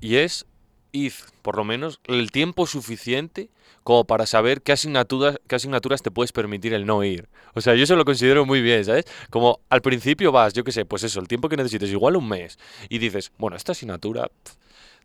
y 0.00 0.16
es, 0.16 0.46
id, 0.92 1.12
por 1.42 1.56
lo 1.56 1.64
menos, 1.64 2.00
el 2.04 2.30
tiempo 2.30 2.66
suficiente 2.66 3.50
como 3.82 4.04
para 4.04 4.26
saber 4.26 4.62
qué 4.62 4.72
asignaturas, 4.72 5.40
qué 5.48 5.56
asignaturas 5.56 6.02
te 6.02 6.10
puedes 6.10 6.32
permitir 6.32 6.72
el 6.74 6.86
no 6.86 7.02
ir. 7.02 7.28
O 7.54 7.60
sea, 7.60 7.74
yo 7.74 7.84
eso 7.84 7.96
lo 7.96 8.04
considero 8.04 8.46
muy 8.46 8.62
bien, 8.62 8.84
¿sabes? 8.84 9.06
Como 9.30 9.60
al 9.68 9.82
principio 9.82 10.30
vas, 10.32 10.52
yo 10.52 10.64
qué 10.64 10.72
sé, 10.72 10.84
pues 10.84 11.02
eso, 11.02 11.20
el 11.20 11.28
tiempo 11.28 11.48
que 11.48 11.56
necesites, 11.56 11.90
igual 11.90 12.16
un 12.16 12.28
mes, 12.28 12.58
y 12.88 12.98
dices, 12.98 13.32
bueno, 13.38 13.56
esta 13.56 13.72
asignatura 13.72 14.28
pf, 14.28 14.56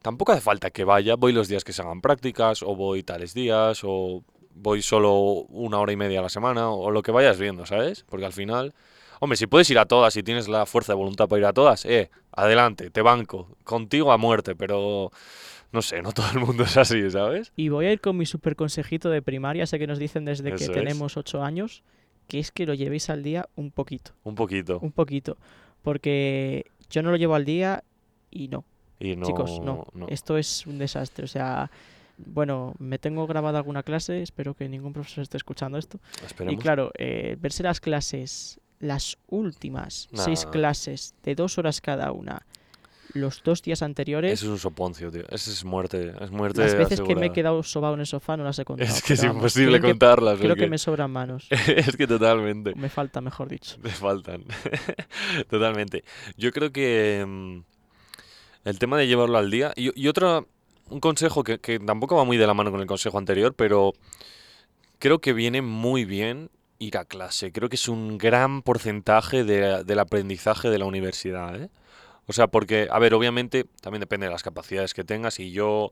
tampoco 0.01 0.31
hace 0.31 0.41
falta 0.41 0.69
que 0.69 0.83
vaya, 0.83 1.15
voy 1.15 1.33
los 1.33 1.47
días 1.47 1.63
que 1.63 1.73
se 1.73 1.81
hagan 1.81 2.01
prácticas, 2.01 2.61
o 2.61 2.75
voy 2.75 3.03
tales 3.03 3.33
días, 3.33 3.81
o 3.83 4.23
voy 4.53 4.81
solo 4.81 5.15
una 5.49 5.79
hora 5.79 5.91
y 5.91 5.95
media 5.95 6.19
a 6.19 6.23
la 6.23 6.29
semana, 6.29 6.69
o 6.69 6.91
lo 6.91 7.01
que 7.01 7.11
vayas 7.11 7.39
viendo, 7.39 7.65
¿sabes? 7.65 8.05
Porque 8.07 8.25
al 8.25 8.33
final, 8.33 8.73
hombre, 9.19 9.37
si 9.37 9.47
puedes 9.47 9.69
ir 9.71 9.79
a 9.79 9.85
todas, 9.85 10.13
si 10.13 10.23
tienes 10.23 10.47
la 10.47 10.65
fuerza 10.65 10.93
de 10.93 10.97
voluntad 10.97 11.27
para 11.27 11.39
ir 11.39 11.45
a 11.45 11.53
todas, 11.53 11.85
eh, 11.85 12.11
adelante, 12.31 12.91
te 12.91 13.01
banco, 13.01 13.57
contigo 13.63 14.11
a 14.11 14.17
muerte, 14.17 14.55
pero 14.55 15.11
no 15.71 15.81
sé, 15.81 16.01
no 16.01 16.11
todo 16.11 16.27
el 16.33 16.39
mundo 16.39 16.63
es 16.63 16.77
así, 16.77 17.09
¿sabes? 17.11 17.51
Y 17.55 17.69
voy 17.69 17.85
a 17.87 17.91
ir 17.93 18.01
con 18.01 18.17
mi 18.17 18.25
super 18.25 18.55
consejito 18.55 19.09
de 19.09 19.21
primaria, 19.21 19.65
sé 19.65 19.79
que 19.79 19.87
nos 19.87 19.99
dicen 19.99 20.25
desde 20.25 20.51
que 20.53 20.63
es. 20.63 20.71
tenemos 20.71 21.17
8 21.17 21.43
años, 21.43 21.83
que 22.27 22.39
es 22.39 22.51
que 22.51 22.65
lo 22.65 22.73
llevéis 22.73 23.09
al 23.09 23.23
día 23.23 23.47
un 23.55 23.71
poquito, 23.71 24.11
Un 24.23 24.35
poquito. 24.35 24.79
un 24.81 24.91
poquito. 24.91 25.37
Porque 25.83 26.65
yo 26.89 27.01
no 27.03 27.11
lo 27.11 27.17
llevo 27.17 27.35
al 27.35 27.45
día 27.45 27.83
y 28.31 28.47
no. 28.49 28.65
Y 28.99 29.15
no, 29.15 29.25
Chicos, 29.25 29.59
no. 29.61 29.85
no. 29.93 30.07
Esto 30.09 30.37
es 30.37 30.65
un 30.65 30.77
desastre. 30.79 31.23
O 31.23 31.27
sea, 31.27 31.69
bueno, 32.17 32.73
me 32.79 32.97
tengo 32.97 33.27
grabada 33.27 33.59
alguna 33.59 33.83
clase, 33.83 34.21
espero 34.21 34.53
que 34.55 34.67
ningún 34.67 34.91
profesor 34.93 35.21
esté 35.21 35.37
escuchando 35.37 35.77
esto. 35.77 35.99
Esperemos. 36.25 36.53
Y 36.59 36.61
claro, 36.61 36.91
eh, 36.97 37.37
verse 37.39 37.63
las 37.63 37.79
clases, 37.79 38.59
las 38.79 39.17
últimas 39.27 40.09
seis 40.13 40.45
clases 40.45 41.13
de 41.23 41.35
dos 41.35 41.57
horas 41.57 41.79
cada 41.79 42.11
una, 42.11 42.45
los 43.13 43.41
dos 43.43 43.61
días 43.61 43.81
anteriores, 43.81 44.33
Eso 44.33 44.45
es 44.47 44.51
un 44.51 44.59
soponcio, 44.59 45.09
tío. 45.11 45.23
Eso 45.29 45.49
es 45.51 45.63
muerte. 45.65 46.13
Es 46.21 46.29
muerte 46.31 46.61
las 46.61 46.75
veces 46.75 47.01
que 47.01 47.15
me 47.15 47.27
he 47.27 47.31
quedado 47.31 47.63
sobado 47.63 47.93
en 47.93 48.01
el 48.01 48.05
sofá 48.05 48.35
no 48.37 48.43
las 48.43 48.59
he 48.59 48.65
contado. 48.65 48.89
Es 48.89 49.01
que 49.01 49.13
es 49.13 49.21
vamos, 49.21 49.35
imposible 49.37 49.79
creo 49.79 49.81
que- 49.81 49.87
contarlas. 49.89 50.39
Creo 50.39 50.55
que 50.55 50.67
me 50.67 50.77
sobran 50.77 51.11
manos. 51.11 51.47
es 51.67 51.95
que 51.95 52.05
totalmente. 52.07 52.73
Me 52.75 52.89
falta, 52.89 53.21
mejor 53.21 53.47
dicho. 53.49 53.77
Te 53.81 53.89
faltan. 53.89 54.43
Totalmente. 55.49 56.03
Yo 56.37 56.51
creo 56.51 56.71
que 56.71 57.23
mm, 57.27 57.59
el 58.65 58.79
tema 58.79 58.97
de 58.97 59.07
llevarlo 59.07 59.37
al 59.37 59.49
día. 59.51 59.73
Y, 59.75 59.99
y 59.99 60.07
otro, 60.07 60.47
un 60.89 60.99
consejo 60.99 61.43
que, 61.43 61.59
que 61.59 61.79
tampoco 61.79 62.15
va 62.15 62.23
muy 62.25 62.37
de 62.37 62.47
la 62.47 62.53
mano 62.53 62.71
con 62.71 62.81
el 62.81 62.87
consejo 62.87 63.17
anterior, 63.17 63.53
pero 63.55 63.93
creo 64.99 65.19
que 65.19 65.33
viene 65.33 65.61
muy 65.61 66.05
bien 66.05 66.49
ir 66.79 66.97
a 66.97 67.05
clase. 67.05 67.51
Creo 67.51 67.69
que 67.69 67.75
es 67.75 67.87
un 67.87 68.17
gran 68.17 68.61
porcentaje 68.61 69.43
de- 69.43 69.83
del 69.83 69.99
aprendizaje 69.99 70.69
de 70.69 70.77
la 70.79 70.85
universidad, 70.85 71.59
¿eh? 71.61 71.69
O 72.27 72.33
sea, 72.33 72.47
porque, 72.47 72.87
a 72.91 72.99
ver, 72.99 73.13
obviamente 73.13 73.65
también 73.81 74.01
depende 74.01 74.27
de 74.27 74.31
las 74.31 74.43
capacidades 74.43 74.93
que 74.93 75.03
tengas 75.03 75.39
y 75.39 75.51
yo, 75.51 75.91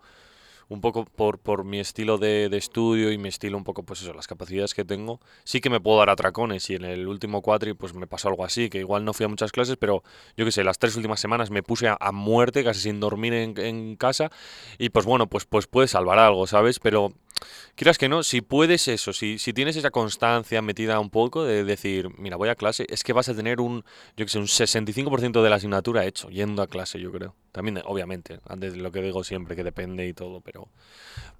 un 0.67 0.82
poco 0.82 1.06
por, 1.06 1.39
por 1.39 1.63
mi 1.63 1.80
estilo 1.80 2.17
de, 2.17 2.50
de 2.50 2.58
estudio 2.58 3.12
y 3.12 3.17
mi 3.17 3.30
estilo 3.30 3.58
un 3.58 3.63
poco, 3.63 3.84
pues 3.84 4.02
eso, 4.02 4.13
las 4.13 4.28
capacidades 4.28 4.74
que 4.74 4.84
tengo, 4.84 5.19
sí 5.43 5.62
que 5.62 5.69
me 5.69 5.80
puedo 5.80 6.00
dar 6.00 6.10
atracones 6.10 6.69
y 6.69 6.76
en 6.76 6.86
el 6.86 7.08
último 7.08 7.41
cuatri 7.41 7.74
pues 7.74 7.93
me 7.93 8.08
pasó 8.08 8.30
algo 8.30 8.43
así, 8.43 8.69
que 8.69 8.80
igual 8.80 9.06
no 9.06 9.13
fui 9.13 9.26
a 9.26 9.30
muchas 9.30 9.52
clases, 9.52 9.78
pero 9.78 10.04
yo 10.36 10.45
qué 10.45 10.52
sé, 10.52 10.63
las 10.63 10.80
tres 10.80 10.95
últimas 10.95 11.19
semanas 11.19 11.52
me 11.52 11.63
puse 11.63 11.88
a, 11.88 12.12
muerte, 12.12 12.63
casi 12.63 12.82
sin 12.82 13.00
dormir 13.00 13.34
en, 13.34 13.58
en 13.60 13.95
casa 13.95 14.32
y 14.78 14.89
pues 14.89 15.06
bueno, 15.06 15.28
pues, 15.28 15.45
pues 15.45 15.67
puedes 15.67 15.91
salvar 15.91 16.19
algo, 16.19 16.48
¿sabes? 16.48 16.80
Pero 16.80 17.13
quieras 17.76 17.98
que 17.98 18.10
no, 18.10 18.24
si 18.24 18.41
puedes 18.41 18.88
eso, 18.88 19.13
si, 19.13 19.38
si 19.38 19.54
tienes 19.54 19.76
esa 19.76 19.91
constancia 19.91 20.62
metida 20.62 21.00
un 21.00 21.10
poco 21.10 21.43
de 21.43 21.63
decir, 21.63 22.10
mira, 22.17 22.38
voy 22.38 22.50
a 22.50 22.56
clase, 22.56 22.86
es 22.89 23.04
que 23.04 23.13
vas 23.13 23.30
a 23.30 23.36
tener 23.36 23.60
un, 23.60 23.84
yo 24.15 24.26
que 24.26 24.30
sé, 24.30 24.39
un 24.39 24.48
65% 24.48 25.43
de 25.43 25.50
la 25.50 25.58
asignatura 25.58 26.06
hecho, 26.06 26.30
yendo 26.30 26.62
a 26.62 26.67
clase, 26.67 27.00
yo 27.00 27.12
creo. 27.12 27.36
También, 27.52 27.82
obviamente, 27.86 28.39
antes 28.48 28.74
de 28.74 28.80
lo 28.80 28.91
que 28.91 29.02
digo 29.02 29.24
siempre, 29.24 29.56
que 29.56 29.63
depende 29.63 30.08
y 30.08 30.13
todo, 30.13 30.41
pero, 30.41 30.69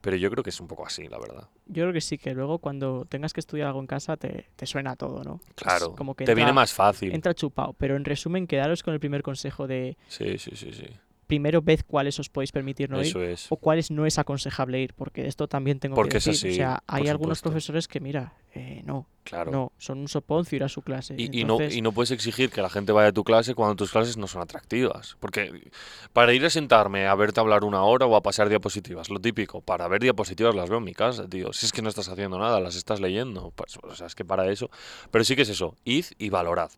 pero 0.02 0.16
yo 0.16 0.30
creo 0.32 0.44
que 0.44 0.50
es 0.50 0.60
un 0.60 0.68
poco 0.68 0.86
así, 0.86 1.08
la 1.08 1.20
verdad. 1.20 1.50
Yo 1.66 1.84
creo 1.84 1.94
que 1.94 2.02
sí, 2.02 2.18
que 2.18 2.34
luego 2.34 2.60
cuando 2.60 3.06
tengas 3.06 3.34
que 3.34 3.40
estudiar 3.40 3.68
algo 3.68 3.80
en 3.80 3.88
casa 3.88 4.16
te, 4.18 4.48
te 4.56 4.66
suena 4.66 4.96
todo, 4.96 5.24
¿no? 5.24 5.42
Es 5.48 5.64
Claro, 5.64 5.96
como 5.96 6.16
que 6.16 6.26
te 6.26 6.36
viene 6.36 6.54
más 6.54 6.74
fácil. 6.74 7.14
Entra 7.14 7.34
chupado. 7.34 7.74
Pero 7.74 7.96
en 7.96 8.06
resumen, 8.06 8.48
quedaros 8.48 8.84
con 8.84 8.94
el 8.94 9.00
primer 9.00 9.24
consejo 9.24 9.68
de 9.68 9.98
Sí, 10.08 10.38
sí, 10.38 10.52
sí, 10.56 10.72
sí. 10.74 10.88
Primero 11.28 11.62
ved 11.62 11.82
cuáles 11.88 12.20
os 12.20 12.30
podéis 12.30 12.52
permitir 12.52 12.90
no 12.90 13.02
ir 13.04 13.16
es. 13.18 13.52
o 13.52 13.58
cuáles 13.58 13.92
no 13.92 14.06
es 14.06 14.18
aconsejable 14.20 14.82
ir, 14.82 14.94
porque 14.94 15.28
esto 15.28 15.48
también 15.48 15.80
tengo 15.80 15.96
Porque 15.96 16.12
que 16.14 16.18
es 16.20 16.26
decir. 16.26 16.50
así, 16.50 16.56
o 16.56 16.64
sea, 16.64 16.84
hay 16.88 17.08
algunos 17.08 17.40
supuesto. 17.40 17.50
profesores 17.50 17.88
que, 17.88 18.00
mira, 18.00 18.34
eh, 18.54 18.82
no, 18.86 19.08
Claro. 19.24 19.52
no, 19.52 19.72
son 19.80 20.00
un 20.00 20.08
soponcio 20.08 20.56
ir 20.56 20.64
a 20.64 20.70
su 20.70 20.82
clase. 20.84 21.16
Y, 21.18 21.42
y 21.42 21.44
no, 21.46 21.58
y 21.62 21.82
no 21.82 21.92
puedes 21.92 22.12
exigir 22.12 22.52
que 22.52 22.62
la 22.62 22.70
gente 22.70 22.92
vaya 22.92 23.08
a 23.10 23.12
tu 23.12 23.24
clase 23.24 23.56
cuando 23.56 23.76
tus 23.76 23.92
clases 23.92 24.18
no 24.18 24.28
son 24.28 24.42
atractivas. 24.44 25.18
Porque 25.20 25.72
para 26.14 26.32
ir 26.34 26.46
a 26.46 26.50
sentarme 26.50 27.08
a 27.08 27.16
verte 27.16 27.40
hablar 27.40 27.64
una 27.64 27.82
hora 27.84 28.06
o 28.06 28.16
a 28.16 28.22
pasar 28.22 28.48
diapositivas, 28.50 29.10
lo 29.10 29.20
típico, 29.20 29.62
para 29.62 29.88
ver 29.88 30.02
diapositivas 30.02 30.54
las 30.56 30.70
veo 30.70 30.78
en 30.78 30.84
mi 30.86 30.94
casa, 30.94 31.28
tío. 31.28 31.52
Si 31.54 31.66
es 31.66 31.72
que 31.72 31.82
no 31.82 31.90
estás 31.90 32.08
haciendo 32.08 32.38
nada, 32.38 32.60
las 32.60 32.76
estás 32.76 33.02
leyendo. 33.02 33.52
Pues, 33.56 33.78
o 33.82 33.96
sea, 33.96 34.08
es 34.08 34.16
que 34.16 34.24
para 34.26 34.50
eso. 34.52 34.70
Pero 35.10 35.24
sí 35.24 35.36
que 35.36 35.42
es 35.42 35.50
eso, 35.50 35.76
id 35.84 36.06
y 36.20 36.30
valorad. 36.30 36.70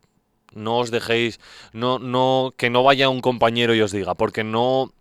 No 0.54 0.78
os 0.78 0.90
dejéis, 0.90 1.40
no, 1.72 1.98
no, 1.98 2.54
que 2.56 2.70
no 2.70 2.82
vaya 2.82 3.08
un 3.08 3.20
compañero 3.20 3.74
y 3.74 3.80
os 3.80 3.92
diga, 3.92 4.14
porque 4.14 4.44
no, 4.44 4.92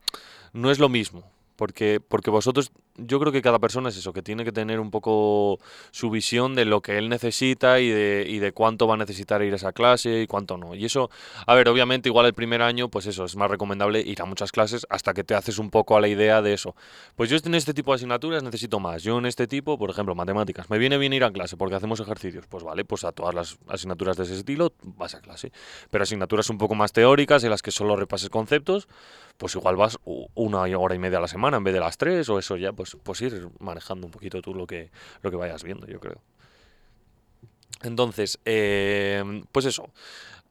no 0.53 0.71
es 0.71 0.79
lo 0.79 0.89
mismo. 0.89 1.23
Porque, 1.55 1.99
porque 1.99 2.29
vosotros, 2.29 2.71
yo 2.97 3.19
creo 3.19 3.31
que 3.31 3.41
cada 3.41 3.59
persona 3.59 3.89
es 3.89 3.97
eso, 3.97 4.13
que 4.13 4.21
tiene 4.21 4.43
que 4.43 4.51
tener 4.51 4.79
un 4.79 4.91
poco 4.91 5.59
su 5.91 6.09
visión 6.09 6.55
de 6.55 6.65
lo 6.65 6.81
que 6.81 6.97
él 6.97 7.09
necesita 7.09 7.79
y 7.79 7.89
de, 7.89 8.25
y 8.27 8.39
de 8.39 8.51
cuánto 8.51 8.87
va 8.87 8.95
a 8.95 8.97
necesitar 8.97 9.41
ir 9.41 9.53
a 9.53 9.55
esa 9.55 9.71
clase 9.71 10.21
y 10.21 10.27
cuánto 10.27 10.57
no. 10.57 10.75
Y 10.75 10.85
eso, 10.85 11.09
a 11.45 11.55
ver, 11.55 11.69
obviamente 11.69 12.09
igual 12.09 12.25
el 12.25 12.33
primer 12.33 12.61
año, 12.61 12.89
pues 12.89 13.05
eso, 13.07 13.25
es 13.25 13.35
más 13.35 13.49
recomendable 13.49 14.01
ir 14.01 14.21
a 14.21 14.25
muchas 14.25 14.51
clases 14.51 14.85
hasta 14.89 15.13
que 15.13 15.23
te 15.23 15.35
haces 15.35 15.59
un 15.59 15.69
poco 15.69 15.97
a 15.97 16.01
la 16.01 16.07
idea 16.07 16.41
de 16.41 16.53
eso. 16.53 16.75
Pues 17.15 17.29
yo 17.29 17.37
en 17.43 17.55
este 17.55 17.73
tipo 17.73 17.91
de 17.91 17.95
asignaturas 17.95 18.43
necesito 18.43 18.79
más. 18.79 19.03
Yo 19.03 19.17
en 19.17 19.25
este 19.25 19.47
tipo, 19.47 19.77
por 19.77 19.89
ejemplo, 19.89 20.15
matemáticas, 20.15 20.69
me 20.69 20.77
viene 20.77 20.97
bien 20.97 21.13
ir 21.13 21.23
a 21.23 21.31
clase 21.31 21.57
porque 21.57 21.75
hacemos 21.75 21.99
ejercicios. 21.99 22.45
Pues 22.47 22.63
vale, 22.63 22.83
pues 22.85 23.03
a 23.03 23.11
todas 23.11 23.33
las 23.33 23.57
asignaturas 23.67 24.17
de 24.17 24.23
ese 24.23 24.35
estilo 24.35 24.73
vas 24.83 25.15
a 25.15 25.21
clase. 25.21 25.51
Pero 25.89 26.03
asignaturas 26.03 26.49
un 26.49 26.57
poco 26.57 26.75
más 26.75 26.91
teóricas 26.91 27.43
en 27.43 27.49
las 27.49 27.61
que 27.61 27.71
solo 27.71 27.95
repases 27.95 28.29
conceptos, 28.29 28.87
pues 29.37 29.55
igual 29.55 29.75
vas 29.75 29.97
una 30.33 30.63
hora 30.77 30.95
y 30.95 30.99
media 30.99 31.19
a 31.19 31.21
la 31.21 31.27
semana 31.27 31.57
en 31.57 31.63
vez 31.63 31.73
de 31.73 31.79
las 31.79 31.97
tres 31.97 32.27
o 32.29 32.39
eso 32.39 32.57
ya, 32.57 32.73
pues, 32.73 32.86
pues 33.03 33.21
ir 33.21 33.49
manejando 33.59 34.07
un 34.07 34.11
poquito 34.11 34.41
tú 34.41 34.53
lo 34.55 34.67
que, 34.67 34.91
lo 35.21 35.31
que 35.31 35.37
vayas 35.37 35.63
viendo, 35.63 35.87
yo 35.87 35.99
creo. 35.99 36.21
Entonces, 37.83 38.39
eh, 38.45 39.23
pues 39.51 39.65
eso. 39.65 39.89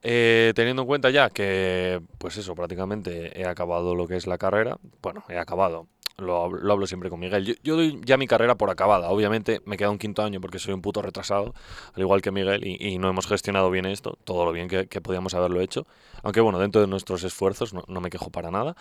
eh, 0.03 0.53
teniendo 0.57 0.83
en 0.83 0.89
cuenta 0.89 1.11
ya 1.11 1.31
que, 1.31 2.01
pues 2.19 2.37
eso, 2.39 2.55
prácticamente 2.57 3.41
he 3.41 3.47
acabado 3.47 3.95
lo 3.97 4.07
que 4.09 4.17
es 4.17 4.27
la 4.27 4.39
carrera. 4.39 4.79
Bueno, 5.03 5.25
he 5.29 5.39
acabado. 5.39 5.89
Lo, 6.19 6.51
lo 6.51 6.73
hablo 6.73 6.87
siempre 6.87 7.11
con 7.11 7.21
Miguel. 7.21 7.45
Yo, 7.47 7.55
yo 7.65 7.77
doy 7.77 8.01
ya 8.05 8.17
mi 8.19 8.27
carrera 8.29 8.57
por 8.57 8.71
acabada. 8.71 9.11
Obviamente 9.11 9.63
me 9.67 9.77
queda 9.79 9.91
un 9.91 9.99
quinto 9.99 10.23
año 10.23 10.41
porque 10.41 10.59
soy 10.61 10.75
un 10.75 10.83
puto 10.83 11.03
retrasado, 11.03 11.55
al 11.95 12.03
igual 12.03 12.23
que 12.23 12.31
Miguel, 12.33 12.67
y, 12.67 12.79
y 12.89 12.99
no 12.99 13.09
hemos 13.11 13.27
gestionado 13.27 13.71
bien 13.71 13.87
esto, 13.87 14.19
todo 14.25 14.45
lo 14.47 14.53
bien 14.53 14.69
que, 14.69 14.89
que 14.89 15.01
podíamos 15.03 15.35
haberlo 15.35 15.61
hecho. 15.63 15.87
Aunque 16.23 16.41
bueno, 16.43 16.59
dentro 16.61 16.81
de 16.83 16.89
nuestros 16.89 17.25
esfuerzos 17.25 17.75
no, 17.75 17.85
no 17.89 18.01
me 18.01 18.11
quejo 18.11 18.31
para 18.31 18.51
nada. 18.51 18.77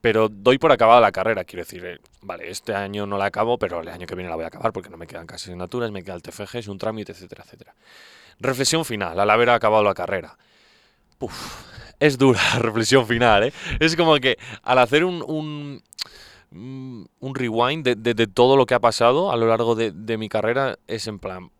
Pero 0.00 0.28
doy 0.30 0.56
por 0.58 0.72
acabada 0.72 1.00
la 1.00 1.12
carrera, 1.12 1.44
quiero 1.44 1.62
decir, 1.64 1.84
eh, 1.84 1.98
vale, 2.22 2.50
este 2.50 2.74
año 2.74 3.06
no 3.06 3.18
la 3.18 3.26
acabo, 3.26 3.58
pero 3.58 3.80
el 3.82 3.88
año 3.88 4.06
que 4.06 4.14
viene 4.14 4.30
la 4.30 4.36
voy 4.36 4.44
a 4.44 4.48
acabar 4.48 4.72
porque 4.72 4.88
no 4.88 4.96
me 4.96 5.06
quedan 5.06 5.26
casi 5.26 5.50
asignaturas, 5.50 5.90
me 5.90 6.02
queda 6.02 6.14
el 6.14 6.22
TFG, 6.22 6.56
es 6.56 6.68
un 6.68 6.78
trámite, 6.78 7.12
etcétera, 7.12 7.44
etcétera. 7.44 7.74
Reflexión 8.38 8.84
final, 8.86 9.20
al 9.20 9.28
haber 9.28 9.50
acabado 9.50 9.84
la 9.84 9.92
carrera. 9.94 10.38
Uf, 11.18 11.64
es 11.98 12.16
dura 12.16 12.40
la 12.54 12.58
reflexión 12.60 13.06
final, 13.06 13.44
¿eh? 13.44 13.52
Es 13.78 13.94
como 13.94 14.16
que 14.16 14.38
al 14.62 14.78
hacer 14.78 15.04
un, 15.04 15.22
un- 15.26 15.82
mm, 16.50 17.04
un 17.20 17.34
rewind 17.34 17.86
de, 17.86 18.26
todo 18.26 18.56
lo 18.56 18.64
que 18.66 18.74
ha 18.74 18.80
pasado 18.80 19.30
a 19.30 19.36
lo 19.36 19.46
largo 19.46 19.74
de, 19.74 20.16
mi 20.16 20.28
carrera, 20.30 20.78
es 20.86 21.06
en 21.06 21.18
plan, 21.18 21.50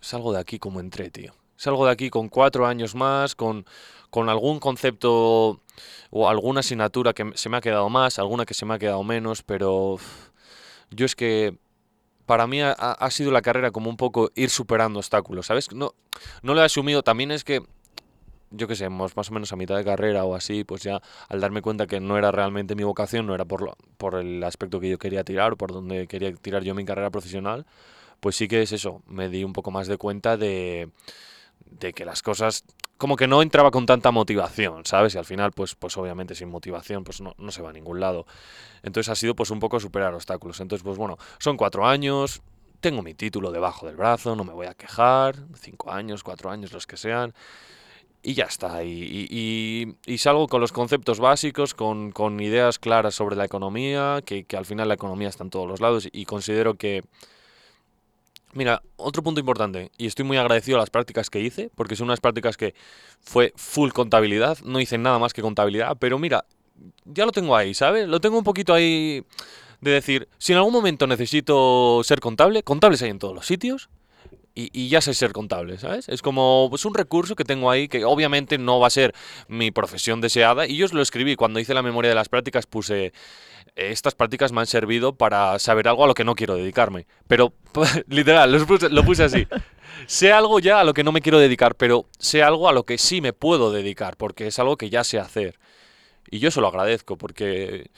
salgo 0.00 0.32
de 0.32 0.40
aquí 0.40 0.58
como 0.58 0.80
entré, 0.80 1.10
tío. 1.10 1.32
Salgo 1.56 1.86
de 1.86 1.92
aquí 1.92 2.10
con 2.10 2.28
cuatro 2.28 2.66
años 2.66 2.94
más, 2.94 3.34
con, 3.34 3.64
con 4.10 4.28
algún 4.28 4.60
concepto 4.60 5.60
o 6.10 6.28
alguna 6.28 6.60
asignatura 6.60 7.12
que 7.14 7.30
se 7.34 7.48
me 7.48 7.56
ha 7.58 7.60
quedado 7.60 7.88
más, 7.90 8.18
alguna 8.18 8.46
que 8.46 8.54
se 8.54 8.66
me 8.66 8.74
ha 8.74 8.78
quedado 8.78 9.04
menos, 9.04 9.42
pero 9.42 9.98
yo 10.90 11.06
es 11.06 11.14
que 11.16 11.56
para 12.26 12.46
mí 12.46 12.62
ha- 12.62 12.72
ha 12.72 13.10
sido 13.10 13.32
la 13.32 13.42
carrera 13.42 13.70
como 13.72 13.90
un 13.90 13.96
poco 13.96 14.30
ir 14.36 14.50
superando 14.50 15.00
obstáculos, 15.00 15.46
¿sabes? 15.46 15.72
No, 15.72 15.94
no 16.42 16.54
lo 16.54 16.62
he 16.62 16.64
asumido, 16.64 17.02
también 17.02 17.30
es 17.32 17.44
que, 17.44 17.62
yo 18.50 18.66
qué 18.68 18.76
sé, 18.76 18.88
más 18.88 19.16
más 19.16 19.30
o 19.30 19.34
menos 19.34 19.52
a 19.52 19.56
mitad 19.56 19.76
de 19.76 19.84
carrera 19.84 20.24
o 20.24 20.34
así, 20.34 20.64
pues 20.64 20.82
ya 20.82 21.02
al 21.28 21.40
darme 21.40 21.62
cuenta 21.62 21.86
que 21.86 22.00
no 22.00 22.16
era 22.18 22.32
realmente 22.32 22.74
mi 22.74 22.84
vocación, 22.84 23.26
no 23.26 23.34
era 23.34 23.44
por, 23.44 23.62
lo- 23.62 23.76
por 23.98 24.14
el 24.16 24.42
aspecto 24.44 24.80
que 24.80 24.88
yo 24.90 24.98
quería 24.98 25.24
tirar 25.24 25.52
o 25.54 25.56
por 25.56 25.72
donde 25.72 26.06
quería 26.08 26.32
tirar 26.34 26.62
yo 26.64 26.74
mi 26.74 26.84
carrera 26.84 27.10
profesional, 27.10 27.66
pues 28.20 28.36
sí 28.36 28.48
que 28.48 28.62
es 28.62 28.72
eso, 28.72 29.02
me 29.08 29.28
di 29.30 29.44
un 29.44 29.52
poco 29.54 29.70
más 29.72 29.88
de 29.88 29.98
cuenta 29.98 30.36
de, 30.38 30.90
de 31.70 31.92
que 31.92 32.04
las 32.04 32.22
cosas 32.22 32.64
como 32.96 33.14
que 33.16 33.28
no 33.28 33.42
entraba 33.42 33.70
con 33.70 33.86
tanta 33.86 34.10
motivación, 34.10 34.84
¿sabes? 34.84 35.14
Y 35.14 35.18
al 35.18 35.24
final, 35.24 35.52
pues, 35.52 35.76
pues 35.76 35.96
obviamente 35.96 36.34
sin 36.34 36.48
motivación, 36.50 37.04
pues 37.04 37.20
no, 37.20 37.34
no 37.38 37.52
se 37.52 37.62
va 37.62 37.70
a 37.70 37.72
ningún 37.72 38.00
lado. 38.00 38.26
Entonces 38.82 39.08
ha 39.08 39.14
sido 39.14 39.36
pues 39.36 39.50
un 39.50 39.60
poco 39.60 39.78
superar 39.78 40.14
obstáculos. 40.14 40.58
Entonces, 40.60 40.82
pues 40.84 40.98
bueno, 40.98 41.16
son 41.38 41.56
cuatro 41.56 41.86
años, 41.86 42.42
tengo 42.80 43.02
mi 43.02 43.14
título 43.14 43.52
debajo 43.52 43.86
del 43.86 43.96
brazo, 43.96 44.34
no 44.34 44.42
me 44.44 44.52
voy 44.52 44.66
a 44.66 44.74
quejar, 44.74 45.36
cinco 45.60 45.92
años, 45.92 46.24
cuatro 46.24 46.50
años, 46.50 46.72
los 46.72 46.86
que 46.88 46.96
sean. 46.96 47.34
Y 48.20 48.34
ya 48.34 48.44
está. 48.46 48.82
Y, 48.82 48.90
y- 48.90 49.28
y- 49.30 50.12
y 50.12 50.18
salgo 50.18 50.48
con 50.48 50.60
los 50.60 50.72
conceptos 50.72 51.20
básicos, 51.20 51.74
con, 51.74 52.10
con 52.10 52.40
ideas 52.40 52.80
claras 52.80 53.14
sobre 53.14 53.36
la 53.36 53.44
economía, 53.44 54.22
que, 54.26 54.44
que 54.44 54.56
al 54.56 54.66
final 54.66 54.88
la 54.88 54.94
economía 54.94 55.28
está 55.28 55.44
en 55.44 55.50
todos 55.50 55.68
los 55.68 55.80
lados 55.80 56.08
y 56.10 56.24
considero 56.24 56.74
que... 56.74 57.04
Mira, 58.54 58.82
otro 58.96 59.22
punto 59.22 59.40
importante, 59.40 59.90
y 59.98 60.06
estoy 60.06 60.24
muy 60.24 60.38
agradecido 60.38 60.78
a 60.78 60.80
las 60.80 60.88
prácticas 60.90 61.28
que 61.28 61.40
hice, 61.40 61.70
porque 61.74 61.96
son 61.96 62.06
unas 62.06 62.20
prácticas 62.20 62.56
que 62.56 62.74
fue 63.20 63.52
full 63.56 63.90
contabilidad, 63.90 64.58
no 64.64 64.80
hice 64.80 64.96
nada 64.96 65.18
más 65.18 65.34
que 65.34 65.42
contabilidad, 65.42 65.96
pero 65.98 66.18
mira, 66.18 66.46
ya 67.04 67.26
lo 67.26 67.32
tengo 67.32 67.54
ahí, 67.54 67.74
¿sabes? 67.74 68.08
Lo 68.08 68.20
tengo 68.20 68.38
un 68.38 68.44
poquito 68.44 68.72
ahí 68.72 69.22
de 69.82 69.90
decir, 69.90 70.28
si 70.38 70.52
en 70.52 70.58
algún 70.58 70.72
momento 70.72 71.06
necesito 71.06 72.00
ser 72.04 72.20
contable, 72.20 72.62
contables 72.62 73.02
hay 73.02 73.10
en 73.10 73.18
todos 73.18 73.34
los 73.34 73.46
sitios, 73.46 73.90
y, 74.60 74.88
ya 74.88 75.00
sé 75.00 75.14
ser 75.14 75.32
contable, 75.32 75.78
¿sabes? 75.78 76.08
Es 76.08 76.20
como 76.20 76.66
pues, 76.68 76.84
un 76.84 76.92
recurso 76.92 77.36
que 77.36 77.44
tengo 77.44 77.70
ahí 77.70 77.86
que 77.86 78.04
obviamente 78.04 78.58
no 78.58 78.80
va 78.80 78.88
a 78.88 78.90
ser 78.90 79.14
mi 79.46 79.70
profesión 79.70 80.20
deseada. 80.20 80.66
Y 80.66 80.76
yo 80.76 80.86
os 80.86 80.92
lo 80.92 81.00
escribí 81.00 81.36
cuando 81.36 81.60
hice 81.60 81.74
la 81.74 81.82
memoria 81.82 82.08
de 82.08 82.16
las 82.16 82.28
prácticas, 82.28 82.66
puse 82.66 83.06
"Eh, 83.06 83.12
estas 83.78 84.14
prácticas 84.14 84.52
me 84.52 84.60
han 84.60 84.66
servido 84.66 85.14
para 85.14 85.58
saber 85.58 85.88
algo 85.88 86.04
a 86.04 86.06
lo 86.06 86.14
que 86.14 86.24
no 86.24 86.34
quiero 86.34 86.56
dedicarme. 86.56 87.06
Pero 87.26 87.52
literal, 88.08 88.52
lo 88.90 89.04
puse 89.04 89.24
así. 89.24 89.46
Sé 90.06 90.32
algo 90.32 90.58
ya 90.60 90.80
a 90.80 90.84
lo 90.84 90.94
que 90.94 91.04
no 91.04 91.12
me 91.12 91.20
quiero 91.20 91.38
dedicar, 91.38 91.74
pero 91.74 92.06
sé 92.18 92.42
algo 92.42 92.68
a 92.68 92.72
lo 92.72 92.84
que 92.84 92.98
sí 92.98 93.20
me 93.20 93.32
puedo 93.32 93.72
dedicar, 93.72 94.16
porque 94.16 94.46
es 94.48 94.58
algo 94.58 94.76
que 94.76 94.90
ya 94.90 95.04
sé 95.04 95.18
hacer. 95.18 95.58
Y 96.30 96.40
yo 96.40 96.50
se 96.50 96.60
lo 96.60 96.68
agradezco, 96.68 97.16
porque 97.16 97.90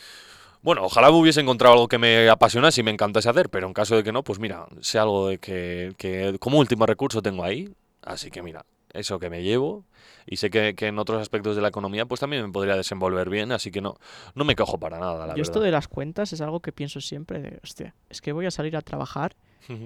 bueno, 0.63 0.85
ojalá 0.85 1.11
me 1.11 1.17
hubiese 1.17 1.41
encontrado 1.41 1.75
algo 1.75 1.89
que 1.89 1.99
me 1.99 2.29
apasionase 2.29 2.81
y 2.81 2.85
me 2.85 2.91
encantase 2.91 3.29
hacer, 3.29 3.49
pero 3.49 3.67
en 3.67 3.73
caso 3.73 3.97
de 3.97 4.05
que 4.05 4.13
no, 4.13 4.23
pues 4.23 4.39
mira, 4.39 4.67
sé 4.81 4.99
algo 4.99 5.29
de 5.29 5.39
que 5.39 6.37
como 6.39 6.59
último 6.59 6.87
recurso 6.87 7.23
tengo 7.23 7.45
ahí, 7.45 7.71
así 8.03 8.31
que 8.31 8.43
mira, 8.43 8.65
eso 8.93 9.19
que 9.19 9.31
me 9.31 9.43
llevo 9.43 9.85
y 10.27 10.37
sé 10.37 10.51
que, 10.51 10.75
que 10.75 10.89
en 10.89 10.99
otros 10.99 11.21
aspectos 11.21 11.57
de 11.57 11.63
la 11.63 11.69
economía 11.69 12.07
pues 12.07 12.21
también 12.21 12.45
me 12.45 12.53
podría 12.53 12.77
desenvolver 12.77 13.29
bien, 13.31 13.53
así 13.53 13.71
que 13.71 13.81
no, 13.81 13.97
no 14.35 14.45
me 14.45 14.55
quejo 14.55 14.79
para 14.79 14.99
nada, 14.99 15.27
la 15.27 15.35
Yo 15.35 15.43
esto 15.43 15.61
de 15.61 15.71
las 15.71 15.89
cuentas 15.89 16.33
es 16.33 16.41
algo 16.41 16.61
que 16.61 16.73
pienso 16.73 17.01
siempre 17.01 17.41
de, 17.41 17.61
hostia, 17.63 17.95
es 18.09 18.21
que 18.21 18.33
voy 18.33 18.47
a 18.47 18.51
salir 18.51 18.77
a 18.77 18.83
trabajar 18.83 19.37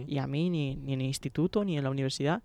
y 0.06 0.18
a 0.18 0.26
mí 0.26 0.48
ni, 0.48 0.76
ni 0.76 0.94
en 0.94 1.00
el 1.02 1.06
instituto 1.08 1.64
ni 1.64 1.76
en 1.76 1.84
la 1.84 1.90
universidad 1.90 2.42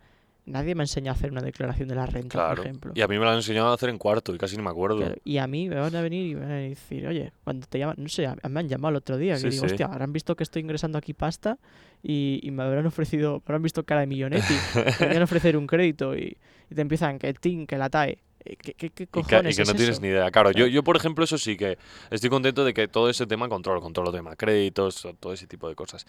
nadie 0.50 0.76
me 0.76 0.84
enseña 0.84 1.12
a 1.12 1.16
hacer 1.16 1.32
una 1.32 1.42
declaración 1.42 1.88
de 1.88 1.96
la 1.96 2.06
renta, 2.06 2.50
por 2.50 2.60
ejemplo. 2.60 2.92
y 2.96 3.02
a 3.02 3.08
mí 3.08 3.18
me 3.18 3.24
lo 3.26 3.30
han 3.32 3.38
enseñado 3.38 3.70
a 3.70 3.74
hacer 3.76 3.90
en 3.90 3.98
cuarto 3.98 4.34
y 4.34 4.38
casi 4.38 4.58
ni 4.58 4.64
me 4.64 4.70
acuerdo. 4.70 4.98
Claro, 4.98 5.16
Y 5.24 5.38
a 5.38 5.48
mí 5.48 5.70
me 5.70 5.76
van 5.76 5.96
a 5.96 6.02
venir 6.02 6.26
y 6.28 6.36
me 6.36 6.42
van 6.42 6.52
a 6.52 6.56
decir, 6.56 7.08
oye, 7.08 7.32
cuando 7.44 7.68
te 7.68 7.80
llaman, 7.80 7.96
no 8.00 8.10
sé, 8.10 8.28
me 8.50 8.60
han 8.60 8.68
llamado 8.68 8.90
el 8.90 8.96
otro 8.98 9.18
día, 9.18 9.36
que 9.36 9.40
Sí, 9.42 9.50
digo, 9.50 9.62
sí. 9.66 9.72
hostia, 9.72 9.86
habrán 9.86 10.12
visto 10.12 10.36
que 10.36 10.44
estoy 10.44 10.62
ingresando 10.62 10.98
aquí 10.98 11.14
pasta 11.14 11.58
y, 12.04 12.40
y 12.44 12.52
me 12.52 12.64
habrán 12.64 12.86
ofrecido, 12.86 13.34
me 13.40 13.44
habrán 13.46 13.62
visto 13.64 13.84
cara 13.84 14.02
de 14.02 14.08
millonetti, 14.08 14.54
me 15.02 15.08
van 15.08 15.22
a 15.22 15.24
ofrecer 15.24 15.56
un 15.58 15.68
crédito 15.68 16.16
y, 16.18 16.38
y 16.70 16.76
te 16.76 16.82
empiezan 16.82 17.20
que 17.20 17.34
tin, 17.34 17.66
que 17.68 17.78
la 17.78 17.90
TAE. 17.90 18.20
Eh, 18.46 18.56
¿Qué, 18.56 18.74
qué, 18.74 18.90
qué 18.90 19.04
Y 19.04 19.08
que, 19.08 19.20
y 19.20 19.24
cojones 19.24 19.56
que 19.58 19.62
es 19.64 19.68
no 19.68 19.74
tienes 19.76 19.96
eso? 19.96 20.02
ni 20.02 20.08
idea. 20.08 20.32
Claro, 20.32 20.52
yo, 20.52 20.56
Claro. 20.60 20.68
yo 20.70 20.84
por 20.84 20.96
ejemplo, 20.96 21.24
eso 21.26 21.38
sí 21.38 21.58
que 21.58 21.78
estoy 22.10 22.30
contento 22.30 22.64
de 22.64 22.74
que 22.74 22.88
todo 22.88 23.10
ese 23.10 23.28
tema 23.28 23.50
controlo, 23.50 23.82
controlo 23.82 24.12
tema 24.14 24.36
créditos, 24.38 25.06
todo 25.20 25.34
ese 25.34 25.46
tipo 25.46 25.68
de 25.68 25.76
cosas. 25.76 26.06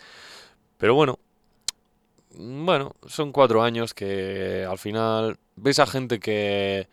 Pero 0.79 0.94
bueno, 0.94 1.18
bueno, 2.34 2.94
son 3.06 3.32
cuatro 3.32 3.62
años 3.62 3.94
que 3.94 4.64
al 4.68 4.78
final 4.78 5.38
ves 5.56 5.78
a 5.78 5.86
gente 5.86 6.20
que 6.20 6.88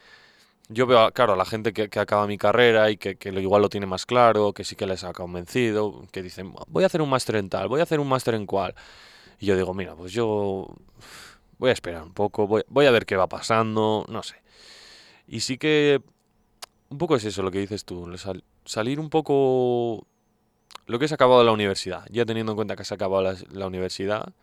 yo 0.69 0.87
veo, 0.87 0.99
a- 1.01 1.11
claro, 1.11 1.33
a 1.33 1.37
la 1.37 1.45
gente 1.45 1.73
que, 1.73 1.89
que 1.89 1.99
acaba 1.99 2.27
mi 2.27 2.37
carrera 2.37 2.91
y 2.91 2.97
que, 2.97 3.17
que 3.17 3.29
igual 3.31 3.61
lo 3.63 3.69
tiene 3.69 3.87
más 3.87 4.05
claro, 4.05 4.53
que 4.53 4.63
sí 4.65 4.75
que 4.75 4.87
les 4.87 5.03
ha 5.03 5.13
convencido, 5.13 6.05
que 6.11 6.23
dicen, 6.23 6.53
voy 6.69 6.83
a 6.83 6.87
hacer 6.87 7.01
un 7.01 7.09
máster 7.09 7.37
en 7.37 7.49
tal, 7.49 7.67
voy 7.69 7.81
a 7.81 7.83
hacer 7.83 7.99
un 7.99 8.09
máster 8.09 8.35
en 8.35 8.45
cual. 8.47 8.75
Y 9.39 9.47
yo 9.47 9.57
digo, 9.57 9.73
mira, 9.73 9.95
pues 9.95 10.13
yo 10.13 10.67
voy 11.59 11.69
a 11.71 11.73
esperar 11.73 12.03
un 12.03 12.13
poco, 12.13 12.47
voy, 12.47 12.85
a 12.87 12.91
ver 12.91 13.05
qué 13.05 13.15
va 13.17 13.27
pasando, 13.27 14.05
no 14.09 14.23
sé. 14.23 14.37
Y 15.27 15.41
sí 15.41 15.57
que 15.57 16.01
un 16.89 16.97
poco 16.97 17.15
es 17.15 17.25
eso 17.25 17.43
lo 17.43 17.51
que 17.51 17.59
dices 17.59 17.85
tú, 17.85 18.09
salir 18.65 18.99
un 18.99 19.09
poco 19.09 20.07
lo 20.87 20.99
que 20.99 21.05
es 21.05 21.11
acabado 21.13 21.43
la 21.43 21.51
universidad, 21.51 22.05
ya 22.11 22.25
teniendo 22.25 22.53
en 22.53 22.57
cuenta 22.57 22.75
que 22.75 22.85
se 22.85 22.93
ha 22.93 22.95
acabado 22.95 23.35
la 23.51 23.67
universidad, 23.67 24.33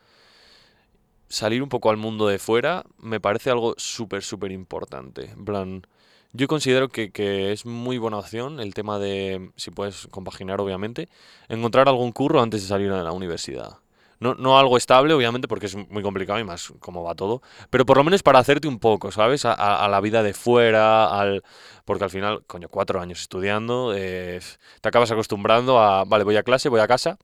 salir 1.34 1.62
un 1.62 1.68
poco 1.68 1.90
al 1.90 1.96
mundo 1.96 2.26
de 2.28 2.38
fuera 2.38 2.84
me 2.98 3.20
parece 3.20 3.50
algo 3.50 3.74
súper, 3.76 4.22
súper 4.22 4.52
importante. 4.52 5.30
En 5.30 5.44
plan, 5.44 5.86
yo 6.32 6.48
considero 6.48 6.88
que, 6.88 7.52
es 7.52 7.66
muy 7.66 7.98
buena 7.98 8.18
opción 8.18 8.60
el 8.60 8.74
tema 8.74 8.98
de, 8.98 9.50
si 9.56 9.70
puedes 9.70 10.06
compaginar 10.08 10.60
obviamente, 10.60 11.08
encontrar 11.48 11.88
algún 11.88 12.12
curro 12.12 12.42
antes 12.42 12.62
de 12.62 12.68
salir 12.68 12.90
a 12.92 13.02
la 13.02 13.12
universidad. 13.12 13.78
No, 14.20 14.34
no 14.34 14.58
algo 14.58 14.76
estable, 14.78 15.12
obviamente, 15.12 15.48
porque 15.48 15.66
es 15.66 15.74
muy 15.76 16.02
complicado 16.02 16.38
y 16.38 16.44
más 16.44 16.72
cómo 16.78 17.02
va 17.02 17.14
todo, 17.14 17.42
pero 17.68 17.84
por 17.84 17.96
lo 17.98 18.04
menos 18.04 18.22
para 18.22 18.38
hacerte 18.38 18.68
un 18.68 18.78
poco, 18.78 19.10
¿sabes? 19.12 19.44
A, 19.44 19.52
a- 19.52 19.84
a 19.84 19.88
la 19.88 20.00
vida 20.00 20.22
de 20.22 20.32
fuera, 20.34 21.06
al... 21.20 21.42
porque 21.84 22.04
al 22.04 22.10
final, 22.10 22.44
coño, 22.46 22.68
cuatro 22.68 23.00
años 23.00 23.20
estudiando, 23.20 23.92
eh, 23.94 24.40
te 24.80 24.88
acabas 24.88 25.10
acostumbrando 25.10 25.78
a, 25.78 26.04
vale, 26.04 26.24
voy 26.24 26.36
a 26.36 26.42
clase, 26.42 26.68
voy 26.68 26.80
a 26.80 26.86
casa, 26.88 27.18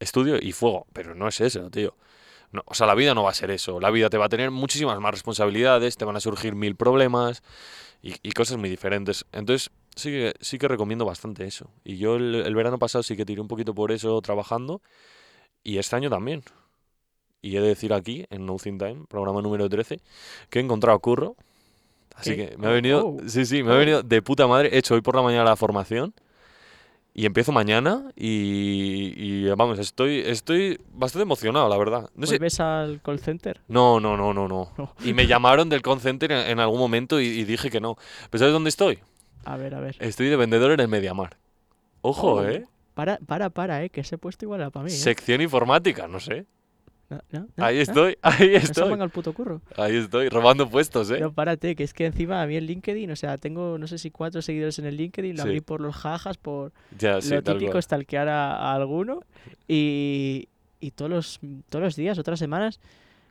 estudio 0.00 0.36
y 0.40 0.52
fuego, 0.52 0.86
pero 0.92 1.14
no 1.14 1.28
es 1.28 1.40
eso, 1.40 1.70
tío. 1.70 1.94
No, 2.52 2.62
o 2.64 2.74
sea, 2.74 2.86
la 2.86 2.94
vida 2.94 3.14
no 3.14 3.24
va 3.24 3.30
a 3.30 3.34
ser 3.34 3.50
eso. 3.50 3.80
La 3.80 3.90
vida 3.90 4.08
te 4.08 4.16
va 4.16 4.26
a 4.26 4.28
tener 4.28 4.50
muchísimas 4.50 4.98
más 5.00 5.10
responsabilidades, 5.12 5.96
te 5.96 6.04
van 6.04 6.16
a 6.16 6.20
surgir 6.20 6.54
mil 6.54 6.76
problemas 6.76 7.42
y, 8.02 8.14
y 8.22 8.32
cosas 8.32 8.56
muy 8.56 8.70
diferentes. 8.70 9.26
Entonces, 9.32 9.70
sí 9.96 10.10
que, 10.10 10.34
sí 10.40 10.58
que 10.58 10.68
recomiendo 10.68 11.04
bastante 11.04 11.44
eso. 11.46 11.70
Y 11.84 11.98
yo 11.98 12.16
el, 12.16 12.34
el 12.34 12.54
verano 12.54 12.78
pasado 12.78 13.02
sí 13.02 13.16
que 13.16 13.26
tiré 13.26 13.40
un 13.40 13.48
poquito 13.48 13.74
por 13.74 13.92
eso 13.92 14.20
trabajando 14.22 14.80
y 15.62 15.78
este 15.78 15.96
año 15.96 16.08
también. 16.08 16.42
Y 17.42 17.56
he 17.56 17.60
de 17.60 17.68
decir 17.68 17.92
aquí, 17.92 18.24
en 18.30 18.46
No 18.46 18.56
Think 18.56 18.82
Time, 18.82 19.04
programa 19.08 19.42
número 19.42 19.68
13, 19.68 20.00
que 20.50 20.58
he 20.58 20.62
encontrado 20.62 20.98
curro. 21.00 21.36
Así 22.16 22.34
¿Qué? 22.34 22.50
que 22.50 22.56
me 22.56 22.66
ha 22.66 22.70
venido, 22.70 23.06
oh, 23.06 23.16
sí, 23.28 23.44
sí, 23.46 23.62
me 23.62 23.72
ha 23.72 23.76
venido 23.76 24.02
de 24.02 24.22
puta 24.22 24.46
madre. 24.46 24.70
He 24.72 24.78
hecho 24.78 24.94
hoy 24.94 25.02
por 25.02 25.14
la 25.14 25.22
mañana 25.22 25.44
la 25.44 25.56
formación 25.56 26.14
y 27.20 27.26
empiezo 27.26 27.50
mañana 27.50 28.12
y, 28.14 29.12
y, 29.16 29.48
vamos, 29.56 29.80
estoy, 29.80 30.20
estoy 30.20 30.78
bastante 30.92 31.24
emocionado, 31.24 31.68
la 31.68 31.76
verdad. 31.76 32.08
No 32.14 32.26
sé, 32.26 32.34
¿Vuelves 32.34 32.60
al 32.60 33.00
call 33.02 33.18
center? 33.18 33.60
no, 33.66 33.98
no, 33.98 34.16
no, 34.16 34.32
no, 34.32 34.46
no. 34.46 34.70
No. 34.78 34.94
Y 35.04 35.14
me 35.14 35.26
llamaron 35.26 35.68
del 35.68 35.82
call 35.82 36.00
center 36.00 36.30
en, 36.30 36.38
en 36.46 36.60
algún 36.60 36.78
momento 36.78 37.20
y, 37.20 37.24
y 37.26 37.44
dije 37.44 37.70
que 37.70 37.80
no. 37.80 37.96
¿Pero 38.30 38.38
sabes 38.38 38.52
dónde 38.52 38.68
estoy? 38.68 39.00
A 39.44 39.56
ver, 39.56 39.74
a 39.74 39.80
ver. 39.80 39.96
Estoy 39.98 40.28
de 40.28 40.36
vendedor 40.36 40.70
en 40.70 40.78
el 40.80 40.86
Mediamar. 40.88 41.36
Ojo, 42.02 42.34
Oh, 42.34 42.44
¿eh? 42.44 42.66
Para, 42.94 43.18
para, 43.18 43.50
para, 43.50 43.82
eh, 43.82 43.90
que 43.90 44.02
ese 44.02 44.16
puesto 44.18 44.44
igual 44.44 44.60
era 44.60 44.70
para 44.70 44.84
mí. 44.84 44.90
eh. 44.92 44.94
Sección 44.94 45.40
informática, 45.40 46.06
no 46.06 46.20
sé. 46.20 46.46
No, 47.10 47.20
no, 47.30 47.48
no, 47.56 47.64
Ahí 47.64 47.76
no. 47.76 47.82
estoy, 47.82 48.18
ahí 48.22 48.50
No 48.50 48.56
estoy. 48.58 48.90
ponga 48.90 49.04
el 49.04 49.10
puto 49.10 49.32
curro. 49.32 49.62
Ahí 49.76 49.96
estoy, 49.96 50.28
robando 50.28 50.68
puestos, 50.68 51.10
¿eh? 51.10 51.14
Pero 51.14 51.32
párate, 51.32 51.74
que 51.74 51.82
es 51.84 51.94
que 51.94 52.04
encima 52.06 52.42
a 52.42 52.46
mí 52.46 52.56
en 52.56 52.66
LinkedIn, 52.66 53.10
o 53.10 53.16
sea, 53.16 53.38
tengo 53.38 53.78
no 53.78 53.86
sé 53.86 53.96
si 53.98 54.10
cuatro 54.10 54.42
seguidores 54.42 54.78
en 54.78 54.84
el 54.84 54.96
LinkedIn, 54.96 55.36
lo 55.36 55.42
Sí. 55.44 55.48
abrí 55.48 55.60
por 55.62 55.80
los 55.80 55.96
jajas, 55.96 56.36
por 56.36 56.72
Ya, 56.98 57.20
sí, 57.22 57.30
lo 57.34 57.42
tal 57.42 57.58
típico 57.58 57.80
stalkear 57.80 58.28
a, 58.28 58.56
a 58.56 58.74
alguno 58.74 59.20
y, 59.66 60.48
y 60.80 60.90
todos 60.92 61.10
los 61.10 61.40
todos 61.70 61.82
los 61.82 61.96
días, 61.96 62.18
otras 62.18 62.38
semanas, 62.38 62.80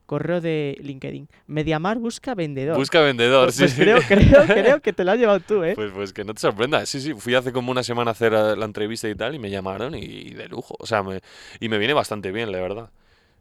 correo 0.08 0.42
de 0.42 0.78
LinkedIn. 0.82 1.28
Mediamar 1.48 2.00
busca 2.00 2.34
vendedor. 2.34 2.78
Busca 2.78 3.02
vendedor, 3.02 3.46
Pues- 3.54 3.56
sí. 3.56 3.62
pues 3.64 3.76
creo, 3.76 4.00
creo, 4.08 4.46
creo 4.48 4.82
que 4.82 4.94
te 4.94 5.04
lo 5.04 5.12
has 5.12 5.20
llevado 5.20 5.40
tú, 5.42 5.64
¿eh? 5.64 5.74
Pues, 5.76 5.92
pues 5.92 6.14
que 6.14 6.24
no 6.24 6.34
te 6.34 6.40
sorprendas. 6.40 6.90
Sí, 6.90 7.00
sí, 7.02 7.14
fui 7.14 7.36
hace 7.36 7.52
como 7.52 7.70
una 7.72 7.84
semana 7.84 8.10
a 8.10 8.14
hacer 8.14 8.34
eh, 8.34 8.56
la 8.56 8.66
entrevista 8.66 9.08
y 9.10 9.16
tal 9.16 9.36
y 9.36 9.40
me 9.40 9.50
llamaron 9.52 9.94
y, 9.96 10.00
y 10.00 10.30
de 10.34 10.48
lujo. 10.48 10.76
O 10.80 10.86
sea, 10.88 11.04
me, 11.04 11.20
y 11.60 11.70
me 11.70 11.78
viene 11.78 11.94
bastante 11.94 12.32
bien, 12.32 12.52
la 12.52 12.60
verdad. 12.60 12.90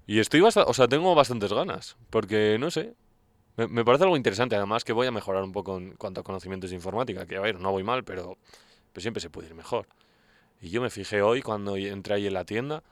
Y 0.07 0.21
estoy 0.21 0.41
bastante, 0.41 0.71
o 0.71 0.75
sea, 0.75 0.87
tengo 0.89 1.15
bastantes 1.15 1.53
ganas, 1.53 1.97
porque 2.11 2.57
no 2.59 2.71
sé. 2.71 2.95
Me, 3.57 3.85
parece 3.85 4.05
algo 4.05 4.17
interesante, 4.17 4.55
además 4.55 4.85
que 4.85 4.93
voy 4.93 5.07
a 5.07 5.11
mejorar 5.11 5.43
un 5.43 5.53
poco 5.53 5.79
en 5.79 5.97
cuanto 5.97 6.21
a 6.21 6.25
conocimientos 6.25 6.71
de 6.71 6.77
informática, 6.77 7.27
que 7.27 7.37
a 7.37 7.41
ver, 7.41 7.59
no 7.59 7.73
voy 7.73 7.83
mal, 7.83 8.05
pero, 8.05 8.37
pero 8.93 9.01
siempre 9.03 9.21
se 9.21 9.31
puede 9.31 9.49
ir 9.49 9.55
mejor. 9.55 9.87
Y 10.61 10.69
yo 10.71 10.83
me 10.83 10.91
fijé 10.91 11.23
hoy 11.23 11.43
cuando 11.43 11.77
entré 11.77 12.15
ahí 12.15 12.27
en 12.27 12.35
la 12.35 12.45
tienda 12.45 12.83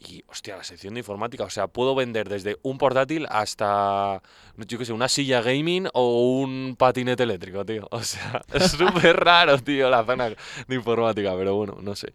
y, 0.00 0.24
hostia, 0.28 0.56
la 0.56 0.64
sección 0.64 0.94
de 0.94 1.00
informática, 1.00 1.44
o 1.44 1.50
sea, 1.50 1.66
puedo 1.68 1.94
vender 1.94 2.28
desde 2.28 2.58
un 2.62 2.78
portátil 2.78 3.26
hasta, 3.30 4.22
yo 4.56 4.78
qué 4.78 4.84
sé, 4.84 4.92
una 4.92 5.08
silla 5.08 5.40
gaming 5.42 5.88
o 5.92 6.40
un 6.40 6.76
patinete 6.78 7.24
eléctrico, 7.24 7.64
tío. 7.64 7.88
O 7.90 8.02
sea, 8.02 8.42
es 8.52 8.72
súper 8.72 9.16
raro, 9.16 9.58
tío, 9.58 9.90
la 9.90 10.04
zona 10.04 10.30
de 10.30 10.74
informática, 10.74 11.34
pero 11.36 11.56
bueno, 11.56 11.78
no 11.80 11.96
sé. 11.96 12.12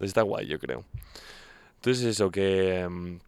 Está 0.00 0.22
guay, 0.22 0.46
yo 0.46 0.58
creo. 0.58 0.84
Entonces 1.76 2.04
eso, 2.04 2.30
que 2.30 2.86
mm, 2.88 3.18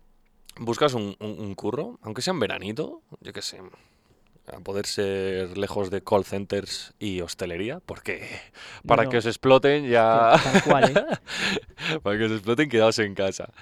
buscas 0.59 0.95
un, 0.95 1.17
un- 1.21 1.39
un 1.41 1.55
curro, 1.55 1.99
aunque 2.03 2.23
sea 2.23 2.33
en 2.33 2.41
veranito, 2.41 3.03
yo 3.21 3.33
qué 3.33 3.43
sé, 3.43 3.59
a 4.53 4.61
poder 4.61 4.87
ser 4.87 5.59
lejos 5.59 5.91
de 5.91 6.03
call 6.03 6.25
centers 6.25 6.95
y 6.99 7.21
hostelería, 7.21 7.81
porque 7.81 8.27
para 8.87 9.01
Bueno, 9.03 9.11
que 9.11 9.19
os 9.19 9.27
exploten 9.27 9.89
ya... 9.89 10.41
Tal 10.43 10.63
cual, 10.65 10.85
¿eh? 10.97 11.99
para 12.03 12.17
que 12.19 12.25
os 12.25 12.33
exploten, 12.33 12.69
quedaos 12.69 12.99
en 12.99 13.15
casa. 13.15 13.53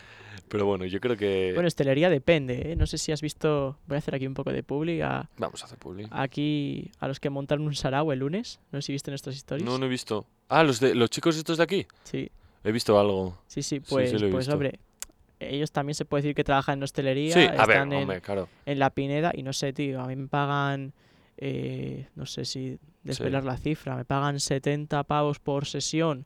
Pero 0.48 0.64
bueno, 0.64 0.84
yo 0.84 1.00
creo 1.00 1.16
que... 1.16 1.50
Bueno, 1.54 1.66
hostelería 1.66 2.08
depende, 2.08 2.70
¿eh? 2.72 2.76
No 2.76 2.86
sé 2.86 2.98
si 2.98 3.10
has 3.10 3.20
visto. 3.20 3.78
Voy 3.88 3.96
a 3.96 3.98
hacer 3.98 4.14
aquí 4.14 4.28
un 4.28 4.34
poco 4.34 4.52
de 4.52 4.62
publi. 4.62 5.00
a- 5.00 5.28
Vamos 5.38 5.60
a 5.62 5.66
hacer 5.66 5.76
publi. 5.76 6.06
aquí 6.12 6.92
a 7.00 7.08
los 7.08 7.18
que 7.18 7.30
montaron 7.30 7.66
un 7.66 7.74
sarao 7.74 8.12
el 8.12 8.20
lunes. 8.20 8.60
No 8.70 8.80
sé 8.80 8.86
si 8.86 8.92
viste 8.92 9.10
nuestras 9.10 9.34
historias. 9.34 9.68
No, 9.68 9.76
no 9.76 9.86
he 9.86 9.88
visto. 9.88 10.24
Ah, 10.48 10.62
los, 10.62 10.78
de, 10.78 10.94
los 10.94 11.10
chicos 11.10 11.36
estos 11.36 11.56
de 11.58 11.64
aquí. 11.64 11.86
Sí, 12.04 12.30
He 12.62 12.70
visto 12.70 12.96
algo. 13.00 13.36
sí, 13.48 13.60
sí. 13.62 13.80
Pues, 13.80 14.12
pues 14.12 14.22
visto. 14.22 14.52
hombre. 14.52 14.78
Ellos 15.38 15.70
también 15.70 15.94
se 15.94 16.04
puede 16.04 16.22
decir 16.22 16.34
que 16.34 16.44
trabajan 16.44 16.78
en 16.78 16.82
hostelería. 16.84 17.34
Sí, 17.34 17.40
a 17.40 17.50
ver, 17.66 17.76
están 17.76 17.92
en, 17.92 18.02
hombre, 18.02 18.20
claro. 18.20 18.48
en 18.64 18.78
la 18.78 18.90
Pineda 18.90 19.32
y 19.34 19.42
no 19.42 19.52
sé, 19.52 19.72
tío, 19.72 20.00
a 20.00 20.06
mí 20.06 20.16
me 20.16 20.28
pagan, 20.28 20.92
eh, 21.36 22.06
no 22.14 22.24
sé 22.26 22.44
si 22.44 22.78
desvelar 23.02 23.44
la 23.44 23.56
cifra, 23.58 23.96
me 23.96 24.04
pagan 24.04 24.40
70 24.40 25.02
pavos 25.04 25.38
por 25.38 25.66
sesión. 25.66 26.24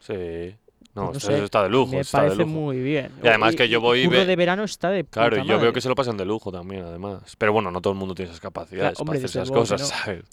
Sí. 0.00 0.54
No, 0.94 1.06
no 1.06 1.12
esto, 1.12 1.26
sé, 1.26 1.34
eso 1.34 1.44
está 1.44 1.62
de 1.64 1.70
lujo. 1.70 1.90
me 1.90 2.00
está 2.00 2.18
de 2.20 2.28
parece 2.28 2.42
lujo. 2.42 2.50
muy 2.60 2.78
bien. 2.80 3.10
Y 3.22 3.26
además 3.26 3.56
que 3.56 3.68
yo 3.68 3.80
voy 3.80 4.06
ve- 4.06 4.24
de 4.26 4.36
verano 4.36 4.62
está 4.62 4.90
de 4.90 5.02
Claro, 5.04 5.42
yo 5.42 5.58
veo 5.58 5.72
que 5.72 5.80
se 5.80 5.88
lo 5.88 5.96
pasan 5.96 6.16
de 6.16 6.24
lujo 6.24 6.52
también, 6.52 6.84
además. 6.84 7.34
Pero 7.36 7.52
bueno, 7.52 7.70
no 7.72 7.80
todo 7.80 7.94
el 7.94 7.98
mundo 7.98 8.14
tiene 8.14 8.30
esas 8.30 8.40
capacidades 8.40 9.00
hombre, 9.00 9.18
para 9.18 9.26
hacer 9.26 9.42
esas 9.42 9.50
cosas, 9.50 9.80
no. 9.80 9.86
¿sabes? 9.88 10.24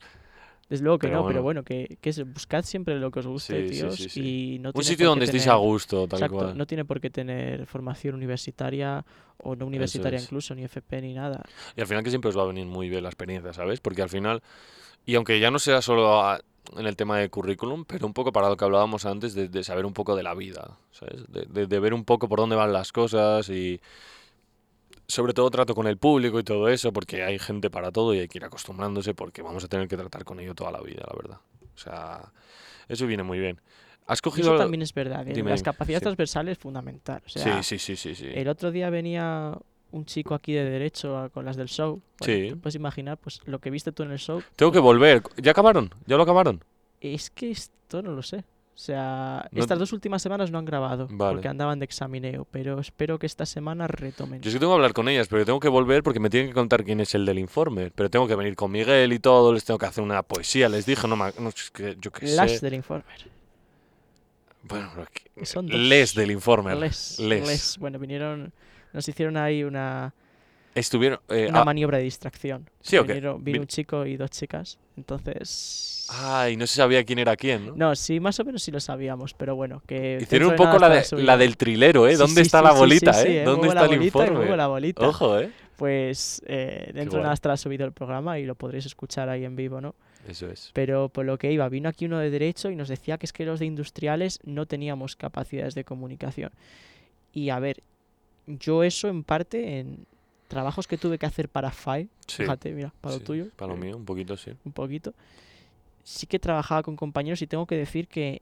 Desde 0.71 0.83
luego 0.85 0.97
que 0.99 1.07
pero 1.07 1.19
no, 1.21 1.27
pero 1.27 1.43
bueno. 1.43 1.63
que, 1.63 1.97
que 1.99 2.09
es- 2.11 2.23
buscad 2.33 2.63
siempre 2.63 2.97
lo 2.97 3.11
que 3.11 3.19
os 3.19 3.27
guste, 3.27 3.67
Sí, 3.69 3.75
tíos, 3.75 3.95
sí, 3.95 4.09
sí. 4.09 4.53
y 4.55 4.59
no 4.59 4.71
Un 4.73 4.83
sitio 4.83 5.07
donde 5.09 5.25
estéis 5.25 5.45
a 5.47 5.55
gusto, 5.55 6.07
tal 6.07 6.17
Exacto, 6.17 6.35
cual. 6.37 6.57
no 6.57 6.65
tiene 6.65 6.85
por 6.85 7.01
qué 7.01 7.09
tener 7.09 7.65
formación 7.67 8.15
universitaria 8.15 9.05
o 9.37 9.55
no 9.55 9.65
universitaria 9.67 10.17
es. 10.17 10.23
incluso, 10.23 10.55
ni 10.55 10.63
FP 10.63 11.01
ni 11.01 11.13
nada. 11.13 11.43
Y 11.75 11.81
al 11.81 11.87
final 11.87 12.03
que 12.03 12.09
siempre 12.09 12.29
os 12.29 12.37
va 12.37 12.43
a 12.43 12.47
venir 12.47 12.65
muy 12.65 12.87
bien 12.89 13.03
la 13.03 13.09
experiencia, 13.09 13.51
¿sabes? 13.53 13.81
Porque 13.81 14.01
al 14.01 14.09
final, 14.09 14.41
y 15.05 15.15
aunque 15.15 15.39
ya 15.41 15.51
no 15.51 15.59
sea 15.59 15.81
solo 15.81 16.21
a- 16.23 16.39
en 16.77 16.85
el 16.87 16.95
tema 16.95 17.17
de 17.17 17.27
currículum, 17.29 17.83
pero 17.83 18.05
un 18.07 18.13
poco 18.13 18.31
para 18.31 18.47
lo 18.47 18.55
que 18.55 18.63
hablábamos 18.63 19.05
antes, 19.05 19.33
de, 19.33 19.49
de 19.49 19.63
saber 19.65 19.85
un 19.85 19.93
poco 19.93 20.15
de 20.15 20.23
la 20.23 20.33
vida, 20.35 20.77
¿sabes? 20.91 21.25
De, 21.27 21.45
de- 21.49 21.67
de 21.67 21.79
ver 21.79 21.93
un 21.93 22.05
poco 22.05 22.29
por 22.29 22.39
dónde 22.39 22.55
van 22.55 22.71
las 22.71 22.93
cosas 22.93 23.49
y 23.49 23.81
sobre 25.11 25.33
todo 25.33 25.49
trato 25.51 25.75
con 25.75 25.87
el 25.87 25.97
público 25.97 26.39
y 26.39 26.43
todo 26.43 26.67
eso, 26.69 26.91
porque 26.93 27.23
hay 27.23 27.37
gente 27.39 27.69
para 27.69 27.91
todo 27.91 28.13
y 28.13 28.19
hay 28.19 28.27
que 28.27 28.37
ir 28.37 28.45
acostumbrándose 28.45 29.13
porque 29.13 29.41
vamos 29.41 29.63
a 29.63 29.67
tener 29.67 29.87
que 29.87 29.97
tratar 29.97 30.23
con 30.23 30.39
ello 30.39 30.55
toda 30.55 30.71
la 30.71 30.79
vida, 30.81 31.03
la 31.07 31.15
verdad. 31.15 31.37
O 31.75 31.77
sea, 31.77 32.31
eso 32.87 33.05
viene 33.07 33.23
muy 33.23 33.39
bien. 33.39 33.59
¿Has 34.07 34.21
cogido... 34.21 34.49
Eso 34.53 34.57
también 34.57 34.81
es 34.81 34.93
verdad, 34.93 35.27
¿eh? 35.27 35.33
Dime, 35.33 35.51
las 35.51 35.63
capacidades 35.63 35.99
sí. 35.99 36.03
transversales 36.05 36.53
es 36.53 36.57
fundamental. 36.57 37.21
O 37.25 37.29
sea, 37.29 37.61
sí, 37.61 37.77
sí, 37.77 37.95
sí, 37.95 37.95
sí, 37.95 38.15
sí. 38.15 38.29
El 38.33 38.47
otro 38.47 38.71
día 38.71 38.89
venía 38.89 39.57
un 39.91 40.05
chico 40.05 40.33
aquí 40.33 40.53
de 40.53 40.63
derecho 40.63 41.17
a- 41.17 41.29
con 41.29 41.43
las 41.45 41.57
del 41.57 41.67
show. 41.67 42.01
Bueno, 42.19 42.33
Sí. 42.33 42.49
te 42.49 42.55
puedes 42.55 42.75
imaginar, 42.75 43.17
pues 43.17 43.41
lo 43.45 43.59
que 43.59 43.69
viste 43.69 43.91
tú 43.91 44.03
en 44.03 44.11
el 44.11 44.19
show. 44.19 44.41
Tengo 44.55 44.71
que 44.71 44.79
volver. 44.79 45.21
¿Ya 45.37 45.51
acabaron? 45.51 45.93
¿Ya 46.07 46.15
lo 46.17 46.23
acabaron? 46.23 46.63
Es 47.01 47.29
que 47.29 47.51
esto 47.51 48.01
no 48.01 48.11
lo 48.11 48.21
sé. 48.23 48.43
O 48.81 48.83
sea, 48.83 49.47
No- 49.51 49.61
estas 49.61 49.77
dos 49.77 49.93
últimas 49.93 50.23
semanas 50.23 50.49
no 50.49 50.57
han 50.57 50.65
grabado 50.65 51.07
Vale. 51.11 51.33
porque 51.35 51.47
andaban 51.47 51.77
de 51.77 51.85
examineo, 51.85 52.47
pero 52.49 52.79
espero 52.79 53.19
que 53.19 53.27
esta 53.27 53.45
semana 53.45 53.85
retomen. 53.85 54.41
Yo 54.41 54.49
sí 54.49 54.55
que 54.55 54.59
tengo 54.61 54.71
que 54.71 54.77
hablar 54.77 54.93
con 54.93 55.07
ellas, 55.07 55.27
pero 55.27 55.45
tengo 55.45 55.59
que 55.59 55.67
volver 55.69 56.01
porque 56.01 56.19
me 56.19 56.31
tienen 56.31 56.49
que 56.49 56.55
contar 56.55 56.83
quién 56.83 56.99
es 56.99 57.13
el 57.13 57.23
del 57.27 57.37
informe. 57.37 57.91
Pero 57.93 58.09
tengo 58.09 58.27
que 58.27 58.35
venir 58.35 58.55
con 58.55 58.71
Miguel 58.71 59.13
y 59.13 59.19
todo, 59.19 59.53
les 59.53 59.65
tengo 59.65 59.77
que 59.77 59.85
hacer 59.85 60.03
una 60.03 60.23
poesía, 60.23 60.67
les 60.67 60.87
dije, 60.87 61.07
no, 61.07 61.15
no 61.15 61.49
es 61.49 61.69
que 61.69 61.95
yo 62.01 62.11
qué 62.11 62.25
Las 62.29 62.53
sé. 62.53 62.59
del 62.61 62.73
Informer. 62.73 63.05
Bueno, 64.63 64.89
que- 65.35 65.45
Son 65.45 65.67
dos. 65.67 65.79
les 65.79 66.15
del 66.15 66.31
informe. 66.31 66.75
Les, 66.75 67.19
Les. 67.19 67.47
les. 67.47 67.77
Bueno, 67.77 67.99
vinieron, 67.99 68.51
nos 68.93 69.07
hicieron 69.07 69.37
ahí 69.37 69.63
una, 69.63 70.13
Estuvieron... 70.73 71.19
eh, 71.29 71.47
una 71.49 71.61
ah, 71.61 71.65
maniobra 71.65 71.97
de 71.97 72.05
distracción. 72.05 72.69
¿Sí 72.81 72.97
o 72.97 73.05
qué? 73.05 73.13
Vinieron- 73.13 73.43
vino 73.43 73.57
Vin- 73.57 73.61
un 73.61 73.67
chico 73.67 74.05
y 74.05 74.15
dos 74.17 74.29
chicas. 74.31 74.79
Entonces. 74.97 76.07
Ay, 76.09 76.57
no 76.57 76.65
se 76.67 76.75
sabía 76.75 77.03
quién 77.03 77.19
era 77.19 77.35
quién, 77.35 77.67
¿no? 77.67 77.75
No, 77.75 77.95
sí, 77.95 78.19
más 78.19 78.39
o 78.39 78.45
menos 78.45 78.63
sí 78.63 78.71
lo 78.71 78.79
sabíamos, 78.79 79.33
pero 79.33 79.55
bueno, 79.55 79.81
que. 79.85 80.19
Hicieron 80.21 80.51
un 80.51 80.55
poco 80.55 80.79
la, 80.79 80.89
de- 80.89 81.05
la 81.23 81.37
del 81.37 81.57
trilero, 81.57 82.07
¿eh? 82.07 82.13
Sí, 82.13 82.17
¿Dónde 82.17 82.35
sí, 82.35 82.41
está 82.41 82.59
sí, 82.59 82.63
la 82.65 82.71
bolita, 82.73 83.23
eh? 83.23 83.43
¿Dónde 83.43 83.67
está 83.67 83.85
el 83.85 84.03
informe? 84.03 84.55
la 84.57 84.67
bolita. 84.67 85.07
Ojo, 85.07 85.39
¿eh? 85.39 85.51
Pues 85.77 86.41
eh, 86.45 86.91
dentro 86.93 87.17
de 87.17 87.23
nada 87.23 87.33
estará 87.33 87.57
subido 87.57 87.85
el 87.85 87.91
programa 87.91 88.37
y 88.39 88.45
lo 88.45 88.55
podréis 88.55 88.85
escuchar 88.85 89.29
ahí 89.29 89.45
en 89.45 89.55
vivo, 89.55 89.81
¿no? 89.81 89.95
Eso 90.27 90.47
es. 90.49 90.69
Pero 90.73 91.09
por 91.09 91.25
lo 91.25 91.37
que 91.39 91.51
iba, 91.51 91.67
vino 91.69 91.89
aquí 91.89 92.05
uno 92.05 92.19
de 92.19 92.29
derecho 92.29 92.69
y 92.69 92.75
nos 92.75 92.87
decía 92.87 93.17
que 93.17 93.25
es 93.25 93.33
que 93.33 93.45
los 93.45 93.59
de 93.59 93.65
industriales 93.65 94.39
no 94.43 94.67
teníamos 94.67 95.15
capacidades 95.15 95.73
de 95.73 95.83
comunicación. 95.83 96.51
Y 97.33 97.49
a 97.49 97.57
ver, 97.59 97.81
yo 98.45 98.83
eso 98.83 99.07
en 99.07 99.23
parte 99.23 99.79
en 99.79 100.05
trabajos 100.51 100.87
que 100.87 100.97
tuve 100.97 101.17
que 101.17 101.25
hacer 101.25 101.47
para 101.49 101.71
Sí. 101.71 102.07
fíjate, 102.27 102.71
mira, 102.73 102.93
para 103.01 103.15
sí, 103.15 103.19
lo 103.21 103.25
tuyo, 103.25 103.45
Para 103.55 103.73
lo 103.73 103.77
mío, 103.79 103.97
un 103.97 104.05
poquito, 104.05 104.37
sí. 104.37 104.51
un 104.65 104.71
poquito, 104.73 105.13
sí 106.03 106.27
que 106.27 106.37
trabajaba 106.39 106.83
con 106.83 106.95
compañeros 106.95 107.41
y 107.41 107.47
tengo 107.47 107.65
que 107.65 107.77
decir 107.77 108.07
que 108.07 108.41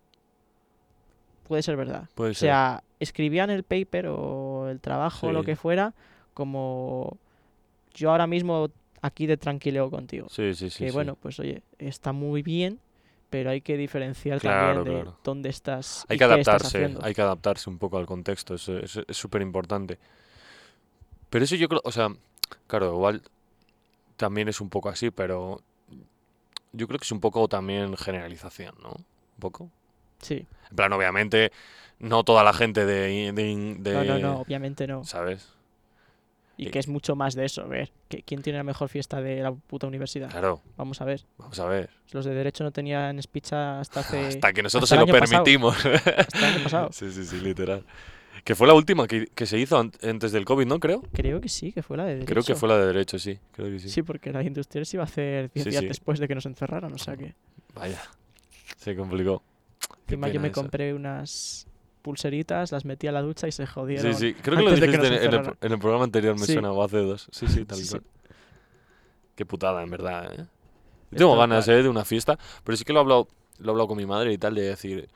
puede 1.47 1.61
ser 1.63 1.77
verdad. 1.77 2.09
Puede 2.15 2.31
O 2.31 2.33
ser. 2.33 2.47
sea, 2.49 2.83
escribían 2.99 3.49
el 3.49 3.63
paper 3.63 4.07
o 4.07 4.69
el 4.69 4.79
trabajo 4.79 5.27
o 5.27 5.31
lo 5.31 5.43
que 5.43 5.55
fuera 5.55 5.93
como 6.33 7.17
yo 7.93 8.11
ahora 8.11 8.27
mismo 8.27 8.69
aquí 9.01 9.25
de 9.27 9.37
tranquileo 9.37 9.89
contigo. 9.89 10.27
Sí, 10.29 10.53
sí, 10.53 10.69
sí. 10.69 10.85
que 10.85 10.91
bueno, 10.91 11.15
pues 11.15 11.39
oye, 11.39 11.63
está 11.77 12.11
muy 12.11 12.41
bien, 12.43 12.79
pero 13.29 13.49
hay 13.51 13.61
que 13.61 13.77
diferenciar 13.77 14.39
Claro, 14.39 14.83
también 14.83 14.83
de 14.95 15.01
claro. 15.03 15.17
dónde 15.23 15.49
estás. 15.49 16.05
Hay 16.09 16.15
y 16.15 16.19
que 16.19 16.27
qué 16.27 16.39
estás 16.39 16.73
adaptarse, 16.73 16.77
hay 17.05 17.13
que 17.13 17.21
adaptarse 17.21 17.69
un 17.69 17.77
poco 17.77 17.97
al 17.97 18.05
contexto, 18.05 18.55
eso, 18.55 18.77
eso 18.77 19.03
es 19.07 19.17
súper 19.17 19.41
importante. 19.41 19.97
Pero 21.29 21.45
eso 21.45 21.55
yo 21.55 21.67
creo, 21.69 21.81
o 21.83 21.91
sea, 21.91 22.09
claro, 22.67 22.93
igual 22.93 23.21
también 24.17 24.47
es 24.49 24.61
un 24.61 24.69
poco 24.69 24.89
así, 24.89 25.11
pero 25.11 25.61
yo 26.73 26.87
creo 26.87 26.99
que 26.99 27.05
es 27.05 27.11
un 27.11 27.19
poco 27.19 27.47
también 27.47 27.95
generalización, 27.97 28.75
¿no? 28.81 28.89
Un 28.91 29.39
poco. 29.39 29.69
Sí, 30.21 30.45
En 30.69 30.75
plan, 30.75 30.91
obviamente, 30.93 31.51
no 31.99 32.23
toda 32.23 32.43
la 32.43 32.53
gente 32.53 32.85
de... 32.85 33.31
de, 33.31 33.75
de- 33.79 33.93
no, 33.93 34.03
no, 34.03 34.19
no, 34.19 34.41
obviamente 34.41 34.85
no. 34.87 35.03
¿Sabes? 35.03 35.47
Y 36.57 36.67
eh, 36.67 36.71
que 36.71 36.79
es 36.79 36.87
mucho 36.89 37.15
más 37.15 37.35
de 37.35 37.45
eso, 37.45 37.61
a 37.61 37.67
ver, 37.67 37.89
que- 38.09 38.21
¿quién 38.23 38.41
tiene 38.41 38.57
la 38.57 38.63
mejor 38.63 38.89
fiesta 38.89 39.21
de 39.21 39.41
la 39.41 39.51
puta 39.53 39.87
universidad? 39.87 40.29
Claro, 40.29 40.61
Vamos 40.75 40.99
a 41.01 41.05
ver, 41.05 41.25
vamos 41.37 41.57
a 41.59 41.65
ver. 41.65 41.89
los 42.11 42.25
de 42.25 42.33
derecho 42.33 42.63
no 42.65 42.71
tenían 42.71 43.21
speech 43.21 43.53
hasta 43.53 43.99
hace... 44.01 44.27
Hasta 44.27 44.51
que 44.53 44.61
nosotros 44.63 44.91
hasta 44.91 45.05
se 45.05 45.11
lo 45.11 45.19
pasado. 45.19 45.43
permitimos. 45.43 45.77
hasta 45.85 46.37
el 46.37 46.43
año 46.55 46.63
pasado. 46.63 46.89
sí, 46.93 47.11
sí, 47.11 47.23
sí, 47.25 47.39
literal. 47.39 47.85
Que 48.49 48.55
fue 48.55 48.65
la 48.65 48.73
última 48.73 49.05
que, 49.05 49.27
que 49.27 49.45
se 49.45 49.59
hizo 49.59 49.77
an- 49.77 49.91
antes 50.01 50.31
del 50.31 50.43
COVID, 50.43 50.65
¿no? 50.65 50.79
Creo. 50.79 51.03
Creo 51.13 51.39
que 51.39 51.49
sí, 51.49 51.71
que 51.71 51.83
fue 51.83 51.97
la 51.97 52.05
de 52.05 52.13
derecho. 52.15 52.25
Creo 52.33 52.43
que 52.43 52.55
fue 52.55 52.67
la 52.67 52.79
de 52.79 52.87
derecho, 52.87 53.19
sí. 53.19 53.37
Creo 53.51 53.67
que 53.69 53.77
sí. 53.77 53.89
Sí, 53.89 54.01
porque 54.01 54.31
la 54.33 54.39
de 54.39 54.45
industrial 54.45 54.87
se 54.87 54.97
iba 54.97 55.03
a 55.03 55.05
hacer 55.05 55.51
10 55.53 55.65
Sí, 55.65 55.69
días 55.69 55.81
sí. 55.81 55.87
después 55.87 56.17
de 56.17 56.27
que 56.27 56.33
nos 56.33 56.47
encerraran, 56.47 56.91
o 56.91 56.97
sea 56.97 57.15
que... 57.15 57.35
Vaya, 57.75 58.01
se 58.75 58.95
complicó. 58.95 59.43
Encima 60.07 60.29
yo 60.29 60.39
me 60.39 60.47
esa. 60.47 60.55
compré 60.63 60.95
unas 60.95 61.67
pulseritas, 62.01 62.71
las 62.71 62.85
metí 62.85 63.05
a 63.05 63.11
la 63.11 63.21
ducha 63.21 63.47
y 63.47 63.51
se 63.51 63.67
jodieron. 63.67 64.15
Sí, 64.15 64.19
sí, 64.29 64.33
creo 64.41 64.57
que 64.57 64.63
lo 64.63 64.69
que 64.71 64.75
dijiste 64.77 64.97
nos 64.97 65.05
en, 65.21 65.33
el, 65.45 65.53
en 65.61 65.71
el 65.71 65.77
programa 65.79 66.05
anterior, 66.05 66.35
me 66.39 66.47
suena, 66.47 66.71
o 66.71 66.83
hace 66.83 66.97
dos. 66.97 67.27
Sí, 67.31 67.45
sí, 67.47 67.65
tal 67.65 67.77
cual. 67.87 68.03
Qué 69.35 69.45
putada, 69.45 69.83
en 69.83 69.91
verdad, 69.91 70.33
¿eh? 70.33 70.45
Tengo 71.15 71.37
ganas. 71.37 71.67
¿eh? 71.67 71.83
De 71.83 71.87
una 71.87 72.03
fiesta, 72.03 72.39
pero 72.63 72.75
sí 72.75 72.83
que 72.83 72.93
lo 72.93 72.99
he 72.99 73.03
hablado, 73.03 73.27
lo 73.59 73.67
he 73.67 73.69
hablado 73.73 73.87
con 73.89 73.97
mi 73.97 74.07
madre 74.07 74.33
y 74.33 74.39
tal, 74.39 74.55
de 74.55 74.63
decir, 74.63 75.07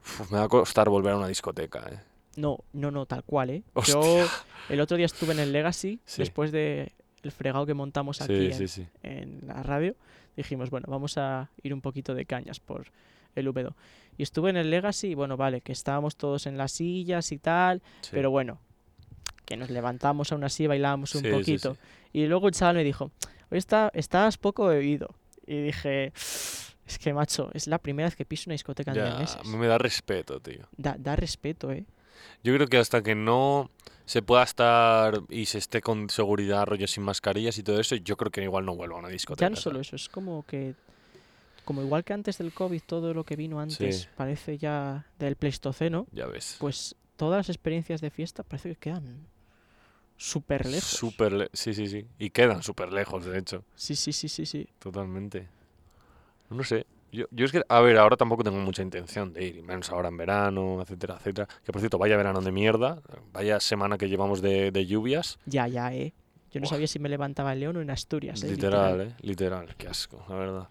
"Uf, 0.00 0.32
me 0.32 0.38
va 0.38 0.44
a 0.46 0.48
costar 0.48 0.88
volver 0.88 1.12
a 1.12 1.18
una 1.18 1.28
discoteca, 1.28 1.78
¿eh? 1.88 2.00
No, 2.36 2.58
no, 2.72 2.90
no, 2.90 3.06
tal 3.06 3.22
cual, 3.24 3.50
¿eh? 3.50 3.62
Hostia. 3.74 3.94
Yo 3.94 4.26
el 4.68 4.80
otro 4.80 4.96
día 4.96 5.06
estuve 5.06 5.32
en 5.32 5.40
el 5.40 5.52
Legacy, 5.52 6.00
Sí. 6.04 6.22
después 6.22 6.52
de 6.52 6.92
el 7.22 7.32
fregado 7.32 7.64
que 7.66 7.74
montamos 7.74 8.20
aquí 8.20 8.34
Sí, 8.36 8.46
en, 8.46 8.54
sí, 8.54 8.68
sí. 8.68 8.86
en 9.02 9.40
la 9.46 9.62
radio, 9.62 9.94
dijimos, 10.36 10.68
bueno, 10.70 10.86
vamos 10.90 11.16
a 11.16 11.50
ir 11.62 11.72
un 11.72 11.80
poquito 11.80 12.14
de 12.14 12.26
cañas 12.26 12.60
por 12.60 12.86
el 13.34 13.48
Úbedo. 13.48 13.74
Y 14.18 14.22
estuve 14.22 14.50
en 14.50 14.56
el 14.56 14.70
Legacy, 14.70 15.08
y 15.08 15.14
bueno, 15.14 15.36
vale, 15.36 15.60
que 15.60 15.72
estábamos 15.72 16.16
todos 16.16 16.46
en 16.46 16.56
las 16.58 16.72
sillas 16.72 17.32
y 17.32 17.38
tal, 17.38 17.82
pero 18.10 18.30
bueno, 18.30 18.58
que 19.44 19.56
nos 19.56 19.70
levantamos 19.70 20.32
aún 20.32 20.44
así, 20.44 20.66
bailábamos 20.66 21.14
un 21.14 21.22
poquito. 21.30 21.76
Y 22.12 22.26
luego 22.26 22.48
el 22.48 22.54
chaval 22.54 22.76
me 22.76 22.84
dijo, 22.84 23.10
hoy 23.50 23.58
está, 23.58 23.90
estás 23.94 24.38
poco 24.38 24.66
bebido. 24.66 25.08
Y 25.46 25.62
dije, 25.62 26.12
es 26.14 26.98
que 27.00 27.12
macho, 27.12 27.50
es 27.54 27.66
la 27.66 27.78
primera 27.78 28.06
vez 28.06 28.16
que 28.16 28.24
piso 28.24 28.44
una 28.48 28.54
discoteca 28.54 28.92
en 28.92 28.96
Ya, 28.98 29.18
meses. 29.18 29.44
me 29.46 29.66
da 29.66 29.78
respeto, 29.78 30.40
tío. 30.40 30.68
Da, 30.76 30.96
da 30.98 31.16
respeto, 31.16 31.70
¿eh? 31.72 31.84
Yo 32.42 32.54
creo 32.54 32.66
que 32.66 32.78
hasta 32.78 33.02
que 33.02 33.14
no 33.14 33.70
se 34.06 34.20
pueda 34.22 34.42
estar 34.42 35.20
y 35.30 35.46
se 35.46 35.58
esté 35.58 35.80
con 35.80 36.10
seguridad, 36.10 36.66
rollo 36.66 36.86
sin 36.86 37.02
mascarillas 37.04 37.56
y 37.58 37.62
todo 37.62 37.80
eso, 37.80 37.96
yo 37.96 38.16
creo 38.16 38.30
que 38.30 38.42
igual 38.42 38.66
no 38.66 38.76
vuelvo 38.76 38.96
a 38.96 38.98
una 38.98 39.08
discoteca. 39.08 39.46
Ya 39.46 39.50
no 39.50 39.56
solo 39.56 39.80
eso, 39.80 39.96
es 39.96 40.08
como 40.08 40.44
que 40.46 40.74
como 41.64 41.80
igual 41.80 42.04
que 42.04 42.12
antes 42.12 42.36
del 42.36 42.52
COVID, 42.52 42.82
todo 42.84 43.14
lo 43.14 43.24
que 43.24 43.36
vino 43.36 43.58
antes 43.58 44.02
Sí. 44.02 44.08
parece 44.16 44.58
ya 44.58 45.06
del 45.18 45.36
Pleistoceno, 45.36 46.06
Ya 46.12 46.26
ves. 46.26 46.56
pues 46.58 46.94
todas 47.16 47.38
las 47.38 47.48
experiencias 47.48 48.02
de 48.02 48.10
fiesta 48.10 48.42
parece 48.42 48.68
que 48.70 48.76
quedan 48.76 49.26
súper 50.18 50.66
lejos. 50.66 50.84
Súper 50.90 51.32
le- 51.32 51.50
sí, 51.54 51.72
sí, 51.72 51.86
sí. 51.88 52.06
Y 52.18 52.28
quedan 52.30 52.62
súper 52.62 52.92
lejos, 52.92 53.24
de 53.24 53.38
hecho. 53.38 53.64
Sí, 53.76 53.96
sí, 53.96 54.12
sí, 54.12 54.28
sí, 54.28 54.44
sí. 54.44 54.68
Totalmente. 54.78 55.48
No 56.50 56.62
sé. 56.64 56.86
Yo, 57.14 57.26
yo 57.30 57.44
es 57.46 57.52
que, 57.52 57.62
a 57.68 57.80
ver, 57.80 57.96
ahora 57.96 58.16
tampoco 58.16 58.42
tengo 58.42 58.58
mucha 58.58 58.82
intención 58.82 59.32
de 59.32 59.44
ir, 59.44 59.62
menos 59.62 59.90
ahora 59.90 60.08
en 60.08 60.16
verano, 60.16 60.82
etcétera, 60.82 61.14
etcétera. 61.18 61.48
Que 61.64 61.70
por 61.72 61.80
cierto, 61.80 61.96
vaya 61.98 62.16
verano 62.16 62.40
de 62.40 62.50
mierda, 62.50 63.00
vaya 63.32 63.60
semana 63.60 63.96
que 63.96 64.08
llevamos 64.08 64.42
de, 64.42 64.70
de 64.72 64.86
lluvias. 64.86 65.38
Ya, 65.46 65.68
ya, 65.68 65.94
eh. 65.94 66.12
Yo 66.50 66.60
no 66.60 66.64
Buah. 66.64 66.70
sabía 66.70 66.86
si 66.86 66.98
me 66.98 67.08
levantaba 67.08 67.52
en 67.52 67.60
León 67.60 67.76
o 67.76 67.80
en 67.80 67.90
Asturias. 67.90 68.42
eh, 68.42 68.48
literal, 68.50 69.00
eh. 69.00 69.14
Literal, 69.20 69.74
qué 69.76 69.88
asco, 69.88 70.24
la 70.28 70.34
verdad. 70.34 70.68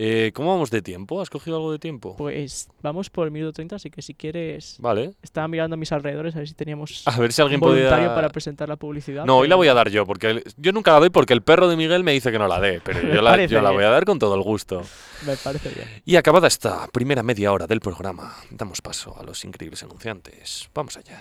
Eh, 0.00 0.30
¿Cómo 0.32 0.52
vamos 0.52 0.70
de 0.70 0.80
tiempo? 0.80 1.20
¿Has 1.20 1.28
cogido 1.28 1.56
algo 1.56 1.72
de 1.72 1.80
tiempo? 1.80 2.14
Pues 2.16 2.68
vamos 2.82 3.10
por 3.10 3.24
el 3.26 3.32
minuto 3.32 3.52
30, 3.54 3.74
así 3.74 3.90
que 3.90 4.00
si 4.00 4.14
quieres... 4.14 4.76
Vale. 4.78 5.14
Estaba 5.24 5.48
mirando 5.48 5.74
a 5.74 5.76
mis 5.76 5.90
alrededores 5.90 6.36
a 6.36 6.38
ver 6.38 6.46
si 6.46 6.54
teníamos 6.54 7.02
A 7.04 7.18
ver 7.18 7.32
si 7.32 7.42
alguien 7.42 7.58
voluntario 7.58 8.04
podía... 8.04 8.14
para 8.14 8.28
presentar 8.28 8.68
la 8.68 8.76
publicidad. 8.76 9.24
No, 9.24 9.38
hoy 9.38 9.48
la 9.48 9.56
voy 9.56 9.66
a 9.66 9.74
dar 9.74 9.90
yo, 9.90 10.06
porque 10.06 10.30
el- 10.30 10.44
yo 10.56 10.70
nunca 10.70 10.92
la 10.92 11.00
doy 11.00 11.10
porque 11.10 11.32
el 11.32 11.42
perro 11.42 11.66
de 11.68 11.76
Miguel 11.76 12.04
me 12.04 12.12
dice 12.12 12.30
que 12.30 12.38
no 12.38 12.46
la 12.46 12.60
dé, 12.60 12.80
pero 12.80 13.02
Me 13.02 13.12
yo 13.12 13.20
la, 13.22 13.44
yo 13.44 13.60
voy 13.72 13.82
a 13.82 13.90
dar 13.90 14.04
con 14.04 14.20
todo 14.20 14.36
el 14.36 14.42
gusto. 14.42 14.82
Me 15.26 15.34
parece 15.36 15.68
bien. 15.70 15.88
Y 16.04 16.14
acabada 16.14 16.46
esta 16.46 16.86
primera 16.92 17.24
media 17.24 17.50
hora 17.52 17.66
del 17.66 17.80
programa, 17.80 18.36
damos 18.50 18.80
paso 18.80 19.18
a 19.18 19.24
los 19.24 19.44
increíbles 19.44 19.82
anunciantes. 19.82 20.70
Vamos 20.74 20.96
allá. 20.96 21.20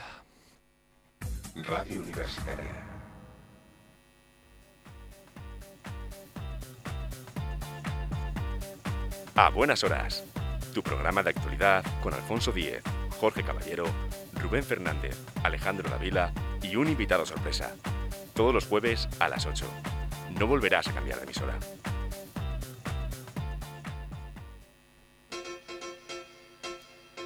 Radio 1.67 1.99
Universitaria. 2.01 2.96
A 9.39 9.51
buenas 9.51 9.83
horas. 9.83 10.23
Tu 10.73 10.81
programa 10.81 11.21
de 11.21 11.29
actualidad 11.29 11.85
con 12.01 12.11
Alfonso 12.11 12.51
Díez, 12.51 12.81
Jorge 13.19 13.43
Caballero, 13.43 13.83
Rubén 14.33 14.63
Fernández, 14.63 15.15
Alejandro 15.43 15.87
Davila 15.87 16.33
y 16.63 16.75
un 16.75 16.87
invitado 16.87 17.23
sorpresa. 17.23 17.75
Todos 18.33 18.51
los 18.51 18.65
jueves 18.65 19.07
a 19.19 19.29
las 19.29 19.45
8. 19.45 19.63
No 20.39 20.47
volverás 20.47 20.87
a 20.87 20.93
cambiar 20.93 21.19
de 21.19 21.25
emisora. 21.25 21.53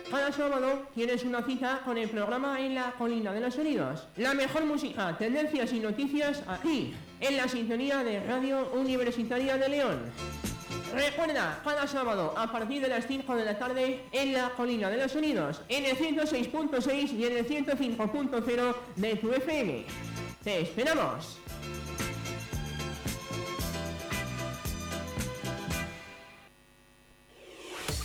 Cada 0.10 0.34
sábado 0.34 0.90
tienes 0.94 1.24
una 1.24 1.42
cita 1.44 1.80
con 1.86 1.98
el 1.98 2.10
programa 2.10 2.60
En 2.60 2.76
la 2.76 2.92
Colina 2.98 3.32
de 3.32 3.40
los 3.40 3.54
Sonidos. 3.54 4.10
La 4.18 4.34
mejor 4.34 4.66
música, 4.66 5.18
tendencias 5.18 5.72
y 5.72 5.80
noticias 5.80 6.44
aquí, 6.46 6.94
en 7.22 7.38
la 7.38 7.48
sintonía 7.48 8.04
de 8.04 8.20
Radio 8.20 8.70
Universitaria 8.74 9.56
de 9.56 9.70
León. 9.70 10.51
Recuerda, 10.94 11.62
cada 11.64 11.88
sábado 11.88 12.34
a 12.36 12.52
partir 12.52 12.82
de 12.82 12.90
las 12.90 13.08
5 13.08 13.36
de 13.36 13.46
la 13.46 13.58
tarde 13.58 14.04
en 14.12 14.34
la 14.34 14.50
Colina 14.50 14.90
de 14.90 14.98
los 14.98 15.12
Sonidos, 15.12 15.62
en 15.70 15.86
el 15.86 15.98
106.6 15.98 17.14
y 17.14 17.26
en 17.26 17.38
el 17.38 17.48
105.0 17.48 18.76
de 18.98 19.16
tu 19.16 19.32
FM. 19.32 19.86
¡Te 20.44 20.62
esperamos! 20.62 21.40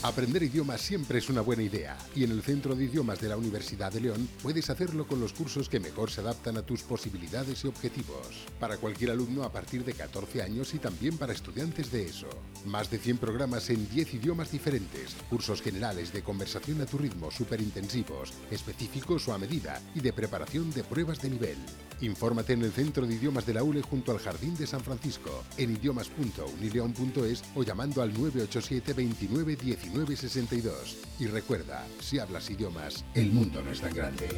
Aprender 0.02 0.42
idiomas 0.42 0.82
siempre 0.82 1.18
es 1.18 1.30
una 1.30 1.40
buena 1.40 1.62
idea 1.62 1.96
y 2.14 2.22
en 2.22 2.30
el 2.30 2.42
Centro 2.42 2.76
de 2.76 2.84
Idiomas 2.84 3.20
de 3.20 3.28
la 3.28 3.36
Universidad 3.36 3.92
de 3.92 4.00
León 4.00 4.28
puedes 4.42 4.70
hacerlo 4.70 5.06
con 5.06 5.20
los 5.20 5.32
cursos 5.32 5.68
que 5.68 5.80
mejor 5.80 6.10
se 6.10 6.20
adaptan 6.20 6.56
a 6.58 6.62
tus 6.62 6.82
posibilidades 6.82 7.64
y 7.64 7.68
objetivos. 7.68 8.44
Para 8.60 8.76
cualquier 8.76 9.10
alumno 9.10 9.42
a 9.42 9.50
partir 9.50 9.84
de 9.84 9.94
14 9.94 10.42
años 10.42 10.74
y 10.74 10.78
también 10.78 11.16
para 11.16 11.32
estudiantes 11.32 11.90
de 11.90 12.04
ESO. 12.04 12.28
Más 12.66 12.90
de 12.90 12.98
100 12.98 13.18
programas 13.18 13.70
en 13.70 13.88
10 13.88 14.14
idiomas 14.14 14.52
diferentes, 14.52 15.16
cursos 15.30 15.62
generales 15.62 16.12
de 16.12 16.22
conversación 16.22 16.80
a 16.82 16.86
tu 16.86 16.98
ritmo 16.98 17.30
superintensivos, 17.30 18.32
específicos 18.50 19.26
o 19.28 19.32
a 19.32 19.38
medida 19.38 19.80
y 19.94 20.00
de 20.00 20.12
preparación 20.12 20.70
de 20.72 20.84
pruebas 20.84 21.20
de 21.20 21.30
nivel. 21.30 21.56
Infórmate 22.02 22.52
en 22.52 22.62
el 22.62 22.72
Centro 22.72 23.06
de 23.06 23.14
Idiomas 23.14 23.46
de 23.46 23.54
la 23.54 23.62
ULE 23.62 23.80
junto 23.80 24.12
al 24.12 24.18
Jardín 24.18 24.54
de 24.56 24.66
San 24.66 24.82
Francisco, 24.82 25.42
en 25.56 25.72
idiomas.unileon.es 25.72 27.42
o 27.54 27.62
llamando 27.62 28.02
al 28.02 28.12
987 28.12 28.92
29 28.92 29.56
19 29.56 29.85
62. 30.16 30.96
Y 31.18 31.26
recuerda, 31.26 31.84
si 32.00 32.18
hablas 32.18 32.50
idiomas, 32.50 33.04
el 33.14 33.32
mundo 33.32 33.62
no 33.62 33.70
es 33.70 33.80
tan 33.80 33.92
grande. 33.94 34.28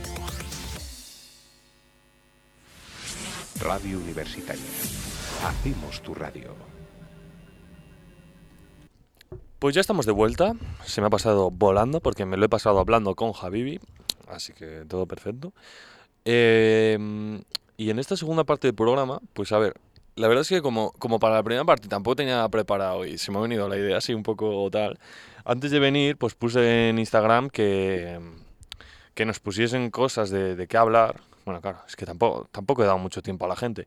Radio 3.60 3.98
Universitaria. 3.98 4.62
Hacemos 5.44 6.00
tu 6.02 6.14
radio. 6.14 6.54
Pues 9.58 9.74
ya 9.74 9.80
estamos 9.80 10.06
de 10.06 10.12
vuelta. 10.12 10.54
Se 10.84 11.00
me 11.00 11.08
ha 11.08 11.10
pasado 11.10 11.50
volando 11.50 12.00
porque 12.00 12.24
me 12.24 12.36
lo 12.36 12.46
he 12.46 12.48
pasado 12.48 12.78
hablando 12.78 13.14
con 13.14 13.32
Javibi. 13.32 13.80
Así 14.28 14.52
que 14.52 14.84
todo 14.86 15.06
perfecto. 15.06 15.52
Eh, 16.24 17.40
y 17.76 17.90
en 17.90 17.98
esta 17.98 18.16
segunda 18.16 18.44
parte 18.44 18.68
del 18.68 18.74
programa, 18.74 19.20
pues 19.32 19.52
a 19.52 19.58
ver, 19.58 19.74
la 20.18 20.28
verdad 20.28 20.42
es 20.42 20.48
que 20.48 20.60
como, 20.62 20.92
como 20.98 21.18
para 21.18 21.36
la 21.36 21.42
primera 21.42 21.64
parte 21.64 21.88
tampoco 21.88 22.16
tenía 22.16 22.46
preparado 22.48 23.06
y 23.06 23.18
se 23.18 23.30
me 23.30 23.38
ha 23.38 23.40
venido 23.40 23.68
la 23.68 23.76
idea 23.76 23.96
así 23.98 24.12
un 24.14 24.22
poco 24.22 24.68
tal. 24.70 24.98
Antes 25.44 25.70
de 25.70 25.78
venir, 25.78 26.16
pues 26.16 26.34
puse 26.34 26.88
en 26.90 26.98
Instagram 26.98 27.48
que, 27.50 28.18
que 29.14 29.24
nos 29.24 29.40
pusiesen 29.40 29.90
cosas 29.90 30.30
de, 30.30 30.54
de 30.56 30.66
qué 30.66 30.76
hablar. 30.76 31.20
Bueno, 31.44 31.60
claro, 31.62 31.78
es 31.86 31.96
que 31.96 32.04
tampoco, 32.04 32.48
tampoco 32.52 32.82
he 32.82 32.86
dado 32.86 32.98
mucho 32.98 33.22
tiempo 33.22 33.46
a 33.46 33.48
la 33.48 33.56
gente. 33.56 33.86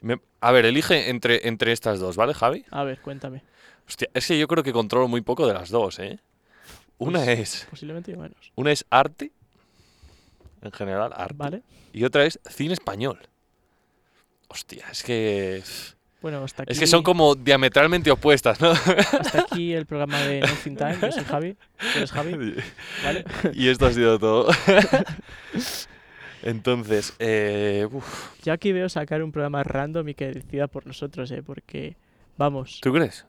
Me- 0.00 0.20
a 0.40 0.52
ver, 0.52 0.64
elige 0.66 1.10
entre, 1.10 1.46
entre 1.48 1.72
estas 1.72 1.98
dos, 1.98 2.16
¿vale, 2.16 2.32
Javi? 2.32 2.64
A 2.70 2.84
ver, 2.84 3.00
cuéntame. 3.00 3.42
Hostia, 3.86 4.08
es 4.14 4.26
que 4.26 4.38
yo 4.38 4.48
creo 4.48 4.62
que 4.64 4.72
controlo 4.72 5.06
muy 5.08 5.20
poco 5.20 5.46
de 5.46 5.52
las 5.54 5.70
dos, 5.70 5.98
¿eh? 5.98 6.18
Una 6.98 7.24
Pues, 7.24 7.38
es, 7.38 7.66
Posiblemente 7.70 8.12
yo 8.12 8.18
menos. 8.18 8.52
una 8.54 8.72
es 8.72 8.86
arte, 8.88 9.32
en 10.62 10.72
general, 10.72 11.12
arte. 11.14 11.34
¿Vale? 11.36 11.62
Y 11.92 12.04
otra 12.04 12.24
es 12.24 12.40
cine 12.48 12.72
español. 12.72 13.18
Hostia, 14.48 14.86
es 14.90 15.02
que... 15.02 15.62
Bueno, 16.22 16.42
hasta 16.42 16.62
aquí, 16.62 16.72
Es 16.72 16.78
que 16.78 16.86
son 16.86 17.02
como 17.02 17.34
diametralmente 17.34 18.10
opuestas, 18.10 18.60
¿no? 18.60 18.70
hasta 18.70 19.40
aquí 19.40 19.72
el 19.72 19.86
programa 19.86 20.18
de 20.22 20.40
Nothing 20.40 20.76
Time. 20.76 20.98
Yo 21.00 21.12
soy 21.12 21.24
Javi. 21.24 21.54
Tú 21.54 21.86
eres 21.96 22.10
Javi. 22.10 22.54
¿Vale? 23.04 23.24
y 23.52 23.68
esto 23.68 23.86
ha 23.86 23.92
sido 23.92 24.18
todo. 24.18 24.48
Entonces, 26.42 27.14
eh, 27.18 27.88
uf, 27.90 28.30
Yo 28.42 28.52
aquí 28.52 28.72
veo 28.72 28.88
sacar 28.88 29.22
un 29.22 29.32
programa 29.32 29.62
random 29.62 30.08
y 30.08 30.14
que 30.14 30.32
decida 30.32 30.68
por 30.68 30.86
nosotros, 30.86 31.30
¿eh? 31.32 31.42
Porque, 31.42 31.96
vamos. 32.36 32.80
¿tú 32.80 32.92
crees? 32.92 33.26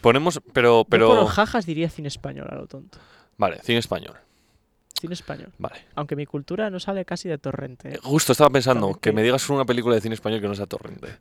Ponemos, 0.00 0.40
pero, 0.52 0.80
Yo 0.80 0.84
por 0.84 0.90
pero... 0.90 1.14
los 1.14 1.30
jajas 1.30 1.64
diría 1.64 1.88
cine 1.88 2.08
español, 2.08 2.46
a 2.50 2.56
lo 2.56 2.66
tonto. 2.66 2.98
Vale, 3.38 3.60
cine 3.62 3.78
español. 3.78 4.16
Cine 5.04 5.14
español. 5.14 5.52
Vale. 5.58 5.84
Aunque 5.96 6.16
mi 6.16 6.24
cultura 6.24 6.70
no 6.70 6.80
sale 6.80 7.04
casi 7.04 7.28
de 7.28 7.36
torrente. 7.36 7.94
Eh. 7.94 7.98
Justo 8.02 8.32
estaba 8.32 8.48
pensando 8.48 8.94
que 8.94 9.12
me 9.12 9.22
digas 9.22 9.50
una 9.50 9.66
película 9.66 9.94
de 9.94 10.00
cine 10.00 10.14
español 10.14 10.40
que 10.40 10.48
no 10.48 10.54
sea 10.54 10.64
torrente. 10.64 11.18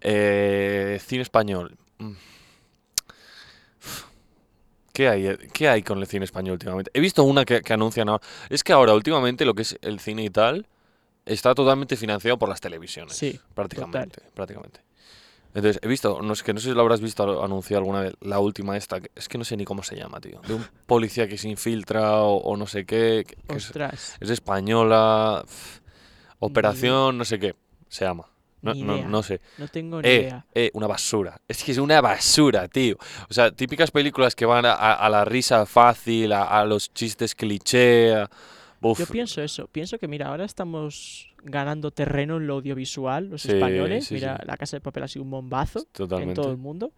Eh, 0.00 1.00
cine 1.04 1.22
español. 1.22 1.76
Mm. 1.98 2.12
¿Qué 4.92 5.08
hay, 5.08 5.26
eh? 5.26 5.38
¿Qué 5.52 5.68
hay 5.68 5.82
con 5.82 5.98
el 5.98 6.06
cine 6.06 6.24
español 6.24 6.52
últimamente? 6.52 6.92
He 6.94 7.00
visto 7.00 7.24
una 7.24 7.44
que, 7.44 7.60
que 7.62 7.72
anuncian 7.72 8.08
ahora. 8.08 8.24
Es 8.50 8.62
que 8.62 8.72
ahora, 8.72 8.94
últimamente, 8.94 9.44
lo 9.44 9.54
que 9.54 9.62
es 9.62 9.76
el 9.82 9.98
cine 9.98 10.22
y 10.22 10.30
tal 10.30 10.66
está 11.26 11.54
totalmente 11.54 11.96
financiado 11.96 12.38
por 12.38 12.48
las 12.48 12.60
televisiones. 12.60 13.16
Sí, 13.16 13.40
prácticamente. 13.54 14.22
prácticamente. 14.32 14.80
Entonces, 15.54 15.80
he 15.82 15.88
visto, 15.88 16.20
no 16.22 16.34
sé, 16.34 16.44
que 16.44 16.52
no 16.52 16.60
sé 16.60 16.68
si 16.68 16.74
lo 16.74 16.80
habrás 16.82 17.00
visto 17.00 17.42
anunciado 17.42 17.78
alguna 17.80 18.00
vez, 18.02 18.14
la 18.20 18.38
última 18.38 18.76
esta, 18.76 19.00
que- 19.00 19.10
es 19.16 19.28
que 19.28 19.38
no 19.38 19.44
sé 19.44 19.56
ni 19.56 19.64
cómo 19.64 19.82
se 19.82 19.96
llama, 19.96 20.20
tío. 20.20 20.40
De 20.46 20.54
un 20.54 20.64
policía 20.86 21.26
que 21.26 21.38
se 21.38 21.48
infiltra 21.48 22.22
o, 22.22 22.36
o 22.36 22.56
no 22.56 22.66
sé 22.66 22.84
qué. 22.84 23.24
que- 23.26 23.36
que 23.48 23.56
es- 23.56 23.72
es 24.20 24.30
española. 24.30 25.44
Operación, 26.40 27.18
no 27.18 27.24
sé 27.24 27.38
qué. 27.38 27.54
Se 27.88 28.04
llama. 28.04 28.24
No, 28.60 28.74
no, 28.74 29.08
no 29.08 29.22
sé. 29.22 29.40
No 29.56 29.68
tengo 29.68 30.02
ni 30.02 30.08
Eh, 30.08 30.20
idea. 30.22 30.44
eh, 30.54 30.70
una 30.74 30.86
basura. 30.88 31.40
Es 31.46 31.62
que 31.62 31.72
es 31.72 31.78
una 31.78 32.00
basura, 32.00 32.66
tío. 32.68 32.96
O 33.30 33.32
sea, 33.34 33.50
típicas 33.52 33.90
películas 33.90 34.34
que 34.34 34.46
van 34.46 34.66
a, 34.66 34.72
a- 34.72 34.94
a 34.94 35.08
la 35.08 35.24
risa 35.24 35.64
fácil, 35.64 36.32
a, 36.32 36.42
a 36.44 36.64
los 36.64 36.92
chistes 36.92 37.34
cliché. 37.34 38.12
Yo 38.82 39.06
pienso 39.10 39.40
eso. 39.42 39.66
Pienso 39.68 39.98
que, 39.98 40.08
mira, 40.08 40.28
ahora 40.28 40.44
estamos 40.44 41.27
ganando 41.42 41.90
terreno 41.90 42.36
en 42.38 42.46
lo 42.46 42.54
audiovisual, 42.54 43.28
los 43.30 43.42
Sí, 43.42 43.52
españoles. 43.52 44.06
sí, 44.06 44.14
mira, 44.14 44.36
sí. 44.40 44.46
La 44.46 44.56
Casa 44.56 44.76
de 44.76 44.80
Papel 44.80 45.02
ha 45.04 45.08
sido 45.08 45.24
un 45.24 45.30
bombazo 45.30 45.80
en 45.98 46.34
todo 46.34 46.50
el 46.50 46.56
mundo. 46.58 46.92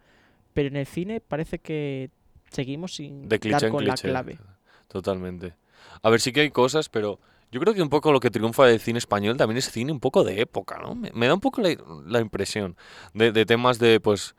Pero 0.53 0.67
en 0.67 0.75
el 0.75 0.85
cine 0.85 1.21
parece 1.21 1.59
que 1.59 2.09
seguimos 2.49 2.95
sin 2.95 3.29
De 3.29 3.37
dar 3.39 3.69
con 3.69 3.79
cliché. 3.83 4.07
la 4.07 4.23
clave. 4.23 4.39
Totalmente. 4.87 5.53
A 6.01 6.09
ver, 6.09 6.19
sí 6.19 6.31
que 6.33 6.41
hay 6.41 6.51
cosas, 6.51 6.89
pero 6.89 7.19
yo 7.51 7.59
creo 7.59 7.73
que 7.73 7.81
un 7.81 7.89
poco 7.89 8.11
lo 8.11 8.19
que 8.19 8.29
triunfa 8.29 8.65
del 8.65 8.79
cine 8.79 8.99
español 8.99 9.37
también 9.37 9.57
es 9.57 9.71
cine 9.71 9.91
un 9.91 9.99
poco 9.99 10.23
de 10.23 10.41
época, 10.41 10.79
¿no? 10.81 10.95
Me, 10.95 11.11
me 11.13 11.27
da 11.27 11.33
un 11.33 11.39
poco 11.39 11.61
la, 11.61 11.75
la 12.05 12.19
impresión 12.19 12.75
de, 13.13 13.31
de 13.31 13.45
temas 13.45 13.79
de, 13.79 13.99
pues, 13.99 14.35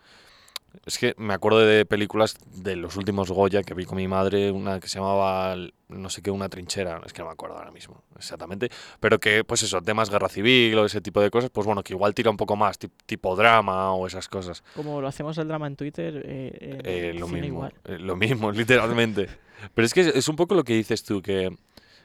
Es 0.86 0.98
que 0.98 1.14
me 1.18 1.34
acuerdo 1.34 1.60
de 1.60 1.84
películas 1.86 2.36
de 2.54 2.76
los 2.76 2.96
últimos 2.96 3.30
Goya 3.30 3.62
que 3.62 3.74
vi 3.74 3.84
con 3.84 3.96
mi 3.98 4.08
madre, 4.08 4.50
una 4.50 4.80
que 4.80 4.88
se 4.88 4.98
llamaba 4.98 5.54
no 5.88 6.08
sé 6.10 6.22
qué, 6.22 6.30
una 6.30 6.48
trinchera, 6.48 7.00
es 7.04 7.12
que 7.12 7.20
no 7.20 7.26
me 7.26 7.32
acuerdo 7.32 7.56
ahora 7.58 7.70
mismo 7.70 8.02
exactamente, 8.16 8.70
pero 8.98 9.20
que 9.20 9.44
pues 9.44 9.62
eso, 9.62 9.80
temas 9.82 10.10
guerra 10.10 10.28
civil 10.28 10.78
o 10.78 10.86
ese 10.86 11.00
tipo 11.00 11.20
de 11.20 11.30
cosas, 11.30 11.50
pues 11.50 11.66
bueno, 11.66 11.82
que 11.82 11.92
igual 11.92 12.14
tira 12.14 12.30
un 12.30 12.36
poco 12.36 12.56
más, 12.56 12.78
tip- 12.80 12.90
tipo 13.06 13.36
drama 13.36 13.92
o 13.92 14.06
esas 14.06 14.28
cosas. 14.28 14.64
Como 14.74 15.00
lo 15.00 15.06
hacemos 15.08 15.36
el 15.38 15.46
drama 15.48 15.66
en 15.66 15.76
Twitter, 15.76 16.22
eh, 16.26 16.80
Eh, 16.84 17.10
el 17.10 17.18
lo 17.20 17.26
cine 17.26 17.40
mismo, 17.42 17.56
igual. 17.58 17.74
eh, 17.84 17.98
lo 17.98 18.16
mismo, 18.16 18.50
literalmente. 18.52 19.28
Pero 19.74 19.86
es 19.86 19.92
que 19.94 20.00
es 20.00 20.28
un 20.28 20.36
poco 20.36 20.54
lo 20.54 20.64
que 20.64 20.74
dices 20.74 21.04
tú, 21.04 21.20
que 21.22 21.54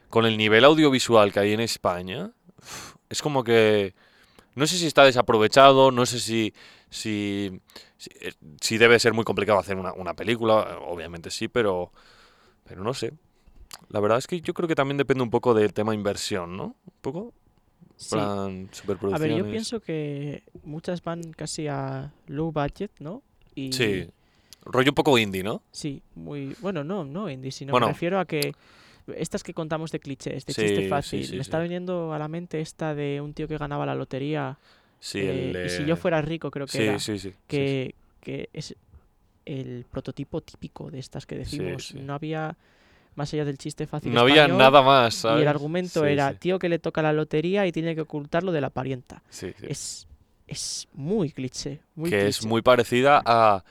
con 0.09 0.25
el 0.25 0.37
nivel 0.37 0.63
audiovisual 0.65 1.31
que 1.31 1.39
hay 1.39 1.53
en 1.53 1.61
España, 1.61 2.31
es 3.09 3.21
como 3.21 3.43
que 3.43 3.93
no 4.55 4.67
sé 4.67 4.77
si 4.77 4.87
está 4.87 5.03
desaprovechado, 5.05 5.91
no 5.91 6.05
sé 6.05 6.19
si 6.19 6.53
si, 6.89 7.59
eh, 8.21 8.33
si 8.61 8.77
debe 8.77 8.99
ser 8.99 9.13
muy 9.13 9.23
complicado 9.23 9.59
hacer 9.59 9.77
una, 9.77 9.93
una 9.93 10.13
película, 10.13 10.67
eh, 10.71 10.83
obviamente 10.87 11.29
sí, 11.31 11.47
pero 11.47 11.91
pero 12.63 12.83
no 12.83 12.93
sé. 12.93 13.13
La 13.89 13.99
verdad 13.99 14.17
es 14.17 14.27
que 14.27 14.41
yo 14.41 14.53
creo 14.53 14.67
que 14.67 14.75
también 14.75 14.97
depende 14.97 15.23
un 15.23 15.29
poco 15.29 15.53
del 15.53 15.73
tema 15.73 15.93
inversión, 15.93 16.57
¿no? 16.57 16.75
Un 16.85 16.93
poco, 17.01 17.33
Sí. 17.95 18.09
plan 18.11 18.69
A 19.11 19.17
ver, 19.17 19.31
yo 19.35 19.49
pienso 19.49 19.79
que 19.79 20.43
muchas 20.63 21.01
van 21.01 21.33
casi 21.33 21.67
a 21.67 22.13
low 22.27 22.51
budget, 22.51 22.91
¿no? 22.99 23.23
Y 23.55 23.71
Sí, 23.73 24.07
rollo 24.63 24.91
un 24.91 24.95
poco 24.95 25.17
indie, 25.17 25.43
¿no? 25.43 25.63
Sí, 25.71 26.01
muy. 26.15 26.55
Bueno, 26.61 26.83
no, 26.83 27.03
no 27.05 27.29
indie, 27.29 27.51
sino 27.51 27.71
Bueno. 27.71 27.87
me 27.87 27.93
refiero 27.93 28.19
a 28.19 28.25
que. 28.25 28.53
Estas 29.15 29.41
que 29.41 29.53
contamos 29.53 29.91
de 29.91 29.99
clichés, 30.01 30.45
de 30.45 30.53
Sí, 30.53 30.61
chiste 30.63 30.81
sí, 30.83 30.89
fácil. 30.89 31.23
sí, 31.25 31.31
me 31.31 31.37
sí. 31.37 31.41
está 31.41 31.59
viniendo 31.59 32.13
a 32.13 32.19
la 32.19 32.27
mente 32.27 32.59
esta 32.59 32.93
de 32.93 33.21
un 33.21 33.33
tío 33.33 33.47
que 33.47 33.57
ganaba 33.57 33.85
la 33.85 33.95
lotería. 33.95 34.57
Sí, 34.99 35.19
eh, 35.19 35.51
el 35.51 35.65
y 35.65 35.69
si 35.69 35.85
yo 35.85 35.95
fuera 35.95 36.21
rico, 36.21 36.51
creo 36.51 36.65
que 36.65 36.71
sí, 36.71 36.83
era. 36.83 36.99
sí, 36.99 37.33
que, 37.47 37.95
que 38.19 38.49
es 38.53 38.75
el 39.45 39.85
prototipo 39.89 40.41
típico 40.41 40.91
de 40.91 40.99
estas 40.99 41.25
que 41.25 41.35
decimos. 41.35 41.93
No 41.95 42.13
había, 42.13 42.57
más 43.15 43.33
allá 43.33 43.45
del 43.45 43.57
chiste 43.57 43.87
fácil. 43.87 44.13
No 44.13 44.21
había 44.21 44.47
nada 44.47 44.81
más, 44.81 45.23
Y 45.23 45.41
el 45.41 45.47
argumento 45.47 46.05
era: 46.05 46.33
tío 46.33 46.59
que 46.59 46.69
le 46.69 46.79
toca 46.79 47.01
la 47.01 47.13
lotería 47.13 47.65
y 47.65 47.71
tiene 47.71 47.95
que 47.95 48.01
ocultarlo 48.01 48.51
de 48.51 48.61
la 48.61 48.69
parienta. 48.69 49.23
Sí, 49.29 49.53
sí. 49.59 49.65
Es, 49.69 50.07
es 50.47 50.87
muy 50.93 51.31
cliché. 51.31 51.81
Muy 51.95 52.09
que 52.09 52.27
es 52.27 52.45
muy 52.45 52.61
parecida 52.61 53.21
a 53.25 53.63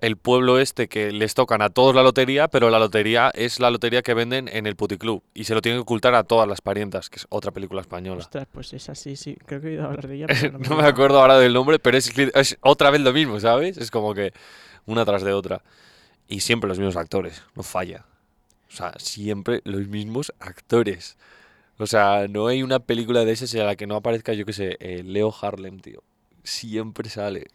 el 0.00 0.16
pueblo 0.16 0.58
este 0.58 0.88
que 0.88 1.10
les 1.10 1.34
tocan 1.34 1.60
a 1.60 1.70
todos 1.70 1.94
la 1.94 2.02
lotería, 2.02 2.48
pero 2.48 2.70
la 2.70 2.78
lotería 2.78 3.30
es 3.34 3.58
la 3.58 3.70
lotería 3.70 4.02
que 4.02 4.14
venden 4.14 4.48
en 4.48 4.66
el 4.66 4.76
puticlub 4.76 5.22
y 5.34 5.44
se 5.44 5.54
lo 5.54 5.62
tienen 5.62 5.78
que 5.78 5.82
ocultar 5.82 6.14
a 6.14 6.24
todas 6.24 6.48
las 6.48 6.60
parientas, 6.60 7.10
que 7.10 7.16
es 7.16 7.26
otra 7.30 7.50
película 7.50 7.80
española. 7.80 8.20
Ostras, 8.20 8.46
pues 8.52 8.72
es 8.72 8.88
así, 8.88 9.16
sí. 9.16 9.36
Creo 9.46 9.60
que 9.60 9.68
he 9.68 9.70
oído 9.70 9.84
hablar 9.86 10.06
de 10.06 10.14
ella. 10.14 10.26
pero 10.40 10.58
no 10.58 10.76
me 10.76 10.82
me 10.82 10.88
acuerdo. 10.88 11.20
ahora 11.20 11.38
del 11.38 11.52
nombre, 11.52 11.78
pero 11.78 11.98
es 11.98 12.58
otra 12.60 12.90
vez 12.90 13.00
lo 13.00 13.12
mismo, 13.12 13.40
¿sabes? 13.40 13.76
Es 13.76 13.90
como 13.90 14.14
que 14.14 14.32
una 14.86 15.04
tras 15.04 15.22
de 15.22 15.32
otra. 15.32 15.62
Y 16.28 16.40
siempre 16.40 16.68
los 16.68 16.78
mismos 16.78 16.96
actores, 16.96 17.42
no 17.54 17.62
falla. 17.62 18.04
O 18.68 18.76
sea, 18.76 18.92
siempre 18.98 19.62
los 19.64 19.88
mismos 19.88 20.32
actores. 20.40 21.16
O 21.78 21.86
sea, 21.86 22.26
no 22.28 22.48
hay 22.48 22.62
una 22.62 22.80
película 22.80 23.24
de 23.24 23.32
esas 23.32 23.54
en 23.54 23.64
la 23.64 23.76
que 23.76 23.86
no 23.86 23.96
aparezca, 23.96 24.32
yo 24.32 24.44
qué 24.44 24.52
sé, 24.52 24.76
eh, 24.80 25.02
Leo 25.04 25.34
Harlem, 25.40 25.80
tío. 25.80 26.02
Siempre 26.42 27.08
sale. 27.08 27.48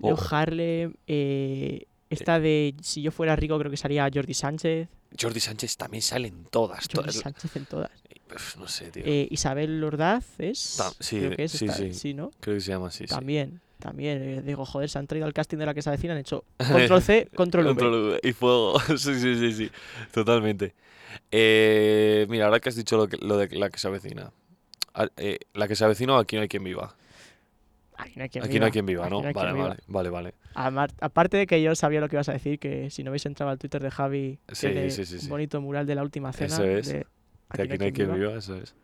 O- 0.00 0.08
Leo 0.08 0.18
Harlem, 0.30 0.94
eh, 1.06 1.86
esta 2.10 2.38
de 2.40 2.74
Si 2.82 3.02
yo 3.02 3.10
fuera 3.10 3.34
rico, 3.36 3.58
creo 3.58 3.70
que 3.70 3.76
salía 3.76 4.08
Jordi 4.12 4.34
Sánchez. 4.34 4.88
Jordi 5.20 5.40
Sánchez 5.40 5.76
también 5.76 6.02
sale 6.02 6.28
en 6.28 6.44
todas. 6.46 6.80
Jordi 6.92 7.10
todas- 7.10 7.14
Sánchez 7.16 7.56
en 7.56 7.66
todas. 7.66 7.90
Uf, 8.34 8.56
no 8.56 8.66
sé, 8.68 8.90
tío. 8.90 9.02
Eh, 9.06 9.28
Isabel 9.30 9.80
Lordaz 9.80 10.24
es. 10.38 10.78
Sí, 11.00 11.18
creo 11.18 11.36
que 11.36 11.44
es 11.44 11.52
sí, 11.52 11.66
esta- 11.66 11.92
sí. 11.92 12.14
¿no? 12.14 12.30
Creo 12.40 12.56
que 12.56 12.60
se 12.60 12.72
llama 12.72 12.88
así. 12.88 13.04
sí. 13.06 13.14
También, 13.14 13.60
también. 13.78 14.20
eh, 14.22 14.42
digo, 14.42 14.64
joder, 14.66 14.88
se 14.90 14.98
han 14.98 15.06
traído 15.06 15.26
al 15.26 15.32
casting 15.32 15.58
de 15.58 15.66
la 15.66 15.74
que 15.74 15.82
se 15.82 15.88
avecina, 15.90 16.14
han 16.14 16.20
hecho 16.20 16.44
control 16.98 17.02
C, 17.02 17.28
control 17.34 17.64
V. 17.66 17.70
Control 17.74 17.92
V 18.12 18.20
y 18.28 18.32
fuego. 18.32 18.80
sí, 18.98 19.14
sí, 19.14 19.36
sí, 19.38 19.52
sí. 19.52 19.70
Totalmente. 20.12 20.74
Eh, 21.30 22.26
mira, 22.28 22.46
ahora 22.46 22.60
que 22.60 22.68
has 22.68 22.76
dicho 22.76 22.96
lo, 22.96 23.08
que- 23.08 23.18
lo 23.18 23.36
de 23.36 23.48
la 23.56 23.70
que 23.70 23.78
se 23.78 23.86
avecina. 23.88 24.32
Ah, 24.94 25.08
eh, 25.16 25.38
la 25.54 25.66
que 25.68 25.76
se 25.76 25.84
avecina 25.84 26.14
o 26.14 26.18
aquí 26.18 26.36
no 26.36 26.42
hay 26.42 26.48
quien 26.48 26.64
viva. 26.64 26.94
Aquí 27.96 28.12
no 28.16 28.22
hay 28.24 28.28
quien 28.28 28.44
Aquí 28.44 28.52
viva, 28.54 28.60
no 28.60 28.66
hay 28.66 28.72
quien 28.72 28.86
viva, 28.86 29.04
aquí 29.04 29.10
¿no? 29.14 29.22
no 29.22 29.28
hay 29.28 29.34
vale, 29.34 29.52
viva. 29.52 29.68
vale, 29.88 30.10
vale, 30.10 30.34
vale. 30.70 30.92
Aparte 31.00 31.36
de 31.36 31.46
que 31.46 31.62
yo 31.62 31.74
sabía 31.74 32.00
lo 32.00 32.08
que 32.08 32.16
ibas 32.16 32.28
a 32.28 32.32
decir, 32.32 32.58
que 32.58 32.90
si 32.90 33.04
no 33.04 33.10
habéis 33.10 33.26
entrado 33.26 33.50
al 33.52 33.58
Twitter 33.58 33.82
de 33.82 33.90
Javi, 33.90 34.38
Sí, 34.52 34.66
tiene 34.68 34.90
sí, 34.90 35.04
sí, 35.06 35.18
un 35.22 35.28
bonito 35.28 35.60
mural 35.60 35.86
de 35.86 35.94
la 35.94 36.02
última 36.02 36.32
cena. 36.32 36.54
Eso 36.54 36.64
es. 36.64 36.88
de 36.88 37.06
aquí 37.50 37.78
no 37.78 37.84
hay 37.84 37.92
quien 37.92 38.08
viva, 38.12 38.14
viva, 38.28 38.38
eso 38.38 38.56
es. 38.56 38.74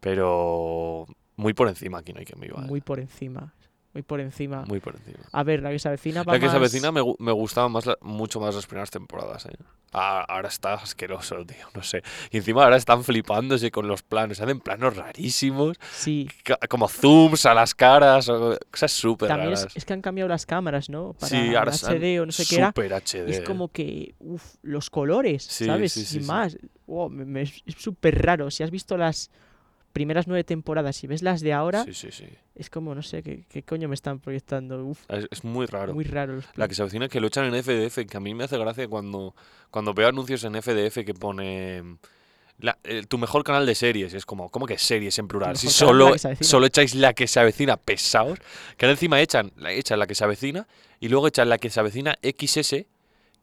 Pero 0.00 1.06
muy 1.36 1.52
por 1.54 1.68
encima 1.68 1.98
aquí 1.98 2.12
no 2.12 2.20
hay 2.20 2.24
quien 2.26 2.40
viva. 2.40 2.62
eh. 2.62 2.66
Muy 2.66 2.80
por 2.80 3.00
encima. 3.00 3.52
Muy 3.94 4.02
por 4.02 4.20
encima. 4.20 4.64
Muy 4.66 4.80
por 4.80 4.96
encima. 4.96 5.20
A 5.32 5.42
ver, 5.44 5.62
la 5.62 5.70
que 5.70 5.78
se 5.78 5.86
avecina 5.88 6.24
va 6.24 6.32
La 6.34 6.40
que 6.40 6.50
se 6.50 6.56
avecina 6.56 6.90
me, 6.90 7.00
me 7.20 7.30
gustaba 7.32 7.68
más 7.68 7.86
la- 7.86 7.96
mucho 8.02 8.40
más 8.40 8.54
las 8.54 8.66
primeras 8.66 8.90
temporadas, 8.90 9.46
¿eh? 9.46 9.56
Ah, 9.92 10.24
ahora 10.28 10.48
está 10.48 10.74
asqueroso, 10.74 11.36
tío, 11.46 11.64
no 11.72 11.84
sé. 11.84 12.02
Y 12.32 12.38
encima 12.38 12.64
ahora 12.64 12.76
están 12.76 13.04
flipándose 13.04 13.70
con 13.70 13.86
los 13.86 14.02
planos, 14.02 14.40
hacen 14.40 14.58
planos 14.58 14.96
rarísimos, 14.96 15.76
Sí, 15.92 16.28
como 16.68 16.88
zooms 16.88 17.46
a 17.46 17.54
las 17.54 17.76
caras, 17.76 18.28
o 18.28 18.58
cosas 18.72 18.90
súper 18.90 19.28
también 19.28 19.52
es, 19.52 19.60
raras. 19.60 19.76
es 19.76 19.84
que 19.84 19.92
han 19.92 20.02
cambiado 20.02 20.28
las 20.28 20.44
cámaras, 20.44 20.90
¿no? 20.90 21.12
Para 21.12 21.28
sí, 21.30 21.54
ahora 21.54 21.70
HD 21.72 22.18
o 22.20 22.26
no 22.26 22.32
sé 22.32 22.44
qué 22.46 22.56
era. 22.56 22.72
HD. 22.72 23.28
Y 23.28 23.32
es 23.32 23.40
como 23.42 23.68
que, 23.68 24.16
uff, 24.18 24.56
los 24.62 24.90
colores, 24.90 25.44
Sí, 25.44 25.66
¿sabes? 25.66 25.92
sí, 25.92 26.04
sí, 26.04 26.18
y 26.18 26.22
más. 26.22 26.58
Wow, 26.88 27.08
me- 27.10 27.24
me- 27.24 27.42
es 27.42 27.62
súper 27.78 28.20
raro. 28.20 28.50
Si 28.50 28.64
has 28.64 28.72
visto 28.72 28.96
las 28.96 29.30
primeras 29.94 30.26
nueve 30.26 30.44
temporadas 30.44 31.02
y 31.02 31.06
ves 31.06 31.22
las 31.22 31.40
de 31.40 31.54
ahora, 31.54 31.84
Sí, 31.84 31.94
sí, 31.94 32.08
sí. 32.10 32.26
es 32.54 32.68
como, 32.68 32.94
no 32.94 33.02
sé, 33.02 33.22
¿qué, 33.22 33.44
qué 33.48 33.62
coño 33.62 33.88
me 33.88 33.94
están 33.94 34.18
proyectando? 34.20 34.84
Uf, 34.84 35.00
Es, 35.08 35.26
es 35.30 35.44
muy 35.44 35.64
raro. 35.64 35.94
muy 35.94 36.04
raro. 36.04 36.40
La 36.56 36.68
que 36.68 36.74
se 36.74 36.82
avecina 36.82 37.08
que 37.08 37.20
lo 37.20 37.28
echan 37.28 37.46
en 37.46 37.54
FDF, 37.62 38.04
que 38.06 38.16
a 38.16 38.20
mí 38.20 38.34
me 38.34 38.44
hace 38.44 38.58
gracia 38.58 38.86
cuando, 38.88 39.34
cuando 39.70 39.94
veo 39.94 40.08
anuncios 40.08 40.44
en 40.44 40.56
FDF 40.56 41.04
que 41.06 41.14
pone 41.14 41.96
la- 42.58 42.76
eh, 42.84 43.04
tu 43.08 43.18
mejor 43.18 43.44
canal 43.44 43.64
de 43.66 43.74
series. 43.74 44.12
Es 44.14 44.26
como, 44.26 44.50
¿cómo 44.50 44.66
que 44.66 44.78
series 44.78 45.18
en 45.18 45.28
plural? 45.28 45.56
Si 45.56 45.68
solo, 45.68 46.14
solo 46.40 46.66
echáis 46.66 46.94
la 46.94 47.12
que 47.14 47.26
se 47.26 47.40
avecina, 47.40 47.76
pesados. 47.76 48.38
Que 48.76 48.86
ahora 48.86 48.92
encima 48.92 49.20
echan, 49.20 49.52
la- 49.56 49.72
echan 49.72 49.98
la 49.98 50.06
que 50.06 50.14
se 50.14 50.24
avecina 50.24 50.66
y 51.00 51.08
luego 51.08 51.28
echan 51.28 51.48
la 51.48 51.58
que 51.58 51.70
se 51.70 51.80
avecina 51.80 52.16
XS, 52.22 52.86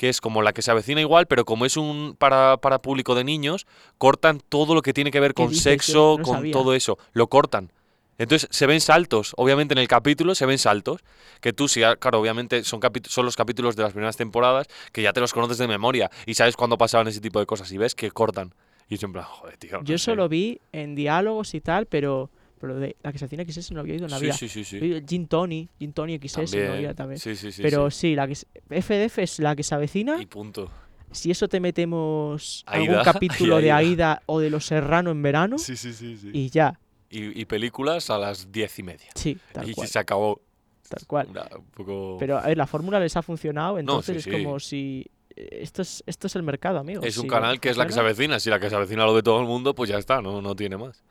que 0.02 0.10
es 0.10 0.20
como 0.20 0.41
la 0.41 0.52
que 0.52 0.64
se 0.64 0.72
avecina 0.72 0.99
igual, 0.99 1.28
pero 1.28 1.45
como 1.45 1.64
es 1.64 1.78
un 1.78 2.16
para, 2.18 2.58
para 2.58 2.82
público 2.82 3.14
de 3.14 3.24
niños, 3.24 3.68
cortan 3.99 4.39
todo 4.49 4.74
lo 4.74 4.82
que 4.82 4.93
tiene 4.93 5.12
que 5.12 5.20
ver 5.20 5.36
¿Qué 5.36 5.43
con 5.43 5.49
dices? 5.49 5.62
Sexo, 5.62 6.16
no 6.18 6.24
con 6.24 6.38
sabía. 6.38 6.54
todo 6.54 6.74
eso. 6.74 6.97
Lo 7.14 7.28
cortan. 7.28 7.72
Entonces 8.18 8.47
se 8.49 8.66
ven 8.66 8.82
saltos, 8.82 9.34
obviamente 9.38 9.76
en 9.76 9.78
el 9.78 9.88
capítulo 9.88 10.34
se 10.34 10.47
ven 10.47 10.58
saltos, 10.58 11.02
que 11.39 11.54
tú 11.54 11.68
sí, 11.68 11.84
ah, 11.84 11.97
claro, 11.97 12.20
obviamente 12.20 12.64
son, 12.64 12.80
son 13.08 13.26
los 13.26 13.36
capítulos 13.36 13.76
de 13.76 13.84
las 13.84 13.91
primeras 13.91 14.18
temporadas 14.18 14.66
que 14.91 15.04
ya 15.04 15.14
te 15.14 15.20
los 15.20 15.34
conoces 15.34 15.60
de 15.60 15.68
memoria 15.68 16.10
y 16.26 16.34
sabes 16.34 16.56
cuándo 16.58 16.80
pasaban 16.80 17.08
ese 17.08 17.22
tipo 17.22 17.39
de 17.39 17.45
cosas 17.45 17.72
y 17.72 17.78
ves 17.78 17.93
que 17.93 18.10
cortan. 18.10 18.56
Y 18.89 18.97
yo 18.97 19.06
en 19.06 19.14
plan, 19.14 19.26
joder, 19.26 19.56
tío. 19.58 19.78
no 19.78 19.84
Yo 19.84 19.99
sé. 19.99 20.06
solo 20.06 20.28
vi 20.28 20.62
en 20.72 20.95
diálogos 20.95 21.54
y 21.54 21.62
tal, 21.62 21.86
pero, 21.86 22.32
pero 22.62 22.80
de 22.80 22.95
la 23.03 23.12
que 23.12 23.18
se 23.18 23.26
avecina 23.26 23.43
XS 23.43 23.72
no 23.72 23.80
había 23.82 23.95
ido 23.95 24.05
en 24.05 24.12
la 24.12 24.18
Sí, 24.20 24.24
vida. 24.26 24.34
sí, 24.34 24.47
sí, 24.47 24.64
sí. 24.64 24.80
Gin 25.07 25.28
Tony, 25.28 25.68
Gin 25.80 25.91
Tony 25.93 26.18
XS 26.18 26.38
no 26.38 26.43
También. 26.45 26.72
había 26.72 26.93
también. 26.93 27.20
Sí, 27.20 27.36
sí, 27.36 27.51
sí, 27.51 27.62
pero 27.62 27.89
sí. 27.91 27.99
sí, 28.09 28.16
la 28.16 28.28
que 28.28 28.36
FDF 28.36 29.18
es 29.20 29.39
la 29.39 29.55
que 29.55 29.64
se 29.64 29.76
avecina. 29.76 30.22
Y 30.22 30.26
punto. 30.28 30.70
Si 31.12 31.30
eso 31.32 31.49
te 31.49 31.59
metemos 31.59 32.64
Aida, 32.68 32.91
algún 33.01 33.03
capítulo 33.14 33.57
de 33.59 33.72
Aida. 33.72 34.22
O 34.28 34.39
de 34.39 34.49
Los 34.49 34.66
Serrano 34.68 35.12
en 35.12 35.22
verano 35.22 35.57
Sí, 35.57 35.76
sí, 35.76 35.91
sí, 35.93 36.18
y 36.32 36.49
ya. 36.49 36.80
Y, 37.09 37.41
y 37.41 37.45
películas 37.45 38.09
a 38.09 38.18
las 38.18 38.51
diez 38.51 38.80
y 38.80 38.84
media. 38.84 39.09
Sí, 39.16 39.38
tal 39.51 39.70
y 39.70 39.74
cual. 39.74 39.88
se 39.89 39.99
acabó. 39.99 40.41
Tal 40.88 41.05
cual. 41.07 41.28
Una- 41.30 41.49
un 41.57 41.66
poco... 41.66 42.16
Pero 42.20 42.38
a 42.38 42.47
ver, 42.47 42.57
la 42.57 42.68
fórmula 42.68 42.99
les 42.99 43.18
ha 43.18 43.22
funcionado, 43.22 43.78
entonces 43.80 44.26
es 44.26 44.32
como 44.34 44.59
si. 44.62 45.05
eh, 45.36 45.59
Esto 45.62 45.82
es, 45.82 46.01
esto 46.05 46.28
es 46.28 46.36
el 46.38 46.43
mercado, 46.43 46.80
amigo. 46.80 47.01
es 47.03 47.18
un 47.18 47.24
Si 47.24 47.28
canal 47.30 47.59
que 47.59 47.70
es 47.70 47.76
la 47.78 47.86
que 47.86 47.91
se 47.93 47.99
avecina. 47.99 48.39
Si 48.39 48.49
la 48.49 48.59
que 48.59 48.70
se 48.70 48.76
avecina 48.76 49.05
lo 49.05 49.14
ve 49.14 49.22
todo 49.24 49.41
el 49.41 49.47
mundo, 49.47 49.76
pues 49.76 49.89
ya 49.89 49.97
está, 49.97 50.22
no, 50.22 50.41
no 50.41 50.55
tiene 50.55 50.78
más. 50.78 51.03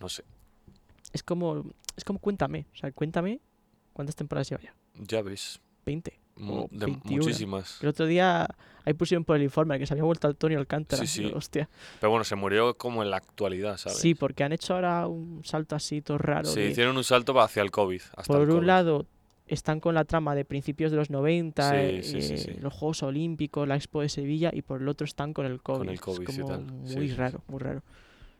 No 0.00 0.08
sé. 0.08 0.22
Es 1.12 1.22
como. 1.22 1.64
Es 1.96 2.04
como 2.04 2.18
cuéntame. 2.18 2.66
O 2.72 2.76
sea, 2.76 2.92
cuéntame 2.92 3.40
cuántas 3.92 4.14
temporadas 4.16 4.48
lleva 4.50 4.62
ya. 4.62 4.74
Ya 4.94 5.22
ves. 5.22 5.60
20. 5.86 6.18
mu- 6.36 6.64
O 6.64 6.68
de 6.70 6.86
21. 6.86 7.24
muchísimas. 7.24 7.82
El 7.82 7.88
otro 7.88 8.06
día 8.06 8.46
ahí 8.84 8.92
pusieron 8.94 9.24
por 9.24 9.36
el 9.36 9.42
informe 9.42 9.78
que 9.78 9.86
se 9.86 9.94
había 9.94 10.04
vuelto 10.04 10.28
Antonio 10.28 10.58
Alcántara. 10.58 11.04
Sí, 11.04 11.06
sí. 11.24 11.32
Hostia. 11.34 11.68
Pero 12.00 12.10
bueno, 12.10 12.24
se 12.24 12.36
murió 12.36 12.76
como 12.76 13.02
en 13.02 13.10
la 13.10 13.16
actualidad, 13.16 13.76
¿sabes? 13.78 13.98
Sí, 13.98 14.14
porque 14.14 14.44
han 14.44 14.52
hecho 14.52 14.74
ahora 14.74 15.06
un 15.08 15.42
salto 15.44 15.74
así 15.74 16.00
todo 16.02 16.18
raro. 16.18 16.44
Sí, 16.48 16.60
de- 16.60 16.70
hicieron 16.70 16.96
un 16.96 17.04
salto 17.04 17.38
hacia 17.40 17.62
el 17.62 17.70
COVID. 17.70 18.00
Hasta 18.16 18.22
por 18.32 18.42
el 18.42 18.48
un 18.50 18.56
COVID. 18.56 18.66
lado, 18.66 19.06
están 19.46 19.80
con 19.80 19.94
la 19.94 20.04
trama 20.04 20.34
de 20.34 20.44
principios 20.44 20.90
de 20.92 20.98
los 20.98 21.08
90, 21.10 21.70
Sí, 21.70 21.76
eh, 21.76 22.02
sí, 22.38 22.52
los 22.60 22.72
Juegos 22.74 23.02
Olímpicos, 23.02 23.66
la 23.66 23.74
Expo 23.76 24.02
de 24.02 24.10
Sevilla, 24.10 24.50
y 24.52 24.60
por 24.62 24.82
el 24.82 24.88
otro 24.88 25.06
están 25.06 25.32
con 25.32 25.46
el 25.46 25.60
COVID. 25.62 25.88
el 25.88 25.94
Es 25.94 26.00
COVID 26.02 26.20
y 26.20 26.24
como 26.24 26.46
tal. 26.46 26.64
muy 26.66 27.08
raro, 27.12 27.42
muy 27.48 27.58
raro. 27.60 27.82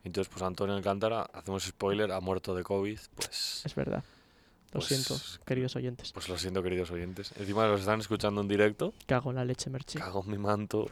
Entonces, 0.08 0.32
pues 0.32 0.42
Antonio 0.42 0.74
Alcántara, 0.74 1.22
hacemos 1.32 1.62
spoiler, 1.64 2.10
ha 2.12 2.20
muerto 2.20 2.54
de 2.54 2.62
COVID. 2.64 2.98
Pues, 3.14 3.62
Es 3.64 3.74
verdad. 3.74 4.02
Lo 4.72 4.80
Pues, 4.80 4.86
siento, 4.86 5.16
queridos 5.46 5.76
oyentes. 5.76 6.12
pues 6.12 6.28
lo 6.28 6.36
siento, 6.38 6.62
queridos 6.62 6.90
oyentes. 6.90 7.32
Encima 7.36 7.66
los 7.66 7.80
están 7.80 8.00
escuchando 8.00 8.40
en 8.42 8.48
directo. 8.48 8.92
Cago 9.06 9.30
en 9.30 9.36
la 9.36 9.44
leche, 9.44 9.70
Merchi. 9.70 9.98
Cago 9.98 10.22
en 10.24 10.30
mi 10.30 10.38
manto. 10.38 10.86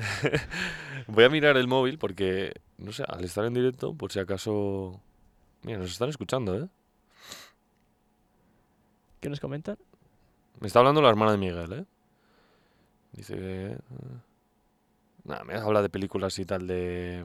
Voy 1.08 1.24
a 1.24 1.28
mirar 1.28 1.56
el 1.56 1.68
móvil 1.68 1.98
porque, 1.98 2.52
no 2.78 2.92
sé, 2.92 3.04
al 3.06 3.22
estar 3.24 3.44
en 3.44 3.54
directo, 3.54 3.94
por 3.94 4.10
si 4.12 4.18
acaso... 4.18 5.00
Mira, 5.62 5.78
nos 5.78 5.92
están 5.92 6.08
escuchando, 6.08 6.56
¿eh? 6.58 6.68
¿Qué 9.20 9.28
nos 9.28 9.40
comentan? 9.40 9.78
Me 10.60 10.66
está 10.66 10.80
hablando 10.80 11.00
la 11.02 11.08
hermana 11.10 11.32
de 11.32 11.38
Miguel, 11.38 11.72
¿eh? 11.72 11.84
Dice 13.12 13.34
que... 13.34 13.66
eh, 13.72 13.78
Nada, 15.24 15.44
me 15.44 15.54
habla 15.54 15.80
de 15.80 15.88
películas 15.88 16.38
y 16.38 16.44
tal 16.44 16.66
de... 16.66 17.24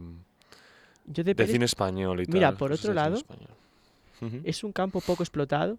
Yo 1.11 1.23
de 1.23 1.33
De 1.33 1.47
cine 1.47 1.65
español 1.65 2.21
y 2.21 2.25
tal. 2.25 2.33
Mira, 2.35 2.51
por 2.53 2.69
cosas 2.71 2.85
otro 2.85 2.93
lado, 2.93 3.17
es 4.43 4.63
un 4.63 4.71
campo 4.71 5.01
poco 5.01 5.23
explotado. 5.23 5.77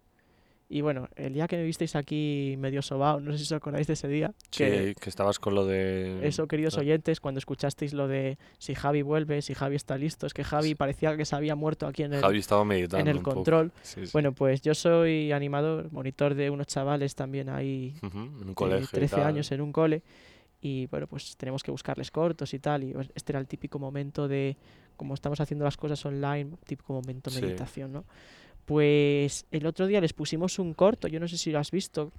Y 0.72 0.82
bueno, 0.82 1.08
el 1.16 1.34
día 1.34 1.48
que 1.48 1.56
me 1.56 1.64
visteis 1.64 1.96
aquí 1.96 2.54
medio 2.56 2.80
sobao, 2.80 3.18
no 3.18 3.32
sé 3.32 3.38
si 3.38 3.42
os 3.44 3.52
acordáis 3.52 3.88
de 3.88 3.94
ese 3.94 4.06
día, 4.06 4.32
que 4.52 4.90
Sí, 4.90 5.00
que 5.00 5.10
estabas 5.10 5.40
con 5.40 5.56
lo 5.56 5.66
de... 5.66 6.20
eso, 6.24 6.46
queridos 6.46 6.78
ah. 6.78 6.82
oyentes, 6.82 7.18
cuando 7.18 7.38
escuchasteis 7.38 7.92
lo 7.92 8.06
de 8.06 8.38
si 8.58 8.76
Javi 8.76 9.02
vuelve, 9.02 9.42
si 9.42 9.52
Javi 9.52 9.74
está 9.74 9.98
listo, 9.98 10.28
es 10.28 10.32
que 10.32 10.44
Javi 10.44 10.68
Sí. 10.68 10.74
parecía 10.76 11.16
que 11.16 11.24
se 11.24 11.34
había 11.34 11.56
muerto 11.56 11.88
aquí 11.88 12.04
en 12.04 12.12
el, 12.14 12.20
Javi 12.20 12.38
estaba 12.38 12.64
meditando 12.64 13.00
en 13.10 13.16
el 13.16 13.20
control. 13.20 13.72
Sí, 13.82 14.06
sí. 14.06 14.10
Bueno, 14.12 14.30
pues 14.30 14.62
yo 14.62 14.72
soy 14.76 15.32
animador, 15.32 15.90
monitor 15.90 16.36
de 16.36 16.50
unos 16.50 16.68
chavales 16.68 17.16
también 17.16 17.48
ahí 17.48 17.96
Ujú, 18.00 18.18
En 18.18 18.48
un 18.50 18.54
colegio 18.54 18.84
y 18.84 18.94
13 18.94 19.16
tal. 19.16 19.26
años 19.26 19.50
en 19.50 19.62
un 19.62 19.72
cole 19.72 20.02
y 20.60 20.86
bueno, 20.86 21.06
pues 21.06 21.36
tenemos 21.36 21.62
que 21.62 21.70
buscarles 21.70 22.10
cortos 22.10 22.52
y 22.54 22.58
tal 22.58 22.84
y 22.84 22.92
pues, 22.92 23.10
este 23.14 23.32
era 23.32 23.40
el 23.40 23.46
típico 23.46 23.78
momento 23.78 24.28
de 24.28 24.56
como 24.96 25.14
estamos 25.14 25.40
haciendo 25.40 25.64
las 25.64 25.76
cosas 25.76 26.04
online, 26.04 26.50
típico 26.66 26.92
momento 26.92 27.30
Sí. 27.30 27.40
meditación, 27.40 27.92
¿no? 27.92 28.04
Pues 28.66 29.46
el 29.50 29.66
otro 29.66 29.86
día 29.86 30.00
les 30.00 30.12
pusimos 30.12 30.58
un 30.58 30.74
corto, 30.74 31.08
yo 31.08 31.18
no 31.18 31.26
sé 31.28 31.38
si 31.38 31.50
lo 31.50 31.58
has 31.58 31.70
visto, 31.70 32.12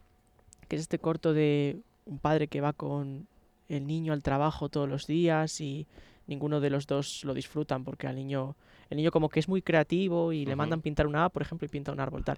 que 0.67 0.75
es 0.75 0.81
este 0.81 0.99
corto 0.99 1.33
de 1.33 1.79
un 2.05 2.19
padre 2.19 2.47
que 2.47 2.61
va 2.61 2.73
con 2.73 3.27
el 3.69 3.85
niño 3.87 4.11
al 4.13 4.23
trabajo 4.23 4.67
todos 4.69 4.89
los 4.89 5.05
días 5.07 5.61
y 5.61 5.87
ninguno 6.27 6.59
de 6.59 6.69
los 6.69 6.87
dos 6.87 7.23
lo 7.23 7.33
disfrutan 7.33 7.83
porque 7.83 8.07
al 8.07 8.15
niño 8.15 8.55
el 8.89 8.97
niño 8.97 9.11
como 9.11 9.29
que 9.29 9.39
es 9.39 9.47
muy 9.47 9.61
creativo 9.61 10.33
y 10.33 10.45
le 10.45 10.51
Ujú. 10.51 10.57
mandan 10.57 10.81
pintar 10.81 11.07
una 11.07 11.25
A, 11.25 11.29
por 11.29 11.41
ejemplo, 11.41 11.65
y 11.65 11.69
pinta 11.69 11.91
un 11.91 11.99
árbol 11.99 12.23
tal. 12.25 12.37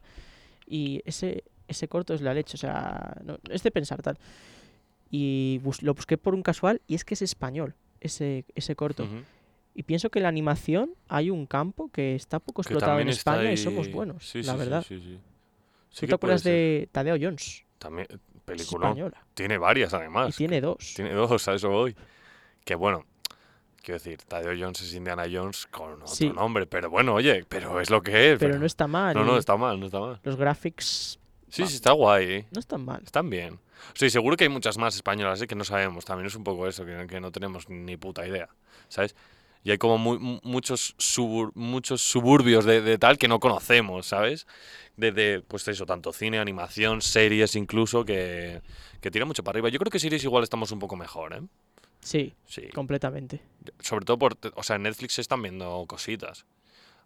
Y 0.68 1.02
ese 1.06 1.44
ese 1.68 1.88
corto 1.88 2.14
es 2.14 2.22
la 2.22 2.34
leche, 2.34 2.56
o 2.56 2.58
sea, 2.58 3.16
no, 3.24 3.38
es 3.50 3.64
de 3.64 3.72
pensar 3.72 4.02
tal. 4.02 4.18
Y 5.16 5.60
bus- 5.60 5.84
lo 5.84 5.94
busqué 5.94 6.18
por 6.18 6.34
un 6.34 6.42
casual 6.42 6.82
y 6.88 6.96
es 6.96 7.06
que 7.06 7.14
es 7.14 7.22
español 7.22 7.76
ese, 8.02 8.46
ese 8.56 8.76
corto. 8.76 9.08
Y 9.76 9.84
pienso 9.84 10.10
que 10.10 10.20
la 10.20 10.28
animación 10.28 10.96
hay 11.08 11.30
un 11.30 11.46
campo 11.46 11.90
que 11.92 12.16
está 12.16 12.40
poco 12.40 12.64
explotado 12.64 13.00
en 13.00 13.10
España 13.10 13.52
y 13.52 13.58
somos 13.58 13.92
buenos, 13.92 14.28
sí, 14.28 14.42
la 14.42 14.54
sí, 14.54 14.58
verdad. 14.60 14.86
Sí, 14.88 15.00
sí, 15.00 15.20
Sí 15.92 16.00
¿Tú 16.00 16.02
que 16.02 16.08
te 16.08 16.16
acuerdas 16.16 16.42
puede 16.42 16.56
ser. 16.56 16.82
de 16.82 16.90
Tadeo 16.92 17.18
Jones? 17.22 17.64
También, 17.78 18.08
Es 18.10 18.18
película. 18.44 18.88
española. 18.88 19.24
Tiene 19.36 19.60
varias 19.60 19.94
Y 19.94 19.96
además. 19.96 20.36
tiene 20.36 20.60
dos. 20.62 20.94
Tiene 20.96 21.12
dos, 21.14 21.48
a 21.48 21.54
eso 21.54 21.70
voy. 21.70 21.96
Que 22.66 22.74
bueno, 22.74 23.06
quiero 23.84 24.00
decir, 24.00 24.18
Tadeo 24.28 24.54
Jones 24.60 24.82
es 24.82 24.96
Indiana 24.96 25.26
Jones 25.32 25.68
con 25.68 25.94
otro 25.94 26.08
Sí. 26.08 26.30
nombre. 26.32 26.66
Pero 26.66 26.90
bueno, 26.90 27.14
oye, 27.14 27.46
pero 27.48 27.80
es 27.80 27.92
lo 27.92 28.02
que 28.02 28.34
es. 28.34 28.40
Pero 28.40 28.58
no 28.58 28.66
está 28.66 28.88
mal. 28.88 29.14
No, 29.14 29.24
no, 29.24 29.36
y 29.36 29.40
está 29.40 29.56
mal, 29.58 29.80
no 29.80 29.86
está 29.86 30.00
mal. 30.00 30.20
Los 30.24 30.36
graphics 30.38 31.20
Sí, 31.50 31.62
Va. 31.62 31.68
sí, 31.68 31.76
está 31.76 31.92
guay. 31.92 32.32
¿eh? 32.32 32.48
no 32.52 32.60
están 32.60 32.84
mal. 32.84 33.04
Están 33.04 33.30
bien. 33.30 33.60
Sí, 33.94 34.10
seguro 34.10 34.38
que 34.38 34.46
hay 34.46 34.50
muchas 34.50 34.78
más 34.78 34.96
españolas 34.96 35.42
¿eh? 35.42 35.48
que 35.48 35.56
no 35.56 35.64
sabemos. 35.64 36.06
También 36.06 36.28
es 36.28 36.36
un 36.36 36.44
poco 36.44 36.68
eso, 36.68 36.86
que, 36.86 37.06
que 37.08 37.20
no 37.20 37.32
tenemos 37.32 37.70
ni 37.70 37.98
puta 37.98 38.28
idea. 38.28 38.50
¿Sabes? 38.90 39.16
Y 39.66 39.72
hay 39.72 39.78
como 39.78 39.98
mu- 39.98 40.20
mu- 40.20 40.40
muchos, 40.44 40.96
subur- 40.98 41.52
muchos 41.56 42.02
suburbios 42.02 42.66
de, 42.66 42.82
de 42.82 42.98
tal 42.98 43.18
que 43.18 43.28
no 43.30 43.40
conocemos, 43.40 44.08
¿sabes? 44.08 44.46
De, 44.98 45.12
de, 45.12 45.42
pues 45.48 45.66
eso, 45.70 45.86
tanto 45.86 46.12
cine, 46.12 46.40
animación, 46.40 47.02
series 47.02 47.56
incluso, 47.56 48.04
que, 48.04 48.62
que 49.00 49.10
tira 49.12 49.26
mucho 49.26 49.44
para 49.44 49.56
arriba. 49.56 49.70
Yo 49.70 49.80
creo 49.80 49.90
que 49.90 50.00
series 50.00 50.24
igual 50.24 50.44
estamos 50.44 50.72
un 50.72 50.80
poco 50.80 50.96
mejor, 50.98 51.34
¿eh? 51.34 51.42
Sí, 52.02 52.34
Sí. 52.46 52.68
completamente. 52.74 53.42
Sobre 53.80 54.04
todo 54.04 54.20
por, 54.20 54.38
o 54.56 54.64
sea, 54.64 54.76
en 54.76 54.84
Netflix 54.84 55.14
se 55.14 55.22
están 55.22 55.42
viendo 55.42 55.86
cositas. 55.88 56.46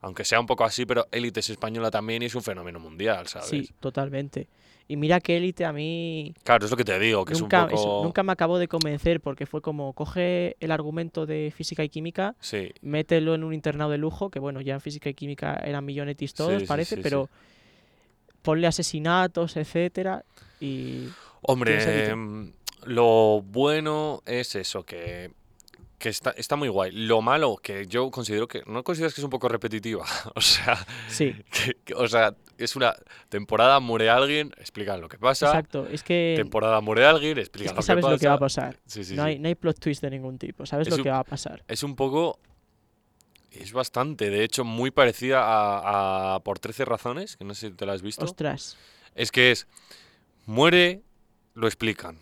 Aunque 0.02 0.24
sea 0.26 0.40
un 0.40 0.46
poco 0.46 0.64
así, 0.64 0.86
pero 0.86 1.08
Élite 1.12 1.40
es 1.40 1.50
española 1.50 1.90
también 1.90 2.22
y 2.22 2.26
es 2.28 2.36
un 2.36 2.44
fenómeno 2.44 2.80
mundial, 2.80 3.28
¿sabes? 3.28 3.50
Sí, 3.50 3.70
totalmente. 3.80 4.48
Y 4.88 4.96
mira 4.96 5.20
que 5.20 5.36
Élite 5.36 5.66
a 5.66 5.74
mí 5.74 6.34
Claro, 6.44 6.66
es 6.66 6.72
lo 6.72 6.78
que 6.78 6.86
te 6.86 6.98
digo, 6.98 7.26
que 7.26 7.34
nunca, 7.34 7.66
es 7.66 7.72
un 7.72 7.74
eso, 7.74 7.84
poco... 7.84 8.04
nunca 8.06 8.24
me 8.24 8.32
acabó 8.32 8.58
de 8.58 8.68
convencer 8.70 9.20
porque 9.20 9.46
fue 9.46 9.62
como 9.62 9.92
coge 9.94 10.56
el 10.60 10.72
argumento 10.72 11.26
de 11.26 11.52
física 11.56 11.84
y 11.84 11.90
química, 11.90 12.36
Sí, 12.40 12.72
mételo 12.82 13.36
en 13.36 13.44
un 13.44 13.54
internado 13.54 13.92
de 13.92 13.98
lujo, 13.98 14.30
que 14.30 14.40
bueno, 14.40 14.62
ya 14.62 14.76
en 14.76 14.82
física 14.82 15.10
y 15.10 15.14
química 15.14 15.56
eran 15.56 15.84
millonetis 15.84 16.34
todos, 16.34 16.62
Sí, 16.62 16.68
parece, 16.68 16.96
sí, 16.96 17.02
pero 17.04 17.30
ponle 18.42 18.68
asesinatos, 18.68 19.58
etcétera, 19.58 20.24
y 20.62 21.10
Hombre, 21.42 22.10
em, 22.10 22.54
lo 22.86 23.42
bueno 23.42 24.22
es 24.26 24.56
eso, 24.56 24.84
que, 24.84 25.32
que 25.98 26.10
está, 26.10 26.30
está 26.32 26.56
muy 26.56 26.68
guay. 26.68 26.92
Lo 26.92 27.22
malo, 27.22 27.58
que 27.58 27.88
yo 27.88 28.12
considero 28.12 28.48
que... 28.48 28.62
¿No 28.68 28.84
consideras 28.84 29.14
que 29.16 29.22
es 29.22 29.26
un 29.26 29.32
poco 29.32 29.48
repetitiva? 29.50 30.06
o 30.36 30.42
sea, 30.42 30.78
sí, 31.08 31.36
que- 31.52 31.76
que- 31.84 31.94
o 31.96 32.08
sea, 32.08 32.36
es 32.60 32.76
una 32.76 32.96
temporada, 33.30 33.80
muere 33.80 34.10
alguien, 34.10 34.52
explican 34.58 35.02
lo 35.02 35.10
que 35.10 35.18
pasa. 35.18 35.48
exacto. 35.48 35.88
Es 35.88 36.04
que, 36.04 36.34
Temporada, 36.38 36.82
muere 36.82 37.06
alguien, 37.06 37.38
es 37.40 37.46
explican 37.46 37.74
que 37.74 37.76
lo 37.78 37.82
que 37.82 37.86
sabes 37.88 38.02
pasa. 38.04 38.12
lo 38.14 38.20
que 38.20 38.28
va 38.28 38.34
a 38.36 38.40
pasar. 38.40 38.80
Sí, 38.86 39.04
sí, 39.04 39.16
no, 39.16 39.24
sí. 39.24 39.30
Hay, 39.30 39.40
no 39.40 39.48
hay 39.48 39.56
plot 39.56 39.80
twist 39.80 40.02
de 40.04 40.10
ningún 40.12 40.38
tipo, 40.38 40.66
sabes 40.68 40.88
Es 40.88 40.92
lo 40.92 40.98
un- 40.98 41.04
que 41.04 41.10
va 41.10 41.20
a 41.20 41.24
pasar. 41.24 41.64
Es 41.68 41.82
un 41.84 41.96
poco... 41.96 42.40
Es 43.52 43.72
bastante, 43.72 44.30
de 44.30 44.44
hecho, 44.44 44.64
muy 44.66 44.92
parecida 44.92 45.42
a, 45.44 46.36
a 46.36 46.40
Por 46.42 46.60
13 46.60 46.86
razones, 46.86 47.38
que 47.38 47.44
no 47.46 47.56
sé 47.56 47.70
si 47.70 47.74
te 47.74 47.88
la 47.88 47.94
has 47.94 48.04
visto. 48.04 48.24
Ostras, 48.24 48.78
Es 49.16 49.32
que 49.32 49.50
es, 49.52 49.66
muere, 50.46 51.02
lo 51.56 51.66
explican. 51.66 52.20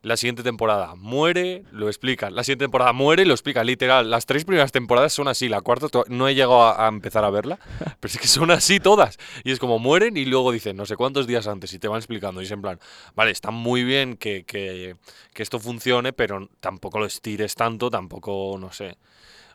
La 0.00 0.16
siguiente 0.16 0.44
temporada 0.44 0.94
muere, 0.94 1.64
lo 1.72 1.88
explican. 1.88 2.36
La 2.36 2.44
siguiente 2.44 2.64
temporada 2.64 2.92
muere, 2.92 3.24
lo 3.24 3.34
explican. 3.34 3.66
Literal, 3.66 4.08
las 4.08 4.26
tres 4.26 4.44
primeras 4.44 4.70
temporadas 4.70 5.12
son 5.12 5.26
así. 5.26 5.48
La 5.48 5.60
cuarta 5.60 5.88
no 6.08 6.28
he 6.28 6.36
llegado 6.36 6.62
a, 6.62 6.86
a 6.86 6.88
empezar 6.88 7.24
a 7.24 7.30
verla, 7.30 7.58
pero 8.00 8.12
es 8.12 8.18
que 8.18 8.28
son 8.28 8.52
así 8.52 8.78
todas. 8.78 9.18
Y 9.42 9.50
es 9.50 9.58
como 9.58 9.80
mueren 9.80 10.16
y 10.16 10.24
luego 10.24 10.52
dicen 10.52 10.76
no 10.76 10.86
sé 10.86 10.96
cuántos 10.96 11.26
días 11.26 11.48
antes 11.48 11.72
y 11.74 11.80
te 11.80 11.88
van 11.88 11.98
explicando. 11.98 12.40
Y 12.40 12.44
es 12.44 12.50
en 12.52 12.62
plan, 12.62 12.78
vale, 13.16 13.32
está 13.32 13.50
muy 13.50 13.82
bien 13.82 14.16
que, 14.16 14.44
que, 14.44 14.96
que 15.34 15.42
esto 15.42 15.58
funcione, 15.58 16.12
pero 16.12 16.48
tampoco 16.60 17.00
lo 17.00 17.06
estires 17.06 17.56
tanto, 17.56 17.90
tampoco, 17.90 18.56
no 18.58 18.72
sé. 18.72 18.98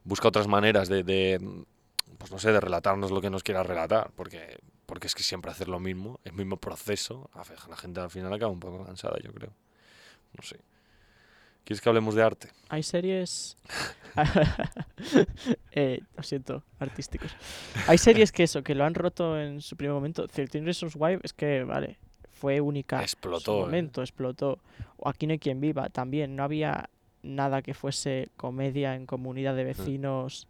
Busca 0.03 0.27
otras 0.27 0.47
maneras 0.47 0.89
de, 0.89 1.03
de, 1.03 1.39
pues 2.17 2.31
no 2.31 2.39
sé, 2.39 2.51
de 2.51 2.59
relatarnos 2.59 3.11
lo 3.11 3.21
que 3.21 3.29
nos 3.29 3.43
quiera 3.43 3.63
relatar, 3.63 4.11
porque, 4.15 4.59
porque 4.85 5.07
es 5.07 5.15
que 5.15 5.23
siempre 5.23 5.51
hacer 5.51 5.69
lo 5.69 5.79
mismo, 5.79 6.19
el 6.25 6.33
mismo 6.33 6.57
proceso, 6.57 7.29
la 7.69 7.77
gente 7.77 8.01
al 8.01 8.09
final 8.09 8.33
acaba 8.33 8.51
un 8.51 8.59
poco 8.59 8.83
cansada, 8.83 9.17
yo 9.23 9.31
creo. 9.31 9.53
No 10.38 10.43
sé. 10.43 10.57
¿Quieres 11.63 11.79
que 11.81 11.89
hablemos 11.89 12.15
de 12.15 12.23
arte? 12.23 12.49
hay 12.69 12.84
series... 12.84 13.57
eh, 15.71 16.01
lo 16.15 16.23
siento, 16.23 16.63
artísticos. 16.79 17.31
Hay 17.88 17.97
series 17.97 18.31
que 18.31 18.43
eso, 18.43 18.63
que 18.63 18.75
lo 18.75 18.84
han 18.84 18.93
roto 18.93 19.39
en 19.39 19.61
su 19.61 19.75
primer 19.75 19.93
momento. 19.93 20.27
13 20.27 20.61
Reasons 20.61 20.95
Why 20.95 21.19
es 21.23 21.34
que, 21.34 21.63
vale, 21.63 21.97
fue 22.31 22.61
única. 22.61 22.97
en 22.97 23.07
su 23.07 23.15
Explotó, 23.15 23.57
¿eh? 23.57 23.61
momento, 23.61 24.01
explotó. 24.01 24.59
O 24.97 25.09
Aquí 25.09 25.25
no 25.25 25.34
hay 25.34 25.39
quien 25.39 25.59
viva, 25.61 25.89
también. 25.89 26.36
No 26.36 26.43
había 26.43 26.89
nada 27.21 27.61
que 27.61 27.73
fuese 27.73 28.29
comedia 28.36 28.95
en 28.95 29.05
comunidad 29.05 29.53
Mm. 29.53 29.57
de 29.57 29.63
vecinos 29.63 30.47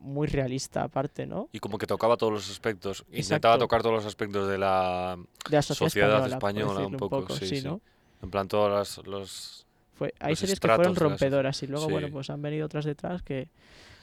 muy 0.00 0.26
realista 0.26 0.82
aparte, 0.82 1.26
¿no? 1.26 1.48
Y 1.52 1.60
como 1.60 1.78
que 1.78 1.86
tocaba 1.86 2.16
todos 2.16 2.32
los 2.32 2.50
aspectos, 2.50 3.04
intentaba 3.12 3.56
tocar 3.56 3.82
todos 3.82 3.94
los 3.94 4.04
aspectos 4.06 4.48
de 4.48 4.58
la... 4.58 5.16
De 5.48 5.56
la 5.56 5.62
sociedad, 5.62 6.26
española, 6.26 6.86
un 6.86 6.96
poco, 6.96 7.28
sí, 7.36 7.46
sí. 7.46 7.62
¿no? 7.62 7.80
En 8.22 8.30
plan, 8.30 8.48
todos 8.48 8.70
los... 8.98 9.06
los- 9.06 9.66
Fue, 9.94 10.14
hay 10.20 10.30
los 10.30 10.38
series 10.38 10.60
que 10.60 10.68
fueron 10.68 10.94
rompedoras 10.96 11.62
y 11.62 11.66
luego, 11.66 11.88
bueno, 11.88 12.08
pues 12.10 12.30
han 12.30 12.40
venido 12.42 12.66
otras 12.66 12.84
detrás 12.84 13.22
que 13.22 13.48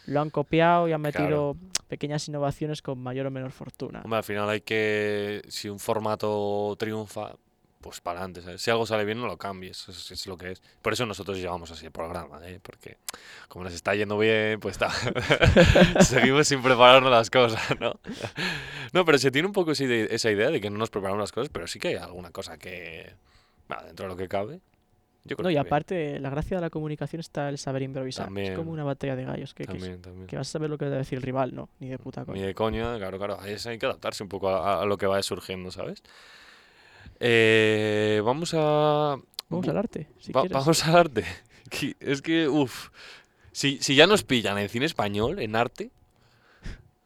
lo 0.06 0.22
han 0.22 0.30
copiado 0.30 0.88
y 0.88 0.92
han 0.94 1.02
Claro. 1.04 1.20
metido 1.22 1.56
pequeñas 1.88 2.28
innovaciones 2.28 2.82
con 2.82 3.00
mayor 3.00 3.28
o 3.28 3.32
menor 3.32 3.52
fortuna. 3.52 4.02
Hombre, 4.04 4.18
al 4.18 4.24
final 4.24 4.50
hay 4.50 4.62
que... 4.62 5.42
Si 5.48 5.70
un 5.70 5.80
formato 5.80 6.76
triunfa, 6.80 7.36
pues 7.82 8.02
para 8.02 8.20
adelante, 8.20 8.42
¿sabes? 8.42 8.62
Si 8.62 8.70
algo 8.72 8.86
sale 8.86 9.06
bien, 9.06 9.20
no 9.22 9.28
lo 9.28 9.38
cambies, 9.38 9.88
es, 9.88 10.12
es 10.12 10.28
lo 10.28 10.38
que 10.38 10.52
es. 10.52 10.62
Por 10.82 10.94
eso 10.94 11.06
nosotros 11.06 11.38
llegamos 11.38 11.72
así 11.72 11.86
al 11.86 11.92
programa, 11.92 12.40
¿eh? 12.48 12.60
Porque 12.62 12.98
como 13.48 13.64
nos 13.66 13.74
está 13.74 13.96
yendo 13.96 14.18
bien, 14.18 14.60
pues 14.60 14.74
está... 14.74 14.90
seguimos 16.04 16.48
sin 16.48 16.62
prepararnos 16.62 17.12
las 17.12 17.30
cosas, 17.30 17.62
¿no? 17.80 17.94
no, 18.94 19.06
pero 19.06 19.18
se 19.18 19.32
tiene 19.32 19.48
un 19.48 19.54
poco 19.54 19.72
esa 19.72 20.32
idea 20.32 20.50
de 20.50 20.62
que 20.62 20.70
no 20.70 20.78
nos 20.78 20.90
preparamos 20.90 21.20
las 21.22 21.32
cosas, 21.32 21.50
pero 21.52 21.68
sí 21.68 21.80
que 21.80 21.90
hay 21.90 21.96
alguna 21.96 22.32
cosa 22.32 22.58
que... 22.58 23.14
Dentro 23.86 24.06
de 24.06 24.10
lo 24.10 24.16
que 24.18 24.28
cabe. 24.28 24.62
Yo 25.26 25.36
creo 25.36 25.44
No, 25.44 25.50
y 25.52 25.54
que 25.54 25.60
bien. 25.60 25.68
aparte, 25.68 26.20
la 26.20 26.30
gracia 26.30 26.58
de 26.58 26.62
la 26.62 26.70
comunicación 26.70 27.20
está 27.20 27.50
el 27.50 27.58
saber 27.58 27.82
improvisar. 27.84 28.32
Es 28.38 28.52
como 28.56 28.72
una 28.72 28.84
batalla 28.84 29.16
de 29.16 29.26
gallos, 29.26 29.54
que, 29.54 29.66
que, 29.66 29.74
También, 29.74 30.02
que 30.28 30.38
vas 30.38 30.48
a 30.48 30.52
saber 30.52 30.70
lo 30.70 30.78
que 30.78 30.86
va 30.88 30.96
a 30.96 30.98
decir 30.98 31.18
el 31.18 31.24
rival, 31.24 31.54
no, 31.54 31.70
ni 31.80 31.90
de 31.90 31.98
puta 32.00 32.22
Ni 32.22 32.26
coña. 32.28 32.46
de 32.48 32.56
coña, 32.56 32.98
claro, 32.98 33.18
claro. 33.18 33.38
Hay 33.40 33.56
que 33.78 33.86
adaptarse 33.86 34.24
un 34.24 34.30
poco 34.30 34.50
a, 34.50 34.82
a 34.82 34.86
lo 34.86 34.98
que 34.98 35.06
vaya 35.06 35.22
surgiendo, 35.22 35.72
¿sabes? 35.72 36.02
Eh, 37.20 38.22
vamos 38.24 38.54
a... 38.56 39.18
Vamos 39.50 39.68
al 39.68 39.78
arte, 39.78 40.08
si 40.20 40.32
va- 40.32 40.46
vamos 40.50 40.86
al 40.88 40.96
arte. 40.96 41.26
Es 42.00 42.22
que, 42.24 42.48
uff. 42.48 42.90
Si, 43.52 43.78
si 43.82 43.94
ya 43.96 44.08
nos 44.08 44.24
pillan 44.24 44.58
en 44.58 44.70
cine 44.70 44.86
español, 44.88 45.38
en 45.40 45.56
arte, 45.56 45.92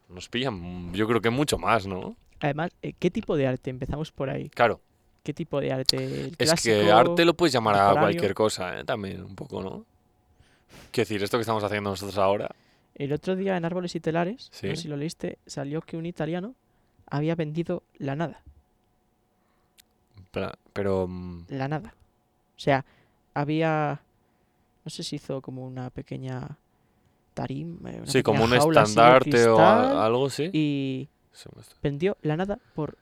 nos 0.08 0.28
pillan, 0.30 0.92
yo 0.94 1.06
creo 1.06 1.20
que 1.20 1.28
mucho 1.30 1.58
más, 1.58 1.86
¿no? 1.86 2.16
Además, 2.40 2.70
eh, 2.80 2.94
¿qué 2.98 3.10
tipo 3.10 3.36
de 3.36 3.46
arte? 3.46 3.68
Empezamos 3.70 4.10
por 4.12 4.30
ahí. 4.30 4.48
Claro, 4.50 4.80
¿Qué 5.24 5.32
tipo 5.32 5.58
de 5.58 5.72
arte? 5.72 5.96
¿El 5.96 6.36
es 6.38 6.62
que 6.62 6.80
clásico? 6.82 6.92
arte 6.94 7.24
lo 7.24 7.34
puedes 7.34 7.52
llamar 7.52 7.76
a 7.76 7.98
cualquier 7.98 8.34
cosa, 8.34 8.78
¿eh? 8.78 8.84
También, 8.84 9.22
un 9.22 9.34
poco, 9.34 9.62
¿no? 9.62 9.86
Quiero 10.92 11.08
decir, 11.08 11.22
esto 11.22 11.38
que 11.38 11.42
estamos 11.42 11.64
haciendo 11.64 11.90
nosotros 11.90 12.18
ahora, 12.18 12.54
El 12.94 13.12
otro 13.12 13.34
día 13.34 13.56
en 13.56 13.64
Árboles 13.64 13.94
y 13.94 14.00
Telares, 14.00 14.50
no 14.52 14.58
sé 14.58 14.76
si 14.76 14.86
lo 14.86 14.98
leíste, 14.98 15.38
salió 15.46 15.80
que 15.80 15.96
un 15.96 16.04
italiano 16.04 16.54
había 17.06 17.34
vendido 17.34 17.82
la 17.98 18.16
nada. 18.16 18.42
Pero... 20.72 21.08
mm, 21.08 21.46
la 21.48 21.68
nada. 21.68 21.94
O 22.56 22.60
sea, 22.60 22.84
había. 23.32 24.02
No 24.84 24.90
sé 24.90 25.02
si 25.02 25.16
hizo 25.16 25.40
como 25.40 25.66
una 25.66 25.88
pequeña 25.88 26.58
tarima. 27.32 27.90
una 27.90 28.06
Sí, 28.06 28.22
como 28.22 28.44
un 28.44 28.52
estandarte 28.52 29.48
o 29.48 29.58
algo, 29.58 30.28
sí. 30.28 30.50
Y 30.52 31.08
vendió 31.82 32.18
la 32.20 32.36
nada 32.36 32.58
por 32.74 32.98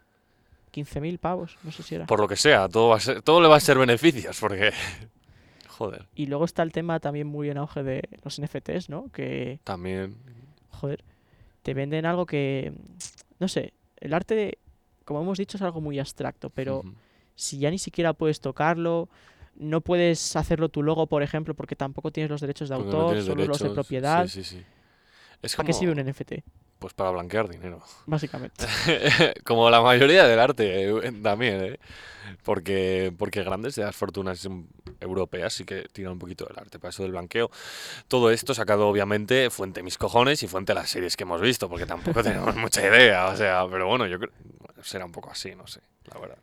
15.000 0.72 1.18
pavos. 1.18 1.58
No 1.62 1.72
sé 1.72 1.82
si 1.82 1.94
era. 1.94 2.06
Por 2.06 2.20
lo 2.20 2.28
que 2.28 2.36
sea, 2.36 2.68
todo, 2.68 2.88
va 2.88 2.96
a 2.96 3.00
ser, 3.00 3.22
todo 3.22 3.40
le 3.40 3.48
va 3.48 3.56
a 3.56 3.60
ser 3.60 3.78
beneficios, 3.78 4.38
porque... 4.40 4.72
Joder, 5.68 6.06
Y 6.14 6.26
luego 6.26 6.44
está 6.44 6.62
el 6.62 6.70
tema 6.70 7.00
también 7.00 7.26
muy 7.26 7.48
en 7.48 7.56
auge 7.56 7.82
de 7.82 8.08
los 8.22 8.40
NFTs, 8.40 8.90
¿no? 8.90 9.08
Que, 9.10 9.58
también... 9.64 10.16
joder, 10.68 11.02
te 11.62 11.72
venden 11.74 12.04
algo 12.04 12.26
que. 12.26 12.72
No 13.38 13.48
sé, 13.48 13.72
el 13.96 14.12
arte, 14.12 14.58
como 15.04 15.22
hemos 15.22 15.38
dicho, 15.38 15.56
es 15.56 15.62
algo 15.62 15.80
muy 15.80 15.98
abstracto, 15.98 16.50
pero 16.50 16.82
si 17.34 17.58
ya 17.58 17.70
ni 17.70 17.78
siquiera 17.78 18.12
puedes 18.12 18.40
tocarlo, 18.40 19.08
no 19.54 19.80
puedes 19.80 20.36
hacerlo 20.36 20.68
tu 20.68 20.82
logo, 20.82 21.06
por 21.06 21.22
ejemplo, 21.22 21.54
porque 21.54 21.76
tampoco 21.76 22.10
tienes 22.10 22.30
los 22.30 22.40
derechos 22.40 22.68
de 22.68 22.76
Porque 22.76 22.90
autor, 22.90 23.22
solo 23.22 23.44
los 23.46 23.58
de 23.58 23.70
propiedad. 23.70 24.26
Sí, 24.26 24.44
sí, 24.44 24.56
sí. 24.56 24.64
Es 25.40 25.56
¿Para 25.56 25.64
como... 25.64 25.66
qué 25.66 25.72
sirve 25.72 25.92
un 25.92 26.10
NFT? 26.10 26.32
Pues 26.82 26.94
para 26.94 27.10
blanquear 27.10 27.48
dinero. 27.48 27.80
Básicamente. 28.06 28.66
como 29.44 29.70
la 29.70 29.80
mayoría 29.80 30.26
del 30.26 30.40
arte 30.40 30.90
eh, 30.90 31.12
también, 31.22 31.62
¿eh? 31.62 31.78
Porque, 32.42 33.12
porque 33.16 33.44
grandes 33.44 33.76
de 33.76 33.84
las 33.84 33.94
fortunas 33.94 34.48
europeas 34.98 35.52
sí 35.52 35.64
que 35.64 35.86
tiran 35.92 36.14
un 36.14 36.18
poquito 36.18 36.44
del 36.44 36.58
arte, 36.58 36.80
para 36.80 36.90
eso 36.90 37.04
del 37.04 37.12
blanqueo. 37.12 37.52
Todo 38.08 38.32
esto 38.32 38.52
sacado 38.52 38.88
obviamente 38.88 39.48
fuente 39.50 39.84
mis 39.84 39.96
cojones 39.96 40.42
y 40.42 40.48
fuente 40.48 40.74
las 40.74 40.90
series 40.90 41.16
que 41.16 41.22
hemos 41.22 41.40
visto, 41.40 41.68
porque 41.68 41.86
tampoco 41.86 42.20
tenemos 42.24 42.56
mucha 42.56 42.84
idea, 42.84 43.28
o 43.28 43.36
sea, 43.36 43.64
pero 43.70 43.86
bueno, 43.86 44.08
yo 44.08 44.18
creo 44.18 44.32
bueno, 44.58 44.82
será 44.82 45.04
un 45.04 45.12
poco 45.12 45.30
así, 45.30 45.54
no 45.54 45.68
sé, 45.68 45.82
la 46.12 46.18
verdad. 46.18 46.38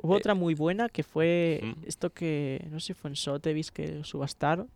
Hubo 0.00 0.14
Eh, 0.14 0.16
otra 0.16 0.34
muy 0.34 0.54
buena 0.54 0.88
que 0.88 1.02
fue 1.02 1.60
¿Mm? 1.62 1.72
esto 1.86 2.08
que, 2.08 2.66
no 2.70 2.80
sé 2.80 2.86
si 2.88 2.94
fue 2.94 3.10
en 3.10 3.16
Sotheby's 3.16 3.70
que 3.70 4.02
subastaron 4.02 4.70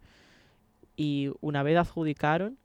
y 0.97 1.31
una 1.41 1.63
vez 1.63 1.79
adjudicaron, 1.79 2.59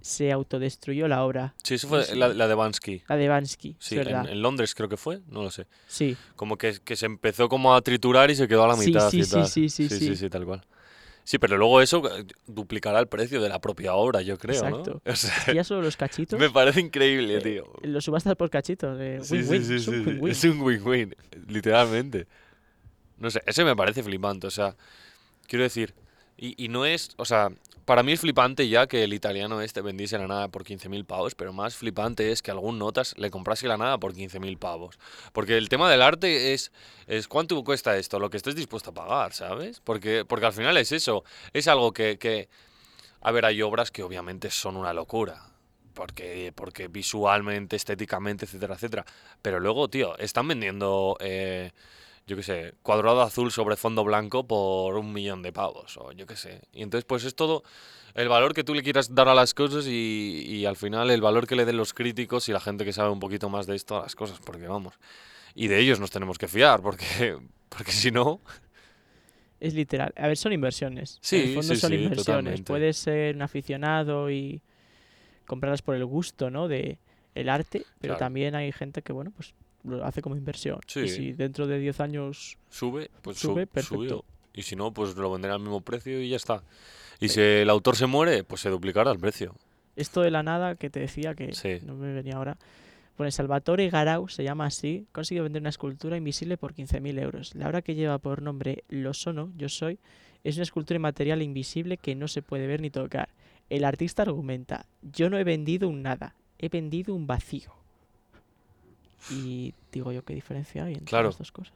se 0.00 0.32
autodestruyó 0.32 1.08
la 1.08 1.24
obra, 1.24 1.54
Sí, 1.62 1.74
eso 1.74 1.88
fue 1.88 2.04
la, 2.14 2.28
la 2.28 2.48
de 2.48 2.54
Bansky. 2.54 3.02
la 3.08 3.16
de 3.16 3.28
Bansky, 3.28 3.76
Sí, 3.78 3.98
es 3.98 4.06
en, 4.06 4.42
Londres 4.42 4.74
creo 4.74 4.88
que 4.88 4.96
fue, 4.96 5.20
no 5.28 5.42
lo 5.42 5.50
sé. 5.50 5.66
Sí, 5.86 6.16
Como 6.36 6.56
que, 6.56 6.78
que 6.84 6.96
se 6.96 7.06
empezó 7.06 7.48
como 7.48 7.74
a 7.74 7.82
triturar 7.82 8.30
y 8.30 8.36
se 8.36 8.46
quedó 8.48 8.64
a 8.64 8.68
la 8.68 8.76
mitad 8.76 9.10
sí, 9.10 9.24
sí, 9.24 9.44
sí, 9.44 9.68
sí, 9.68 9.88
sí, 9.88 9.98
sí. 9.98 10.16
sí, 10.16 10.30
tal 10.30 10.44
cual. 10.44 10.64
Sí, 11.24 11.38
pero 11.38 11.58
luego 11.58 11.82
eso 11.82 12.00
eh, 12.18 12.24
duplicará 12.46 12.98
el 13.00 13.06
precio 13.06 13.42
de 13.42 13.50
la 13.50 13.58
propia 13.60 13.92
obra, 13.94 14.22
yo 14.22 14.38
creo, 14.38 14.54
Exacto. 14.64 15.02
¿no? 15.04 15.12
O 15.12 15.14
sea, 15.16 15.36
Es 15.36 15.44
que 15.44 15.54
ya 15.56 15.62
solo 15.64 15.82
los 15.82 15.96
cachitos, 15.96 16.38
me 16.40 16.48
parece 16.48 16.80
increíble, 16.80 17.36
eh, 17.36 17.40
tío. 17.40 17.70
los 17.82 18.02
subastas 18.04 18.34
por 18.34 18.48
cachitos, 18.48 18.96
de 18.98 19.20
Sí, 19.22 19.42
sí, 19.42 19.50
win-win, 19.50 19.64
sí, 19.64 19.74
es 19.74 19.88
un 19.88 19.94
sí, 19.96 20.00
sí, 20.04 20.08
win-win. 20.10 20.30
Es 20.32 20.44
un 20.44 20.60
win-win, 20.62 21.16
literalmente. 21.48 22.26
No 23.18 23.30
sé, 23.30 23.42
ese 23.44 23.62
me 23.64 23.76
parece 23.76 24.02
flipante, 24.02 24.46
o 24.46 24.50
sea, 24.50 24.74
quiero 25.46 25.64
decir, 25.64 25.92
y, 26.38 26.68
no 26.68 26.86
es, 26.86 27.10
o 27.16 27.24
sea, 27.24 27.50
para 27.84 28.04
mí 28.04 28.12
es 28.12 28.20
flipante 28.20 28.68
ya 28.68 28.86
que 28.86 29.02
el 29.02 29.12
italiano 29.12 29.60
este 29.60 29.80
vendiese 29.80 30.18
la 30.18 30.28
nada 30.28 30.48
por 30.48 30.62
15.000 30.62 31.04
pavos, 31.04 31.34
pero 31.34 31.52
más 31.52 31.74
flipante 31.74 32.30
es 32.30 32.42
que 32.42 32.52
algún 32.52 32.78
notas 32.78 33.14
le 33.18 33.30
comprase 33.30 33.66
la 33.66 33.76
nada 33.76 33.98
por 33.98 34.14
15.000 34.14 34.56
pavos. 34.58 34.98
Porque 35.32 35.56
el 35.56 35.68
tema 35.68 35.90
del 35.90 36.00
arte 36.00 36.54
es, 36.54 36.70
es 37.08 37.26
cuánto 37.26 37.62
cuesta 37.64 37.96
esto, 37.96 38.20
lo 38.20 38.30
que 38.30 38.36
estés 38.36 38.54
dispuesto 38.54 38.90
a 38.90 38.94
pagar, 38.94 39.32
¿sabes? 39.32 39.80
Porque, 39.80 40.24
porque 40.24 40.46
al 40.46 40.52
final 40.52 40.76
es 40.76 40.92
eso, 40.92 41.24
es 41.52 41.66
algo 41.66 41.92
que, 41.92 42.18
que, 42.18 42.48
a 43.20 43.32
ver, 43.32 43.44
hay 43.44 43.60
obras 43.62 43.90
que 43.90 44.04
obviamente 44.04 44.50
son 44.50 44.76
una 44.76 44.92
locura. 44.92 45.42
Porque, 45.94 46.52
porque 46.54 46.86
visualmente, 46.86 47.74
estéticamente, 47.74 48.44
etcétera, 48.44 48.74
etcétera. 48.74 49.04
Pero 49.42 49.58
luego, 49.58 49.88
tío, 49.88 50.16
están 50.18 50.46
vendiendo, 50.46 51.16
eh, 51.18 51.72
yo 52.28 52.36
qué 52.36 52.42
sé, 52.44 52.74
cuadrado 52.82 53.22
azul 53.22 53.50
sobre 53.50 53.76
fondo 53.76 54.04
blanco 54.04 54.46
por 54.46 54.96
un 54.96 55.12
millón 55.12 55.42
de 55.42 55.52
pavos, 55.52 55.96
o 55.96 56.12
yo 56.12 56.26
qué 56.26 56.36
sé. 56.36 56.62
Y 56.72 56.82
entonces, 56.82 57.04
pues 57.04 57.24
es 57.24 57.34
todo 57.34 57.64
el 58.14 58.28
valor 58.28 58.54
que 58.54 58.64
tú 58.64 58.74
le 58.74 58.82
quieras 58.84 59.14
dar 59.14 59.28
a 59.28 59.34
las 59.34 59.54
cosas 59.54 59.86
y, 59.86 60.44
y 60.46 60.66
al 60.66 60.76
final 60.76 61.10
el 61.10 61.20
valor 61.20 61.46
que 61.46 61.56
le 61.56 61.64
den 61.64 61.76
los 61.76 61.94
críticos 61.94 62.48
y 62.48 62.52
la 62.52 62.60
gente 62.60 62.84
que 62.84 62.92
sabe 62.92 63.10
un 63.10 63.20
poquito 63.20 63.48
más 63.48 63.66
de 63.66 63.76
esto 63.76 63.96
a 63.98 64.02
las 64.02 64.14
cosas, 64.14 64.38
porque 64.44 64.68
vamos. 64.68 64.94
Y 65.54 65.68
de 65.68 65.80
ellos 65.80 65.98
nos 66.00 66.10
tenemos 66.10 66.38
que 66.38 66.48
fiar, 66.48 66.82
porque, 66.82 67.38
porque 67.70 67.92
si 67.92 68.10
no, 68.12 68.40
Es 69.60 69.74
literal. 69.74 70.12
A 70.16 70.28
ver, 70.28 70.36
son 70.36 70.52
inversiones. 70.52 71.14
en 71.16 71.18
Sí, 71.22 71.36
el 71.40 71.54
fondo 71.54 71.74
sí, 71.74 71.80
son 71.80 71.90
sí, 71.90 71.96
inversiones. 71.96 72.26
totalmente. 72.26 72.62
Puedes 72.64 72.96
ser 72.96 73.34
un 73.34 73.42
aficionado 73.42 74.30
y 74.30 74.62
comprarlas 75.46 75.82
por 75.82 75.96
el 75.96 76.04
gusto, 76.04 76.50
¿no? 76.50 76.68
De 76.68 76.98
el 77.34 77.48
arte, 77.48 77.84
pero 78.00 78.14
Claro. 78.14 78.18
también 78.18 78.54
hay 78.54 78.70
gente 78.72 79.02
que, 79.02 79.12
bueno, 79.12 79.32
pues 79.34 79.54
lo 79.88 80.04
hace 80.04 80.22
como 80.22 80.36
inversión. 80.36 80.78
Sí. 80.86 81.00
Y 81.00 81.08
si 81.08 81.32
dentro 81.32 81.66
de 81.66 81.78
10 81.78 82.00
años 82.00 82.58
sube, 82.70 83.10
pues 83.22 83.38
Sube, 83.38 83.66
perfecto. 83.66 83.96
subió. 83.96 84.24
Y 84.54 84.62
si 84.62 84.76
no, 84.76 84.92
pues 84.92 85.16
lo 85.16 85.30
venderá 85.32 85.54
al 85.54 85.60
mismo 85.60 85.80
precio 85.80 86.20
y 86.20 86.28
ya 86.30 86.36
está. 86.36 86.62
Y 87.20 87.28
si 87.28 87.40
el 87.40 87.70
autor 87.70 87.96
se 87.96 88.06
muere, 88.06 88.44
pues 88.44 88.60
se 88.60 88.70
duplicará 88.70 89.10
el 89.12 89.18
precio. 89.18 89.54
Esto 89.96 90.20
de 90.22 90.30
la 90.30 90.42
nada 90.42 90.74
que 90.76 90.90
te 90.90 91.00
decía 91.00 91.34
que 91.34 91.52
Sí. 91.54 91.78
no 91.84 91.94
me 91.94 92.12
venía 92.12 92.34
ahora. 92.36 92.56
Pone 93.16 93.32
Salvatore 93.32 93.90
Garau, 93.90 94.28
se 94.28 94.44
llama 94.44 94.66
así, 94.66 95.06
consigue 95.10 95.40
vender 95.40 95.60
una 95.62 95.70
escultura 95.70 96.16
invisible 96.16 96.56
por 96.56 96.72
15.000 96.74 97.18
euros. 97.18 97.54
La 97.56 97.66
obra 97.66 97.82
que 97.82 97.96
lleva 97.96 98.18
por 98.18 98.42
nombre 98.42 98.84
Lo 98.88 99.12
Sono, 99.12 99.50
Yo 99.56 99.68
Soy, 99.68 99.98
es 100.44 100.54
una 100.56 100.62
escultura 100.62 100.96
en 100.96 101.02
material 101.02 101.42
invisible 101.42 101.96
que 101.96 102.14
no 102.14 102.28
se 102.28 102.42
puede 102.42 102.68
ver 102.68 102.80
ni 102.80 102.90
tocar. 102.90 103.28
El 103.70 103.84
artista 103.84 104.22
argumenta, 104.22 104.86
yo 105.02 105.30
no 105.30 105.36
he 105.38 105.42
vendido 105.42 105.88
un 105.88 106.02
nada, 106.02 106.36
he 106.60 106.68
vendido 106.68 107.12
un 107.12 107.26
vacío. 107.26 107.72
Y 109.30 109.74
digo 109.92 110.12
yo, 110.12 110.24
¿qué 110.24 110.34
diferencia 110.34 110.84
hay 110.84 110.92
entre 110.94 111.06
Claro. 111.06 111.28
las 111.28 111.38
dos 111.38 111.52
cosas? 111.52 111.74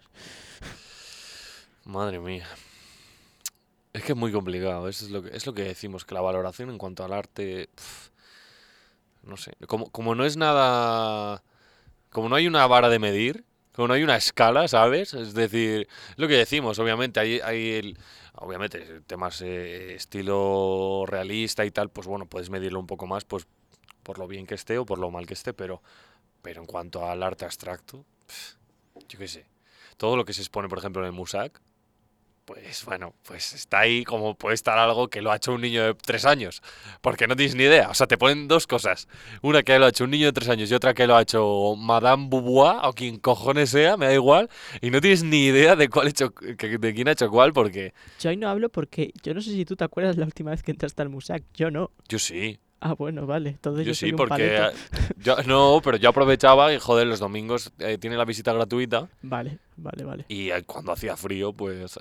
Madre 1.84 2.18
mía. 2.20 2.46
Es 3.92 4.02
que 4.04 4.12
es 4.12 4.18
muy 4.18 4.32
complicado. 4.32 4.88
Eso 4.88 5.04
es 5.04 5.10
lo 5.10 5.22
que, 5.22 5.36
es 5.36 5.46
lo 5.46 5.52
que 5.54 5.62
decimos, 5.64 6.04
que 6.04 6.14
la 6.14 6.20
valoración 6.20 6.70
en 6.70 6.78
cuanto 6.78 7.04
al 7.04 7.12
arte. 7.12 7.68
pf, 7.74 8.10
no 9.24 9.36
sé. 9.36 9.52
Como, 9.66 9.90
como 9.90 10.14
no 10.14 10.24
es 10.24 10.36
nada. 10.36 11.42
Como 12.10 12.28
no 12.28 12.36
hay 12.36 12.46
una 12.46 12.66
vara 12.66 12.88
de 12.88 12.98
medir, 12.98 13.44
como 13.72 13.88
no 13.88 13.94
hay 13.94 14.02
una 14.02 14.16
escala, 14.16 14.68
¿sabes? 14.68 15.14
Es 15.14 15.34
decir, 15.34 15.88
lo 16.16 16.28
que 16.28 16.34
decimos, 16.34 16.78
obviamente, 16.78 17.20
hay, 17.20 17.40
hay 17.40 17.70
el. 17.72 17.98
Obviamente, 18.34 19.00
temas 19.06 19.40
eh, 19.42 19.94
estilo 19.94 21.04
realista 21.06 21.64
y 21.64 21.70
tal, 21.70 21.90
pues 21.90 22.06
bueno, 22.06 22.26
puedes 22.26 22.48
medirlo 22.50 22.80
un 22.80 22.86
poco 22.86 23.06
más, 23.06 23.24
pues 23.24 23.46
por 24.02 24.18
lo 24.18 24.26
bien 24.26 24.46
que 24.46 24.54
esté 24.54 24.78
o 24.78 24.86
por 24.86 24.98
lo 24.98 25.10
mal 25.10 25.26
que 25.26 25.34
esté, 25.34 25.52
pero, 25.52 25.82
pero 26.42 26.60
en 26.60 26.66
cuanto 26.66 27.08
al 27.08 27.22
arte 27.22 27.44
abstracto, 27.44 28.04
yo 29.08 29.18
qué 29.18 29.28
sé. 29.28 29.46
Todo 29.96 30.16
lo 30.16 30.24
que 30.24 30.32
se 30.32 30.42
expone, 30.42 30.68
por 30.68 30.78
ejemplo, 30.78 31.02
en 31.02 31.06
el 31.06 31.12
Musac, 31.12 31.60
pues 32.44 32.84
bueno, 32.84 33.14
pues 33.24 33.52
está 33.52 33.80
ahí 33.80 34.02
como 34.04 34.34
puede 34.34 34.54
estar 34.54 34.76
algo 34.76 35.08
que 35.08 35.22
lo 35.22 35.30
ha 35.30 35.36
hecho 35.36 35.52
un 35.52 35.60
niño 35.60 35.84
de 35.84 35.94
tres 35.94 36.24
años, 36.24 36.60
porque 37.00 37.28
no 37.28 37.36
tienes 37.36 37.54
ni 37.54 37.62
idea. 37.62 37.88
O 37.88 37.94
sea, 37.94 38.08
te 38.08 38.18
ponen 38.18 38.48
dos 38.48 38.66
cosas. 38.66 39.06
Una 39.42 39.62
que 39.62 39.78
lo 39.78 39.86
ha 39.86 39.90
hecho 39.90 40.04
un 40.04 40.10
niño 40.10 40.26
de 40.26 40.32
tres 40.32 40.48
años 40.48 40.70
y 40.70 40.74
otra 40.74 40.92
que 40.92 41.06
lo 41.06 41.14
ha 41.16 41.22
hecho 41.22 41.74
Madame 41.76 42.26
Beauvoir 42.28 42.78
o 42.82 42.92
quien 42.94 43.18
cojones 43.18 43.70
sea, 43.70 43.96
me 43.96 44.06
da 44.06 44.14
igual. 44.14 44.50
Y 44.80 44.90
no 44.90 45.00
tienes 45.00 45.22
ni 45.22 45.44
idea 45.44 45.76
de 45.76 45.88
cuál 45.88 46.08
hecho, 46.08 46.34
de 46.40 46.94
quién 46.94 47.08
ha 47.08 47.12
hecho 47.12 47.30
cuál, 47.30 47.52
porque 47.52 47.94
Yo 48.18 48.30
ahí 48.30 48.36
no 48.36 48.48
hablo 48.48 48.68
porque 48.70 49.12
yo 49.22 49.34
no 49.34 49.40
sé 49.40 49.50
si 49.50 49.64
tú 49.64 49.76
te 49.76 49.84
acuerdas 49.84 50.16
la 50.16 50.24
última 50.24 50.50
vez 50.50 50.62
que 50.64 50.72
entraste 50.72 51.00
al 51.00 51.10
Musac. 51.10 51.44
Yo 51.54 51.70
no. 51.70 51.92
yo 52.08 52.18
sí. 52.18 52.58
Ah, 52.84 52.94
bueno, 52.94 53.26
vale. 53.26 53.50
Entonces 53.50 53.86
yo, 53.86 53.90
Yo 53.90 53.94
soy 53.94 54.08
sí, 54.08 54.12
un 54.12 54.18
porque 54.18 54.56
eh, 54.56 54.70
yo, 55.22 55.36
no, 55.46 55.80
pero 55.84 55.96
yo 55.98 56.08
aprovechaba 56.08 56.72
y 56.74 56.78
joder, 56.78 57.06
los 57.06 57.20
domingos 57.20 57.72
eh, 57.78 57.96
tiene 57.96 58.16
la 58.16 58.24
visita 58.24 58.52
gratuita 58.52 59.08
Vale, 59.22 59.58
vale, 59.76 60.04
vale. 60.04 60.24
y 60.28 60.50
eh, 60.50 60.64
cuando 60.64 60.90
hacía 60.90 61.16
frío, 61.16 61.52
pues, 61.52 61.96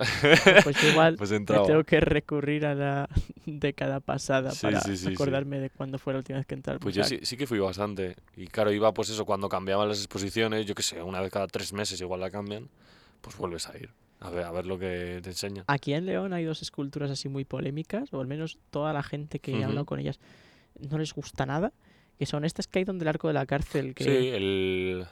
Pues 0.64 0.82
igual 0.82 1.14
pues 1.18 1.30
me 1.30 1.36
entraba. 1.36 1.66
tengo 1.66 1.84
que 1.84 2.00
recurrir 2.00 2.66
a 2.66 2.74
la 2.74 3.08
década 3.46 4.00
pasada 4.00 4.50
Sí, 4.50 4.60
para 4.62 4.80
sí, 4.80 5.12
acordarme 5.14 5.60
de 5.60 5.70
cuándo 5.70 5.98
fue 5.98 6.14
la 6.14 6.18
última 6.18 6.38
vez 6.38 6.46
que 6.46 6.54
entré 6.54 6.72
al 6.72 6.80
Pues 6.80 6.94
yo 6.96 7.04
sí, 7.04 7.20
sí 7.22 7.36
que 7.36 7.46
fui 7.46 7.60
bastante. 7.60 8.16
Y 8.36 8.46
claro, 8.48 8.72
iba 8.72 8.92
pues 8.92 9.08
eso, 9.10 9.24
cuando 9.24 9.48
cambiaban 9.48 9.88
las 9.88 9.98
exposiciones, 9.98 10.66
yo 10.66 10.74
qué 10.74 10.82
sé, 10.82 11.00
una 11.00 11.20
vez 11.20 11.30
cada 11.30 11.46
tres 11.46 11.72
meses 11.72 12.00
igual 12.00 12.20
la 12.20 12.30
cambian, 12.30 12.68
pues 13.20 13.36
vuelves 13.36 13.68
a 13.68 13.76
ir. 13.78 13.90
A 14.20 14.30
ver, 14.30 14.44
a 14.44 14.52
ver 14.52 14.66
lo 14.66 14.78
que 14.78 15.20
te 15.22 15.30
enseñan. 15.30 15.64
Aquí 15.66 15.94
en 15.94 16.06
León 16.06 16.32
hay 16.32 16.44
dos 16.44 16.62
esculturas 16.62 17.10
así 17.10 17.28
muy 17.28 17.44
polémicas, 17.44 18.12
o 18.12 18.20
al 18.20 18.26
menos 18.28 18.58
toda 18.70 18.92
la 18.92 19.02
gente 19.02 19.40
que 19.40 19.52
he 19.52 19.64
hablado 19.64 19.80
Ujú. 19.80 19.86
con 19.86 19.98
ellas 20.00 20.20
no 20.90 20.98
les 20.98 21.12
gusta 21.14 21.46
nada, 21.46 21.72
que 22.18 22.26
son 22.26 22.44
estas 22.44 22.66
que 22.68 22.80
hay 22.80 22.84
donde 22.84 23.04
el 23.04 23.08
arco 23.08 23.28
de 23.28 23.34
la 23.34 23.46
cárcel, 23.46 23.94
que 23.94 24.04
Sí, 24.04 24.10
el... 24.10 25.06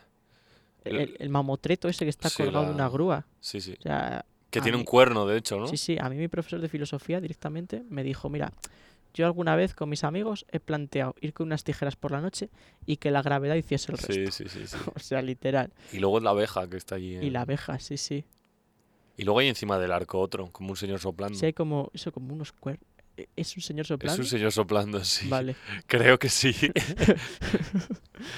el, 0.85 0.97
el- 0.97 1.17
el 1.19 1.29
mamotreto 1.29 1.89
ese 1.89 2.05
que 2.05 2.11
está 2.11 2.29
sí, 2.29 2.43
colgado 2.43 2.67
de 2.67 2.73
una 2.73 2.85
la- 2.85 2.89
grúa. 2.91 3.27
Sí, 3.41 3.61
sí. 3.61 3.75
O 3.79 3.83
sea, 3.83 4.25
Que 4.51 4.61
tiene 4.61 4.77
mí- 4.77 4.81
un 4.83 4.85
cuerno, 4.87 5.27
de 5.27 5.37
hecho, 5.39 5.59
¿no? 5.59 5.67
sí, 5.67 5.77
sí, 5.77 5.97
a 6.01 6.09
mí 6.09 6.17
mi 6.17 6.29
profesor 6.29 6.61
de 6.61 6.69
filosofía 6.69 7.21
directamente 7.21 7.83
me 7.89 8.03
dijo, 8.03 8.29
mira, 8.29 8.53
yo 9.13 9.27
alguna 9.27 9.57
vez 9.57 9.75
con 9.75 9.89
mis 9.89 10.05
amigos 10.05 10.47
he 10.53 10.61
planteado 10.61 11.15
ir 11.21 11.33
con 11.33 11.47
unas 11.49 11.65
tijeras 11.65 11.97
por 11.97 12.13
la 12.13 12.21
noche 12.21 12.49
y 12.87 12.97
que 12.99 13.11
la 13.11 13.23
gravedad 13.23 13.57
hiciese 13.57 13.91
el 13.93 13.99
resto. 13.99 14.13
Sí, 14.13 14.49
sí, 14.49 14.49
sí, 14.49 14.67
sí. 14.67 14.77
O 14.95 14.99
sea, 15.01 15.21
literal. 15.21 15.73
Y 15.93 15.99
luego 15.99 16.21
la 16.21 16.31
abeja 16.31 16.69
que 16.69 16.77
está 16.77 16.95
allí. 16.95 17.15
Y 17.17 17.27
en- 17.27 17.33
la 17.33 17.41
abeja, 17.43 17.79
sí, 17.81 17.97
sí. 17.97 18.25
y 19.17 19.25
luego 19.25 19.41
hay 19.41 19.49
encima 19.49 19.79
del 19.79 19.91
arco 19.93 20.19
otro, 20.21 20.49
como 20.53 20.71
un 20.71 20.77
señor 20.77 21.01
soplando. 21.01 21.37
Sí, 21.39 21.47
hay 21.47 21.53
como, 21.53 21.91
eso, 21.93 22.11
como 22.13 22.33
unos 22.33 22.53
cuernos. 22.53 22.87
¿Es 23.37 23.57
un 23.57 23.63
señor 23.63 23.83
es 23.83 23.89
soplando? 23.89 24.23
un 24.23 24.29
señor 24.29 24.53
soplando, 24.53 25.05
sí. 25.05 25.29
Vale, 25.29 25.57
Creo 25.87 26.19
que 26.19 26.29
sí. 26.29 26.55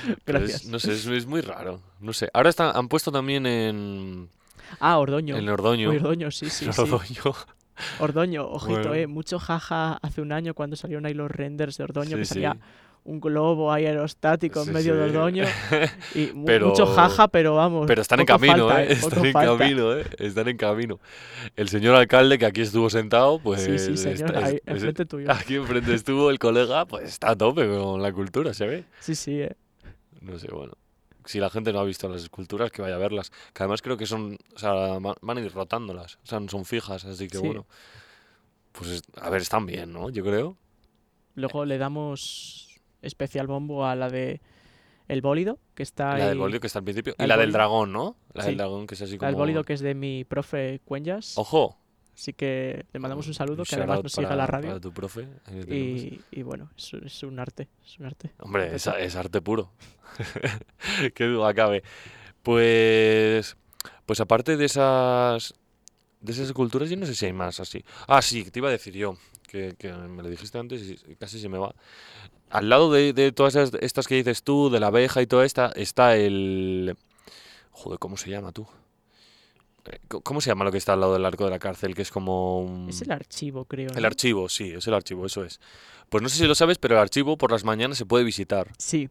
Es- 0.09 0.16
gracias. 0.26 0.64
no 0.66 0.78
sé, 0.78 0.93
es, 0.93 1.07
es 1.07 1.26
muy 1.26 1.41
raro. 1.41 1.80
No 2.01 2.12
sé. 2.12 2.28
Ahora 2.33 2.51
está, 2.51 2.70
han 2.72 2.89
puesto 2.89 3.11
también 3.12 3.47
en... 3.47 4.28
Ah, 4.80 4.99
Ordoño. 4.99 5.37
En 5.37 5.49
Ordoño. 5.49 5.91
Ordoño, 5.91 6.30
sí, 6.30 6.49
sí. 6.51 6.66
Ordoño. 6.66 7.35
Ordoño, 7.99 8.47
ojito, 8.49 8.70
Bueno. 8.80 8.95
eh. 8.95 9.07
Mucho 9.07 9.39
jaja 9.39 9.95
hace 10.03 10.20
un 10.20 10.33
año 10.33 10.55
cuando 10.55 10.76
salieron 10.76 11.05
ahí 11.07 11.14
los 11.14 11.30
renders 11.30 11.76
de 11.78 11.85
Ordoño, 11.85 12.11
Sí, 12.11 12.16
que 12.16 12.24
sí. 12.24 12.41
Un 13.05 13.20
globo 13.20 13.72
aerostático 13.72 14.62
Sí, 14.62 14.68
en 14.68 14.74
medio 14.74 14.94
de 14.96 15.11
sí. 15.11 15.16
Ordoño. 15.16 15.44
Y 16.14 16.26
Pero- 16.46 16.68
mucho 16.68 16.86
jaja, 16.86 17.26
pero 17.28 17.57
vamos. 17.57 17.86
Pero 17.86 18.00
están 18.03 18.20
en 18.20 18.26
camino, 18.26 18.68
falta, 18.68 18.84
¿eh? 18.84 18.96
Poco 18.96 19.09
Están 19.09 19.26
en 19.26 19.32
falta. 19.32 19.59
camino, 19.59 19.96
¿eh? 19.96 20.05
Están 20.18 20.48
en 20.48 20.57
camino. 20.57 21.00
El 21.57 21.68
señor 21.68 21.94
alcalde 21.96 22.38
que 22.38 22.46
aquí 22.46 22.61
estuvo 22.61 22.88
sentado, 22.90 23.38
pues... 23.40 23.62
Sí, 23.62 23.78
sí, 23.78 23.96
señor, 23.96 24.34
está- 24.36 24.46
ahí, 24.46 24.55
es- 24.57 24.62
enfrente 24.66 25.05
tuyo. 25.07 25.30
Aquí 25.32 25.57
enfrente 25.57 25.94
estuvo 25.94 26.30
el 26.30 26.38
colega, 26.38 26.86
pues 26.86 27.05
está 27.05 27.30
a 27.30 27.36
tope 27.36 27.66
con 27.68 28.00
la 28.03 28.12
cultura, 28.12 28.55
¿se 28.55 28.66
ve? 28.66 28.84
Sí, 29.00 29.14
sí, 29.16 29.40
eh. 29.40 29.57
No 30.20 30.38
sé, 30.38 30.48
bueno. 30.53 30.74
Si 31.24 31.38
la 31.40 31.50
gente 31.50 31.72
no 31.72 31.80
ha 31.80 31.84
visto 31.84 32.09
las 32.09 32.22
esculturas, 32.22 32.70
que 32.70 32.82
vaya 32.82 32.94
a 32.96 32.98
verlas. 32.98 33.30
Que 33.53 33.62
además 33.64 33.80
creo 33.82 33.96
que 33.96 34.07
son, 34.07 34.38
o 34.55 34.59
sea, 34.59 34.72
van 35.00 35.38
a 35.38 35.40
ir 35.40 35.53
rotándolas. 35.53 36.16
O 36.22 36.26
sea, 36.26 36.38
no 36.40 36.48
son 36.48 36.64
fijas, 36.64 37.05
así 37.05 37.26
que 37.28 37.38
Sí. 37.38 37.44
bueno. 37.46 37.66
Pues, 38.72 38.90
es- 38.90 39.03
a 39.20 39.28
ver, 39.30 39.42
están 39.42 39.66
bien, 39.66 39.92
¿no? 39.92 40.11
Yo 40.11 40.24
creo. 40.24 40.57
Luego 41.34 41.64
le 41.64 41.78
damos 41.78 42.71
especial 43.03 43.46
bombo 43.46 43.86
a 43.86 43.94
la 43.94 44.09
de 44.09 44.40
El 45.09 45.20
Bólido, 45.20 45.59
que 45.74 45.82
está 45.82 46.16
La 46.16 46.28
del 46.28 46.38
bólido 46.38 46.61
que 46.61 46.66
está 46.66 46.78
al 46.78 46.84
principio. 46.84 47.14
Y 47.18 47.26
la 47.26 47.36
del 47.36 47.53
dragón, 47.53 47.92
¿no? 47.92 48.16
La 48.32 48.44
del 48.44 48.57
dragón 48.57 48.86
que 48.86 48.94
es 48.94 49.03
así 49.03 49.12
la 49.12 49.18
como... 49.18 49.26
del 49.28 49.36
Bólido, 49.36 49.64
que 49.64 49.74
es 49.74 49.80
de 49.80 49.94
mi 49.94 50.24
profe 50.24 50.80
Cuenyas. 50.84 51.36
Ojo. 51.36 51.76
Así 52.14 52.34
que 52.34 52.84
le 52.92 53.00
mandamos 53.00 53.26
un 53.26 53.34
saludo, 53.34 53.64
que 53.64 53.74
además 53.74 54.03
nos 54.03 54.12
sigue 54.12 54.26
a 54.26 54.36
la 54.36 54.46
para 54.46 54.61
radio. 54.61 54.80
tu 54.80 54.92
profe. 54.92 55.26
Y, 55.66 56.20
y 56.30 56.42
bueno, 56.42 56.70
es, 56.76 56.92
es 56.94 57.22
un 57.22 57.38
arte, 57.38 57.68
es 57.84 57.98
un 57.98 58.07
arte. 58.07 58.32
Hombre, 58.38 58.74
es 58.74 59.16
arte 59.16 59.40
puro. 59.40 59.72
Qué 61.14 61.24
duda 61.24 61.55
cabe. 61.55 61.82
Pues, 62.42 63.57
pues 64.05 64.20
aparte 64.20 64.57
de 64.57 64.64
esas, 64.64 65.55
de 66.22 66.32
esas 66.32 66.46
esculturas, 66.46 66.88
yo 66.88 66.96
no 66.96 67.04
sé 67.06 67.14
si 67.14 67.26
hay 67.26 67.32
más 67.32 67.60
así. 67.60 67.84
Ah, 68.06 68.22
sí, 68.22 68.44
te 68.50 68.60
iba 68.60 68.68
a 68.68 68.72
decir 68.72 68.94
yo, 68.94 69.16
que, 69.48 69.74
que 69.78 69.92
me 69.92 70.22
lo 70.22 70.28
dijiste 70.30 70.58
antes 70.58 70.82
y 70.82 71.16
casi 71.16 71.38
se 71.40 71.48
me 71.48 71.58
va. 71.58 71.74
Al 72.50 72.68
lado 72.68 72.90
de, 72.92 73.12
de 73.12 73.32
todas 73.32 73.54
esas- 73.54 73.80
estas 73.82 74.06
que 74.06 74.14
dices 74.16 74.42
tú, 74.42 74.70
de 74.70 74.78
la 74.80 74.86
abeja 74.88 75.20
y 75.22 75.26
toda 75.26 75.44
esta, 75.44 75.72
está 75.74 76.16
el... 76.16 76.96
Joder, 77.70 77.98
¿cómo 77.98 78.16
se 78.16 78.30
llama 78.30 78.52
tú? 78.52 78.66
Eh, 79.86 79.98
¿Cómo 80.22 80.40
se 80.40 80.50
llama 80.50 80.64
lo 80.64 80.70
que 80.70 80.78
está 80.78 80.92
al 80.92 81.00
lado 81.00 81.14
del 81.14 81.24
arco 81.24 81.44
de 81.44 81.50
la 81.50 81.58
cárcel? 81.58 81.94
Que 81.94 82.02
es 82.02 82.10
como 82.10 82.60
un... 82.60 82.88
Es 82.88 83.02
el 83.02 83.10
archivo, 83.10 83.64
creo. 83.64 83.90
El 83.94 84.02
¿no? 84.02 84.06
archivo, 84.06 84.48
sí, 84.48 84.70
es 84.70 84.86
el 84.86 84.94
archivo, 84.94 85.26
eso 85.26 85.44
es. 85.44 85.60
Pues 86.08 86.22
no 86.22 86.28
sé 86.28 86.36
si 86.38 86.46
lo 86.46 86.54
sabes, 86.54 86.78
pero 86.78 86.94
el 86.94 87.00
archivo 87.00 87.36
por 87.36 87.50
las 87.50 87.64
mañanas 87.64 87.98
se 87.98 88.06
puede 88.06 88.22
visitar 88.24 88.70
Sí, 88.78 89.08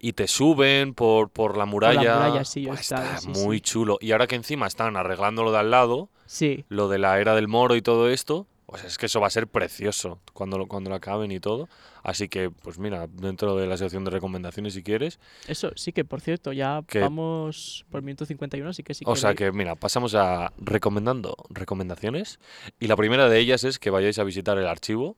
y 0.00 0.14
te 0.14 0.26
suben 0.26 0.94
por, 0.94 1.28
por 1.30 1.56
la 1.56 1.66
muralla. 1.66 2.14
muralla, 2.16 2.44
sí, 2.44 2.62
yo 2.62 2.70
Buah, 2.70 2.80
está 2.80 3.18
sí, 3.20 3.28
muy 3.28 3.58
sí. 3.58 3.60
chulo. 3.60 3.98
Y 4.00 4.10
ahora 4.12 4.26
que 4.26 4.34
encima 4.34 4.66
están 4.66 4.96
arreglando 4.96 5.44
lo 5.44 5.52
de 5.52 5.58
al 5.58 5.70
lado, 5.70 6.08
sí. 6.32 6.64
lo 6.68 6.88
de 6.88 6.98
la 6.98 7.20
era 7.20 7.34
del 7.34 7.46
moro 7.48 7.76
y 7.76 7.82
todo 7.82 8.08
esto, 8.08 8.46
pues 8.66 8.84
es 8.84 8.96
que 8.96 9.04
eso 9.04 9.20
va 9.20 9.26
a 9.26 9.30
ser 9.30 9.48
precioso 9.48 10.18
cuando 10.32 10.56
lo, 10.56 10.66
cuando 10.66 10.88
lo 10.88 10.96
acaben 10.96 11.30
y 11.30 11.40
todo. 11.40 11.68
Así 12.02 12.28
que, 12.28 12.48
pues 12.50 12.78
mira, 12.78 13.06
dentro 13.06 13.54
de 13.56 13.66
la 13.66 13.76
sección 13.76 14.02
de 14.04 14.10
recomendaciones 14.10 14.72
si 14.72 14.82
quieres. 14.82 15.20
Eso 15.46 15.72
sí 15.76 15.92
que, 15.92 16.04
por 16.06 16.22
cierto, 16.22 16.52
ya 16.54 16.82
Que- 16.88 17.00
vamos 17.00 17.84
por 17.90 18.00
minuto 18.00 18.24
51, 18.24 18.70
así 18.70 18.82
que 18.82 18.94
sí 18.94 19.04
o 19.06 19.14
sea 19.14 19.34
que, 19.34 19.52
mira, 19.52 19.74
pasamos 19.74 20.14
a 20.14 20.52
recomendando 20.58 21.36
recomendaciones. 21.50 22.40
Y 22.80 22.86
la 22.86 22.96
primera 22.96 23.28
de 23.28 23.38
ellas 23.38 23.62
es 23.64 23.78
que 23.78 23.90
vayáis 23.90 24.18
a 24.18 24.24
visitar 24.24 24.56
el 24.56 24.66
archivo, 24.66 25.16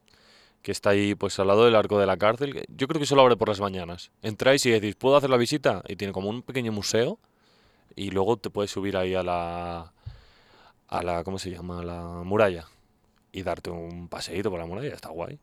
que 0.62 0.72
está 0.72 0.90
ahí 0.90 1.14
pues 1.14 1.38
al 1.38 1.46
lado 1.46 1.64
del 1.64 1.76
arco 1.76 1.98
de 2.00 2.06
la 2.06 2.16
cárcel. 2.16 2.54
que 2.54 2.64
Yo 2.68 2.88
creo 2.88 2.98
que 2.98 3.06
solo 3.06 3.22
abre 3.22 3.36
por 3.36 3.48
las 3.48 3.60
mañanas. 3.60 4.10
Entráis 4.22 4.66
y 4.66 4.70
decís, 4.70 4.96
¿puedo 4.96 5.16
hacer 5.16 5.30
la 5.30 5.36
visita? 5.36 5.82
Y 5.86 5.94
tiene 5.94 6.12
como 6.12 6.28
un 6.28 6.42
pequeño 6.42 6.72
museo. 6.72 7.20
Y 7.94 8.10
luego 8.10 8.36
te 8.36 8.50
puedes 8.50 8.72
subir 8.72 8.96
ahí 8.96 9.14
a 9.14 9.22
la. 9.22 9.92
A 10.98 11.02
la. 11.02 11.24
¿cómo 11.24 11.38
se 11.38 11.50
llama? 11.50 11.80
A 11.80 11.84
la 11.84 12.22
muralla. 12.24 12.66
Y 13.32 13.42
darte 13.42 13.70
un 13.70 14.08
paseíto 14.08 14.50
por 14.50 14.60
la 14.60 14.66
muralla. 14.66 14.94
Está 14.94 15.08
guay. 15.10 15.38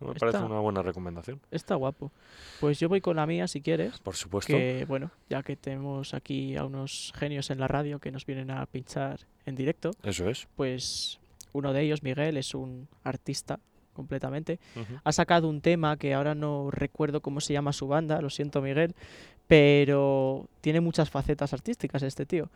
Me 0.00 0.14
parece 0.14 0.38
una 0.38 0.60
buena 0.60 0.82
recomendación. 0.82 1.40
Está 1.50 1.74
guapo. 1.74 2.12
Pues 2.60 2.78
yo 2.78 2.88
voy 2.88 3.00
con 3.00 3.16
la 3.16 3.26
mía 3.26 3.48
si 3.48 3.60
quieres. 3.60 3.98
Por 3.98 4.14
supuesto. 4.14 4.52
Que 4.52 4.84
bueno, 4.88 5.10
ya 5.28 5.42
que 5.42 5.56
tenemos 5.56 6.14
aquí 6.14 6.56
a 6.56 6.64
unos 6.64 7.12
genios 7.16 7.50
en 7.50 7.58
la 7.58 7.68
radio 7.68 7.98
que 7.98 8.10
nos 8.12 8.24
vienen 8.24 8.50
a 8.50 8.64
pinchar 8.66 9.20
en 9.44 9.56
directo, 9.56 9.90
Eso 10.02 10.28
es. 10.28 10.46
pues 10.56 11.18
uno 11.52 11.72
de 11.72 11.82
ellos, 11.82 12.02
Miguel, 12.02 12.36
es 12.36 12.54
un 12.54 12.88
artista 13.02 13.58
completamente. 13.92 14.60
Ha 15.02 15.12
sacado 15.12 15.48
un 15.48 15.60
tema 15.60 15.96
que 15.96 16.14
ahora 16.14 16.34
no 16.34 16.70
recuerdo 16.70 17.20
cómo 17.20 17.40
se 17.40 17.52
llama 17.52 17.72
su 17.72 17.88
banda, 17.88 18.20
lo 18.22 18.30
siento 18.30 18.62
Miguel, 18.62 18.94
pero 19.48 20.48
tiene 20.60 20.80
muchas 20.80 21.10
facetas 21.10 21.52
artísticas 21.52 22.02
este 22.04 22.24
tío. 22.24 22.48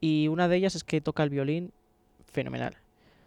Y 0.00 0.28
una 0.28 0.48
de 0.48 0.56
ellas 0.56 0.74
es 0.74 0.84
que 0.84 1.00
toca 1.00 1.22
el 1.22 1.30
violín 1.30 1.72
fenomenal. 2.32 2.76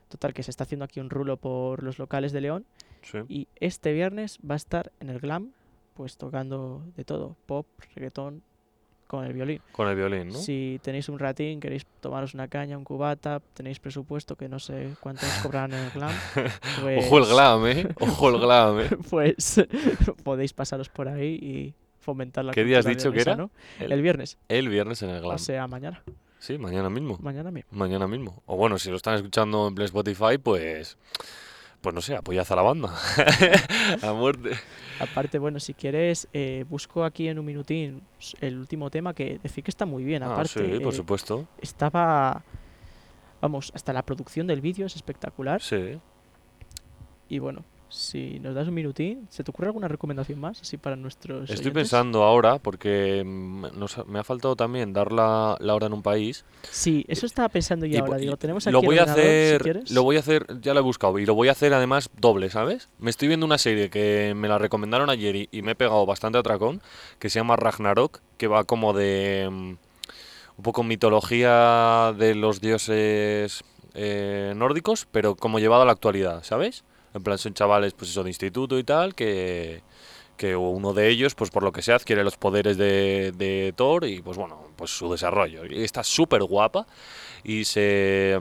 Total, 0.09 0.33
que 0.33 0.43
se 0.43 0.51
está 0.51 0.63
haciendo 0.63 0.85
aquí 0.85 0.99
un 0.99 1.09
rulo 1.09 1.37
por 1.37 1.83
los 1.83 1.99
locales 1.99 2.31
de 2.31 2.41
León 2.41 2.65
Sí. 3.01 3.19
y 3.29 3.47
este 3.59 3.93
viernes 3.93 4.37
va 4.49 4.53
a 4.55 4.57
estar 4.57 4.91
en 4.99 5.09
el 5.09 5.19
Glam, 5.19 5.51
pues 5.95 6.17
tocando 6.17 6.81
de 6.95 7.03
todo, 7.03 7.35
pop, 7.45 7.65
reggaetón, 7.95 8.41
con 9.07 9.23
el 9.25 9.31
violín. 9.33 9.61
Con 9.71 9.87
el 9.87 9.95
violín, 9.95 10.29
¿no? 10.29 10.33
Si 10.39 10.79
tenéis 10.83 11.07
un 11.07 11.17
ratín, 11.17 11.59
queréis 11.61 11.85
tomaros 12.01 12.33
una 12.33 12.47
caña, 12.49 12.77
un 12.77 12.83
cubata, 12.83 13.41
tenéis 13.53 13.79
presupuesto 13.79 14.35
que 14.35 14.49
no 14.49 14.59
sé 14.59 14.95
cuántos 14.99 15.29
cobrarán 15.41 15.73
en 15.73 15.85
el 15.85 15.91
Glam, 15.91 16.11
pues, 16.81 17.05
Ojo 17.05 17.17
el 17.19 17.25
glam, 17.25 17.67
¿eh? 17.67 17.87
Ojo 17.99 18.29
el 18.29 18.39
glam, 18.39 18.79
¿eh? 18.81 18.89
pues 19.09 19.61
podéis 20.23 20.51
pasaros 20.53 20.89
por 20.89 21.07
ahí 21.07 21.35
y 21.35 21.73
fomentar 21.99 22.43
la 22.45 22.51
¿Qué 22.53 22.63
día 22.65 22.79
has 22.79 22.85
dicho 22.85 23.11
que 23.13 23.21
era? 23.21 23.35
¿no? 23.37 23.49
El, 23.79 23.91
El 23.93 24.01
viernes, 24.01 24.37
el 24.49 24.67
viernes 24.69 25.01
en 25.03 25.09
el 25.11 25.21
glam. 25.21 25.35
o 25.35 25.39
sea, 25.39 25.67
mañana, 25.67 26.03
Sí, 26.39 26.57
mañana 26.57 26.89
mismo. 26.89 27.17
mañana 27.21 27.51
mismo. 27.51 27.69
Mañana 27.71 28.07
mismo. 28.07 28.41
O 28.45 28.55
bueno, 28.57 28.77
si 28.77 28.89
lo 28.89 28.95
están 28.97 29.15
escuchando 29.15 29.67
en 29.67 29.75
Play 29.75 29.85
Spotify, 29.85 30.37
pues. 30.41 30.97
Pues 31.81 31.93
no 31.93 32.01
sé, 32.01 32.15
apoyad 32.15 32.45
a 32.51 32.55
la 32.55 32.61
banda. 32.63 32.89
a 34.01 34.13
muerte. 34.13 34.51
Aparte, 34.99 35.37
bueno, 35.39 35.59
si 35.59 35.73
quieres, 35.73 36.27
eh, 36.33 36.65
busco 36.67 37.03
aquí 37.03 37.27
en 37.27 37.37
un 37.37 37.45
minutín 37.45 38.01
el 38.41 38.57
último 38.57 38.89
tema 38.89 39.13
que 39.13 39.39
decir 39.41 39.63
que 39.63 39.71
está 39.71 39.85
muy 39.85 40.03
bien. 40.03 40.23
Ah, 40.23 40.33
Aparte, 40.33 40.49
sí, 40.73 40.79
por 40.83 40.93
eh, 40.93 40.95
supuesto. 40.95 41.47
estaba, 41.61 42.43
vamos, 43.41 43.71
hasta 43.75 43.93
la 43.93 44.03
producción 44.03 44.47
del 44.47 44.59
vídeo 44.61 44.87
es 44.87 44.95
espectacular. 44.95 45.61
Sí. 45.61 45.99
Y 47.29 47.39
bueno, 47.39 47.63
si 47.89 48.39
nos 48.39 48.53
das 48.55 48.67
un 48.67 48.73
minutín, 48.73 49.27
¿se 49.29 49.43
te 49.43 49.51
ocurre 49.51 49.67
alguna 49.67 49.87
recomendación 49.87 50.39
más 50.39 50.61
así 50.61 50.77
para 50.77 50.95
nuestros 50.95 51.49
Estoy 51.49 51.67
oyentes? 51.67 51.73
pensando 51.73 52.23
ahora, 52.23 52.59
porque 52.59 53.23
nos 53.25 54.05
me 54.07 54.19
ha 54.19 54.23
faltado 54.23 54.55
también 54.55 54.93
dar 54.93 55.11
la, 55.11 55.55
la 55.59 55.75
hora 55.75 55.87
en 55.87 55.93
un 55.93 56.01
país. 56.03 56.45
Sí, 56.69 57.05
eso 57.07 57.25
estaba 57.25 57.49
pensando 57.49 57.85
yo 57.85 57.95
Y 57.95 57.97
ahora. 57.99 58.17
Digo, 58.17 58.37
tenemos 58.37 58.67
aquí 58.67 58.71
lo 58.73 58.81
voy 58.81 58.97
a 58.99 59.05
si 59.05 59.09
hacer, 59.11 59.61
quieres. 59.61 59.91
lo 59.91 60.03
voy 60.03 60.17
a 60.17 60.19
hacer, 60.19 60.45
ya 60.61 60.73
lo 60.73 60.79
he 60.79 60.83
buscado, 60.83 61.17
y 61.19 61.25
lo 61.25 61.33
voy 61.35 61.47
a 61.47 61.51
hacer 61.53 61.73
además 61.73 62.09
doble, 62.19 62.49
¿sabes? 62.49 62.89
Me 62.99 63.09
estoy 63.09 63.27
viendo 63.27 63.45
una 63.45 63.57
serie 63.57 63.89
que 63.89 64.33
me 64.35 64.47
la 64.47 64.57
recomendaron 64.57 65.09
ayer 65.09 65.35
y, 65.35 65.49
y 65.51 65.61
me 65.61 65.71
he 65.71 65.75
pegado 65.75 66.05
bastante 66.05 66.37
atracón, 66.37 66.81
que 67.19 67.29
se 67.29 67.39
llama 67.39 67.55
Ragnarok, 67.55 68.19
que 68.37 68.47
va 68.47 68.63
como 68.65 68.93
de 68.93 69.47
mm, 69.51 69.69
un 70.57 70.63
poco 70.63 70.83
mitología 70.83 72.13
de 72.17 72.35
los 72.35 72.61
dioses 72.61 73.63
eh, 73.93 74.53
nórdicos, 74.55 75.07
pero 75.11 75.35
como 75.35 75.59
llevado 75.59 75.83
a 75.83 75.85
la 75.85 75.91
actualidad, 75.93 76.43
¿sabes? 76.43 76.83
En 77.17 77.23
plan, 77.23 77.37
son 77.37 77.53
chavales, 77.53 77.93
pues 77.93 78.11
eso, 78.11 78.23
de 78.23 78.29
instituto 78.29 78.79
y 78.79 78.83
tal, 78.83 79.15
que, 79.15 79.81
que 80.37 80.55
uno 80.55 80.93
de 80.93 81.09
ellos, 81.09 81.35
pues 81.35 81.49
por 81.49 81.63
lo 81.63 81.71
que 81.71 81.81
sea, 81.81 81.95
adquiere 81.95 82.23
los 82.23 82.37
poderes 82.37 82.77
de, 82.77 83.33
de 83.35 83.73
Thor 83.75 84.05
y 84.05 84.21
pues 84.21 84.37
bueno, 84.37 84.67
pues 84.75 84.91
su 84.91 85.11
desarrollo. 85.11 85.65
Y 85.65 85.83
está 85.83 86.03
súper 86.03 86.43
guapa 86.43 86.87
y 87.43 87.65
se 87.65 88.39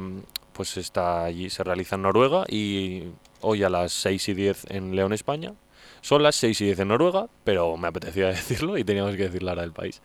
pues 0.52 0.76
está 0.78 1.24
allí, 1.24 1.50
se 1.50 1.62
realiza 1.64 1.96
en 1.96 2.02
Noruega 2.02 2.44
y 2.48 3.04
hoy 3.42 3.62
a 3.62 3.68
las 3.68 3.92
6 3.92 4.30
y 4.30 4.34
10 4.34 4.66
en 4.70 4.96
León, 4.96 5.12
España. 5.12 5.52
Son 6.00 6.22
las 6.22 6.36
6 6.36 6.60
y 6.62 6.64
10 6.66 6.78
en 6.80 6.88
Noruega, 6.88 7.28
pero 7.44 7.76
me 7.76 7.88
apetecía 7.88 8.26
decirlo 8.28 8.78
y 8.78 8.84
teníamos 8.84 9.16
que 9.16 9.24
decir 9.24 9.42
la 9.42 9.52
hora 9.52 9.62
del 9.62 9.72
país. 9.72 10.00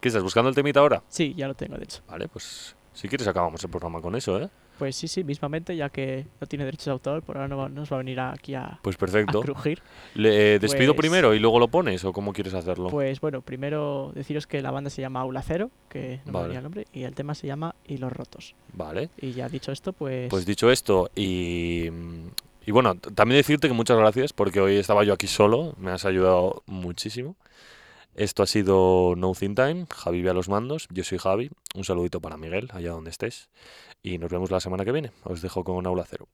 ¿Qué 0.00 0.08
estás 0.08 0.22
buscando 0.22 0.48
el 0.48 0.54
temita 0.54 0.80
ahora? 0.80 1.02
Sí, 1.08 1.34
ya 1.36 1.48
lo 1.48 1.54
tengo, 1.54 1.76
de 1.76 1.84
hecho. 1.84 2.02
Vale, 2.06 2.28
pues 2.28 2.75
si 2.96 3.08
quieres 3.08 3.28
acabamos 3.28 3.62
el 3.62 3.70
programa 3.70 4.00
con 4.00 4.16
eso, 4.16 4.40
¿eh? 4.40 4.48
Pues 4.78 4.94
sí, 4.96 5.08
sí, 5.08 5.24
mismamente, 5.24 5.74
ya 5.76 5.88
que 5.88 6.26
no 6.40 6.46
tiene 6.46 6.64
derechos 6.64 6.86
de 6.86 6.90
autor, 6.92 7.22
por 7.22 7.36
ahora 7.36 7.48
no 7.48 7.56
va- 7.56 7.68
nos 7.68 7.90
va 7.90 7.96
a 7.96 7.98
venir 7.98 8.20
aquí 8.20 8.54
a, 8.54 8.78
Pues 8.82 8.96
a 8.96 8.98
perfecto. 8.98 9.40
crujir. 9.40 9.80
¿Le 10.14 10.58
despido 10.58 10.94
Pues- 10.94 11.00
primero 11.06 11.32
y 11.34 11.38
luego 11.38 11.58
lo 11.58 11.68
pones 11.68 12.04
o 12.04 12.12
cómo 12.12 12.32
quieres 12.34 12.52
hacerlo? 12.54 12.88
Pues 12.90 13.20
bueno, 13.20 13.40
primero 13.40 14.12
deciros 14.14 14.46
que 14.46 14.60
la 14.60 14.70
banda 14.70 14.90
se 14.90 15.00
llama 15.02 15.20
Aula 15.20 15.42
Cero, 15.42 15.70
que 15.88 16.20
no 16.26 16.32
me 16.32 16.42
venía 16.42 16.58
el 16.58 16.64
nombre, 16.64 16.86
y 16.92 17.04
el 17.04 17.14
tema 17.14 17.34
se 17.34 17.46
llama 17.46 17.74
Hilos 17.86 18.12
Rotos. 18.12 18.54
Vale. 18.74 19.08
Y 19.18 19.32
ya 19.32 19.48
dicho 19.48 19.72
esto, 19.72 19.92
pues... 19.94 20.28
Pues 20.28 20.44
dicho 20.44 20.70
esto, 20.70 21.10
y, 21.14 21.86
y 22.66 22.70
bueno, 22.70 22.96
también 22.96 23.38
decirte 23.38 23.68
que 23.68 23.74
muchas 23.74 23.96
gracias 23.96 24.32
porque 24.34 24.60
hoy 24.60 24.76
estaba 24.76 25.04
yo 25.04 25.14
aquí 25.14 25.26
solo, 25.26 25.74
me 25.78 25.90
has 25.90 26.04
ayudado 26.04 26.62
muchísimo. 26.66 27.34
Esto 28.16 28.42
ha 28.42 28.46
sido 28.46 29.12
No 29.14 29.34
Think 29.34 29.56
Time, 29.56 29.86
Javi 29.94 30.26
a 30.26 30.32
los 30.32 30.48
mandos, 30.48 30.88
yo 30.90 31.04
soy 31.04 31.18
Javi, 31.18 31.50
un 31.74 31.84
saludito 31.84 32.18
para 32.22 32.38
Miguel, 32.38 32.70
allá 32.72 32.92
donde 32.92 33.10
estés, 33.10 33.50
y 34.02 34.16
nos 34.16 34.30
vemos 34.30 34.50
la 34.50 34.58
semana 34.58 34.86
que 34.86 34.92
viene. 34.92 35.12
Os 35.24 35.42
dejo 35.42 35.64
con 35.64 35.86
Aula 35.86 36.06
Cero. 36.08 36.26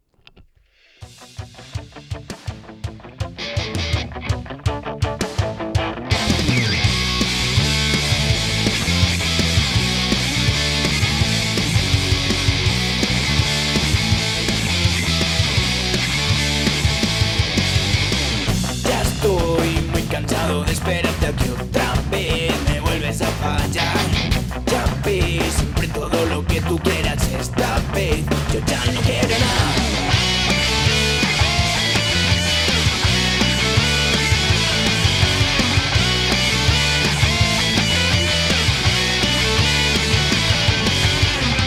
Yo 27.95 28.61
ya 28.66 28.84
no 28.86 29.01
quiero 29.03 29.28
nada. 29.28 29.74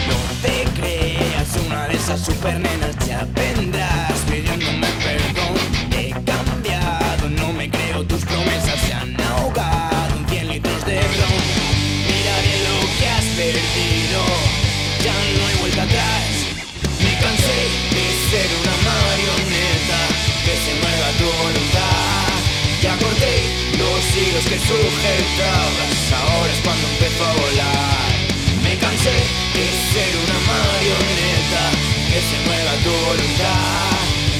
No 0.08 0.18
te 0.42 0.64
creas 0.80 1.56
una 1.64 1.88
de 1.88 1.94
esas 1.94 2.20
super 2.20 2.58
nenas, 2.58 2.96
ya 3.06 3.26
vendrás 3.34 4.12
pidiéndome 4.28 4.88
perdón. 5.04 5.45
Que 24.56 24.62
sujetabas, 24.62 26.12
ahora 26.12 26.52
es 26.52 26.60
cuando 26.60 26.88
empezó 26.88 27.24
a 27.24 27.32
volar. 27.34 28.12
Me 28.62 28.76
cansé 28.78 29.16
de 29.54 29.66
ser 29.92 30.12
una 30.24 30.38
marioneta 30.48 31.62
que 32.08 32.20
se 32.28 32.36
mueva 32.46 32.72
tu 32.84 32.90
voluntad. 33.06 33.96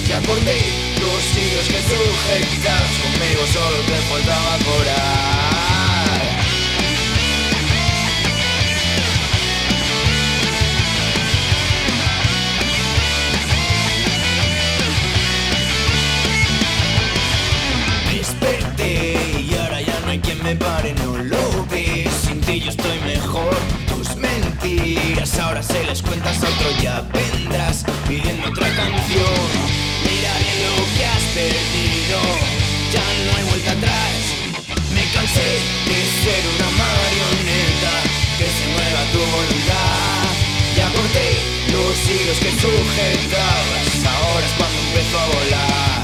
Ya 0.08 0.20
corté 0.22 0.58
los 1.00 1.24
hilos 1.36 1.66
que 1.68 1.80
sujetabas, 1.90 2.94
conmigo 3.02 3.42
solo 3.52 3.78
te 3.86 3.96
faltaba 4.08 4.58
corar. 4.64 5.95
Hilos 42.26 42.38
que 42.38 42.50
sujetabas, 42.50 44.04
ahora 44.04 44.46
es 44.46 44.52
cuando 44.58 44.78
empezó 44.80 45.18
a 45.18 45.26
volar. 45.26 46.02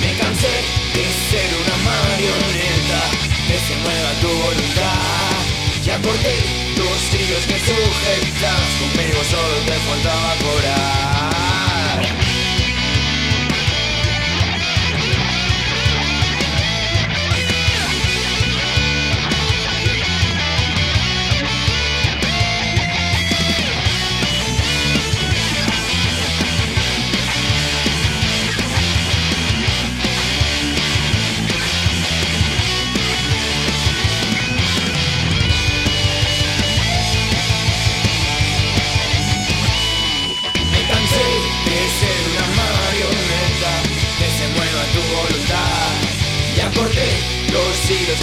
Me 0.00 0.18
cansé 0.18 0.54
de 0.94 1.04
ser 1.30 1.48
una 1.62 1.76
marioneta 1.86 3.00
que 3.46 3.56
se 3.66 3.74
mueva 3.82 4.10
tu 4.20 4.28
voluntad. 4.28 5.38
Ya 5.84 5.96
corté 5.98 6.34
los 6.76 7.14
hilos 7.14 7.44
que 7.46 7.58
sujetabas, 7.60 8.72
conmigo 8.80 9.20
solo 9.30 9.56
te 9.66 9.76
faltaba 9.86 10.34
corar. 10.42 11.49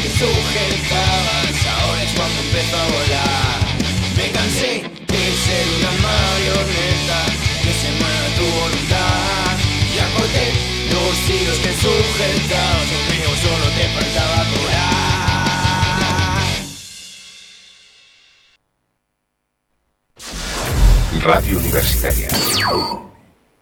Que 0.02 0.10
sujetabas, 0.10 1.58
ahora 1.80 2.04
es 2.04 2.12
cuando 2.14 2.40
empezó 2.42 2.78
a 2.78 2.88
volar. 2.88 3.60
Me 4.16 4.32
cansé 4.32 4.72
de 5.08 5.24
ser 5.46 5.66
una 5.78 5.92
marioneta 6.08 7.20
que 7.64 7.72
se 7.74 7.90
mueva 8.00 8.28
tu 8.38 8.46
voluntad. 8.60 9.54
Ya 9.96 10.06
corté 10.16 10.48
los 10.92 11.16
hilos 11.30 11.58
que 11.60 11.74
sujetabas, 11.74 12.88
conmigo 12.94 13.32
solo 13.42 13.66
te 13.78 13.86
faltaba 13.96 14.40
curar. 14.52 14.98
Radio 21.24 21.58
Universitaria. 21.58 22.30